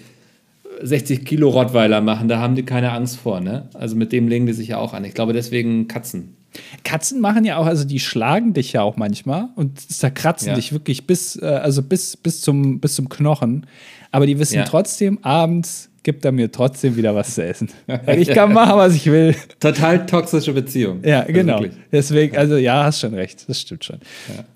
[0.81, 3.67] 60 Kilo Rottweiler machen, da haben die keine Angst vor, ne?
[3.73, 5.03] Also mit dem legen die sich ja auch an.
[5.05, 6.35] Ich glaube deswegen Katzen.
[6.83, 10.55] Katzen machen ja auch, also die schlagen dich ja auch manchmal und zerkratzen Ja.
[10.55, 13.65] dich wirklich bis, äh, also bis, bis, zum, bis zum Knochen.
[14.11, 14.63] Aber die wissen Ja.
[14.63, 17.69] trotzdem, abends gibt er mir trotzdem wieder was zu essen.
[18.17, 19.35] Ich kann machen, was ich will.
[19.59, 21.01] Total toxische Beziehung.
[21.05, 21.59] Ja, Also genau.
[21.61, 21.79] wirklich.
[21.91, 23.47] Deswegen, also ja, hast schon recht.
[23.47, 23.97] Das stimmt schon.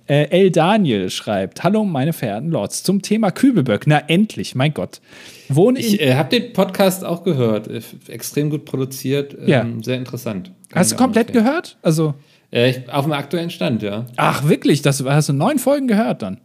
[0.08, 3.86] Äh, El Daniel schreibt: Hallo, meine verehrten Lords, zum Thema Kübelböck.
[3.86, 5.02] Na, endlich, mein Gott.
[5.50, 5.86] Wohne in.
[5.86, 7.68] Ich äh, habe den Podcast auch gehört.
[7.68, 9.36] Äh, Extrem gut produziert.
[9.40, 9.68] Ähm, Ja.
[9.84, 10.52] Sehr interessant.
[10.76, 11.78] Hast du komplett gehört?
[11.82, 12.14] Also,
[12.52, 14.06] Äh, ich, auf dem aktuellen Stand, ja.
[14.18, 14.82] ach, wirklich?
[14.82, 16.40] Das, hast du neun Folgen gehört dann?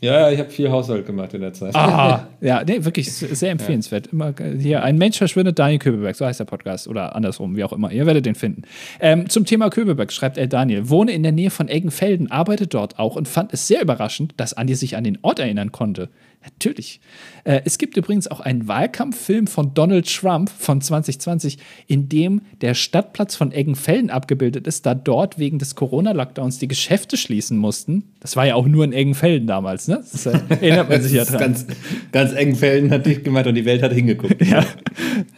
[0.00, 1.74] Ja, ich habe viel Haushalt gemacht in der Zeit.
[1.74, 4.08] Ah, ja, nee, wirklich sehr empfehlenswert.
[4.08, 7.72] Immer hier, ein Mensch verschwindet, Daniel Köbeberg, so heißt der Podcast oder andersrum, wie auch
[7.72, 7.90] immer.
[7.90, 8.62] Ihr werdet den finden.
[9.00, 12.98] Ähm, zum Thema Köbeberg schreibt er Daniel, wohne in der Nähe von Eggenfelden, arbeite dort
[12.98, 16.10] auch und fand es sehr überraschend, dass Andi sich an den Ort erinnern konnte.
[16.44, 17.00] Natürlich.
[17.44, 22.74] Äh, es gibt übrigens auch einen Wahlkampffilm von Donald Trump von 2020, in dem der
[22.74, 28.04] Stadtplatz von Eggenfelden abgebildet ist, da dort wegen des Corona-Lockdowns die Geschäfte schließen mussten.
[28.20, 30.04] Das war ja auch nur in Eggenfelden damals, ne?
[30.10, 31.38] Das äh, erinnert man sich ja dran.
[31.38, 31.66] ganz,
[32.12, 34.44] ganz engen Fällen hat dich gemacht und die Welt hat hingeguckt.
[34.44, 34.64] Ja.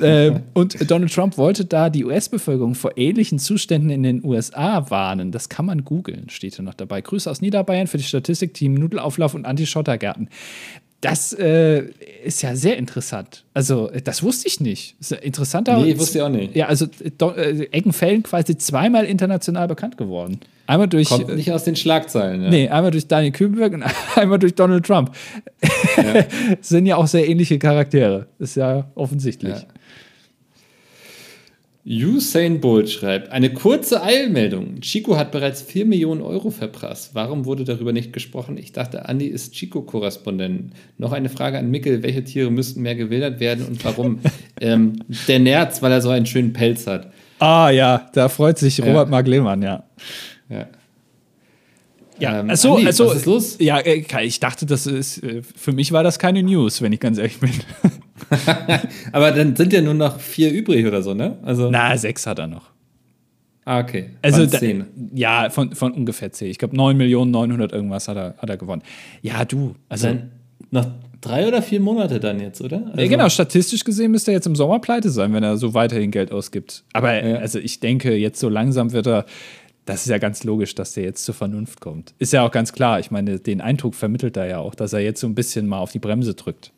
[0.01, 5.31] äh, und Donald Trump wollte da die US-Bevölkerung vor ähnlichen Zuständen in den USA warnen.
[5.31, 7.01] Das kann man googeln, steht hier noch dabei.
[7.01, 10.29] Grüße aus Niederbayern für die Statistik-Team Nudelauflauf und Anti-Schottergärten.
[11.07, 11.85] Das äh,
[12.25, 13.45] ist ja sehr interessant.
[13.55, 14.97] Also, äh, das wusste ich nicht.
[14.99, 15.79] Ist ja interessanter.
[15.79, 16.57] Nee, wusste ich auch nicht.
[16.57, 20.41] Ja, also äh, äh, Eggenfelden quasi zweimal international bekannt geworden.
[20.67, 21.09] Einmal durch.
[21.09, 22.43] Kommt äh, nicht aus den Schlagzeilen.
[22.43, 22.51] Ja.
[22.51, 23.85] Nee, einmal durch Daniel Kübelberg und
[24.17, 25.13] einmal durch Donald Trump.
[26.61, 28.27] Sind ja auch sehr ähnliche Charaktere.
[28.41, 29.55] Ist ja offensichtlich.
[29.55, 29.63] Ja.
[31.89, 34.81] Usain Bolt schreibt, eine kurze Eilmeldung.
[34.81, 37.15] Chico hat bereits 4 Millionen Euro verprasst.
[37.15, 38.59] Warum wurde darüber nicht gesprochen?
[38.59, 40.73] Ich dachte, Andi ist Chico-Korrespondent.
[40.99, 42.03] Noch eine Frage an Mickel.
[42.03, 44.19] Welche Tiere müssten mehr gewildert werden und warum?
[44.61, 44.95] ähm,
[45.29, 47.13] der Nerz, weil er so einen schönen Pelz hat.
[47.39, 49.85] Ah ja, da freut sich Robert Mark Lehmann, ja.
[50.49, 50.67] Ja.
[52.19, 53.57] Ja, Ähm, also, Andi, also was ist los?
[53.61, 57.01] Ja, äh, ich dachte, das ist äh, für mich war das keine News, wenn ich
[57.01, 57.51] ganz ehrlich bin.
[59.13, 61.37] Aber dann sind ja nur noch vier übrig oder so, ne?
[61.43, 62.71] Also, Na, sechs hat er noch.
[63.65, 64.11] ah, okay.
[64.23, 64.85] Also da, zehn.
[65.15, 66.51] ja, von, von ungefähr zehn.
[66.51, 68.83] Ich glaube 9 Millionen 900 irgendwas hat er, hat er gewonnen.
[69.23, 70.31] Ja, du, also Dann
[70.71, 70.87] noch
[71.21, 72.87] drei oder vier Monate dann jetzt, oder?
[72.87, 75.75] Also, Ja, genau, statistisch gesehen müsste er jetzt im Sommer pleite sein, wenn er so
[75.75, 76.85] weiterhin Geld ausgibt.
[76.93, 77.37] Aber Ja.
[77.39, 79.27] also ich denke, jetzt so langsam wird er,
[79.87, 82.13] das ist ja ganz logisch, dass der jetzt zur Vernunft kommt.
[82.19, 83.01] Ist ja auch ganz klar.
[83.01, 85.79] Ich meine, den Eindruck vermittelt er ja auch, dass er jetzt so ein bisschen mal
[85.79, 86.73] auf die Bremse drückt.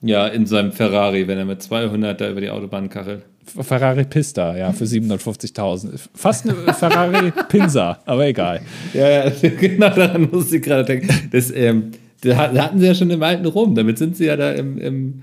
[0.00, 3.22] Ja, in seinem Ferrari, wenn er mit 200 da über die Autobahn kachelt.
[3.44, 5.98] Ferrari Pista, ja, für 750.000.
[6.14, 8.60] Fast eine Ferrari Pinsa, aber egal.
[8.94, 9.30] Ja, ja,
[9.60, 11.28] genau daran muss ich gerade denken.
[11.32, 11.90] Das, ähm,
[12.22, 13.74] da hat- da hatten sie ja schon im alten Rom.
[13.74, 15.22] Damit sind sie ja da im, im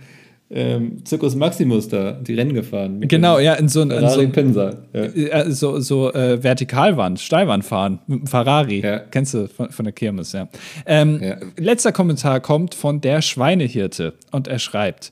[0.51, 3.01] ähm, Circus Maximus da die Rennen gefahren.
[3.01, 4.77] Genau, ja, in so, in Ferrari so, Pinsa.
[4.93, 5.01] Ja.
[5.03, 8.81] äh, so, so äh, Vertikalwand, Steilwand fahren mit dem Ferrari.
[8.81, 8.99] Ja.
[8.99, 10.47] Kennst du von, von der Kirmes, ja.
[10.85, 11.37] Ähm, Ja.
[11.57, 15.11] Letzter Kommentar kommt von der Schweinehirte und er schreibt.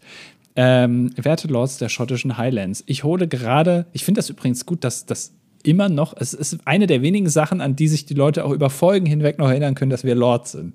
[0.55, 5.05] Ähm, werte Lords der schottischen Highlands, ich hole gerade, ich finde das übrigens gut, dass
[5.05, 5.33] das
[5.63, 8.71] immer noch, es ist eine der wenigen Sachen, an die sich die Leute auch über
[8.71, 10.73] Folgen hinweg noch erinnern können, dass wir Lords sind.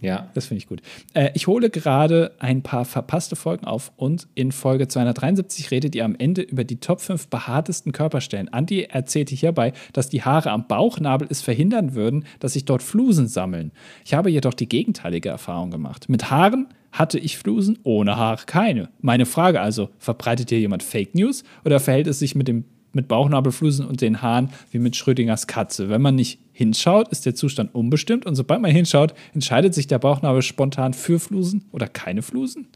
[0.00, 0.30] Ja.
[0.34, 0.82] Das finde ich gut.
[1.14, 6.04] Äh, ich hole gerade ein paar verpasste Folgen auf und in Folge 273 redet ihr
[6.04, 8.52] am Ende über die Top 5 behaartesten Körperstellen.
[8.52, 13.26] Andi erzählte hierbei, dass die Haare am Bauchnabel es verhindern würden, dass sich dort Flusen
[13.26, 13.72] sammeln.
[14.04, 16.08] Ich habe jedoch die gegenteilige Erfahrung gemacht.
[16.08, 18.90] Mit Haaren hatte ich Flusen, ohne Haare keine.
[19.00, 22.64] Meine Frage also, verbreitet hier jemand Fake News oder verhält es sich mit dem
[22.96, 25.88] mit Bauchnabelflusen und den Haaren wie mit Schrödingers Katze.
[25.88, 30.00] Wenn man nicht hinschaut, ist der Zustand unbestimmt und sobald man hinschaut, entscheidet sich der
[30.00, 32.66] Bauchnabel spontan für Flusen oder keine Flusen.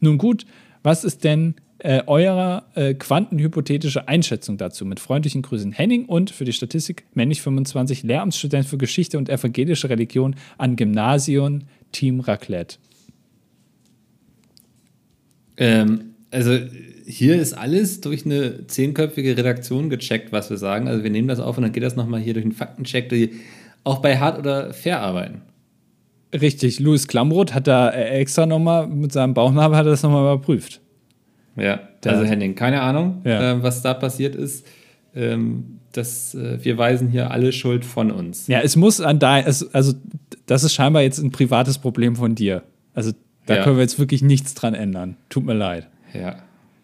[0.00, 0.44] Nun gut,
[0.82, 4.84] was ist denn äh, eurer äh, quantenhypothetische Einschätzung dazu?
[4.84, 9.88] Mit freundlichen Grüßen Henning und für die Statistik männlich 25 Lehramtsstudent für Geschichte und evangelische
[9.88, 12.76] Religion an Gymnasium Team Raclette.
[15.56, 16.58] Ähm, also
[17.10, 20.88] hier ist alles durch eine zehnköpfige Redaktion gecheckt, was wir sagen.
[20.88, 23.32] Also wir nehmen das auf und dann geht das nochmal hier durch einen Faktencheck, die
[23.84, 25.42] auch bei Hart oder Fair arbeiten.
[26.32, 30.80] Richtig, Louis Klamroth hat da extra nochmal mit seinem Bauchnabel hat er das nochmal überprüft.
[31.56, 33.52] Ja, also Henning, keine Ahnung, ja.
[33.52, 34.64] äh, was da passiert ist.
[35.14, 38.46] Ähm, das, äh, wir weisen hier alle Schuld von uns.
[38.46, 39.94] Ja, es muss an da, also
[40.46, 42.62] das ist scheinbar jetzt ein privates Problem von dir.
[42.94, 43.10] Also
[43.46, 43.64] da ja.
[43.64, 45.16] können wir jetzt wirklich nichts dran ändern.
[45.28, 45.88] Tut mir leid.
[46.14, 46.36] Ja.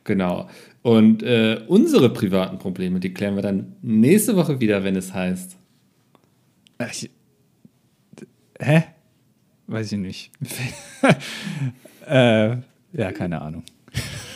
[0.06, 0.48] Genau.
[0.82, 5.56] Und äh, unsere privaten Probleme, die klären wir dann nächste Woche wieder, wenn es heißt.
[6.90, 7.10] Ich,
[8.60, 8.84] hä?
[9.66, 10.30] Weiß ich nicht.
[12.06, 12.56] äh,
[12.92, 13.64] ja, keine Ahnung.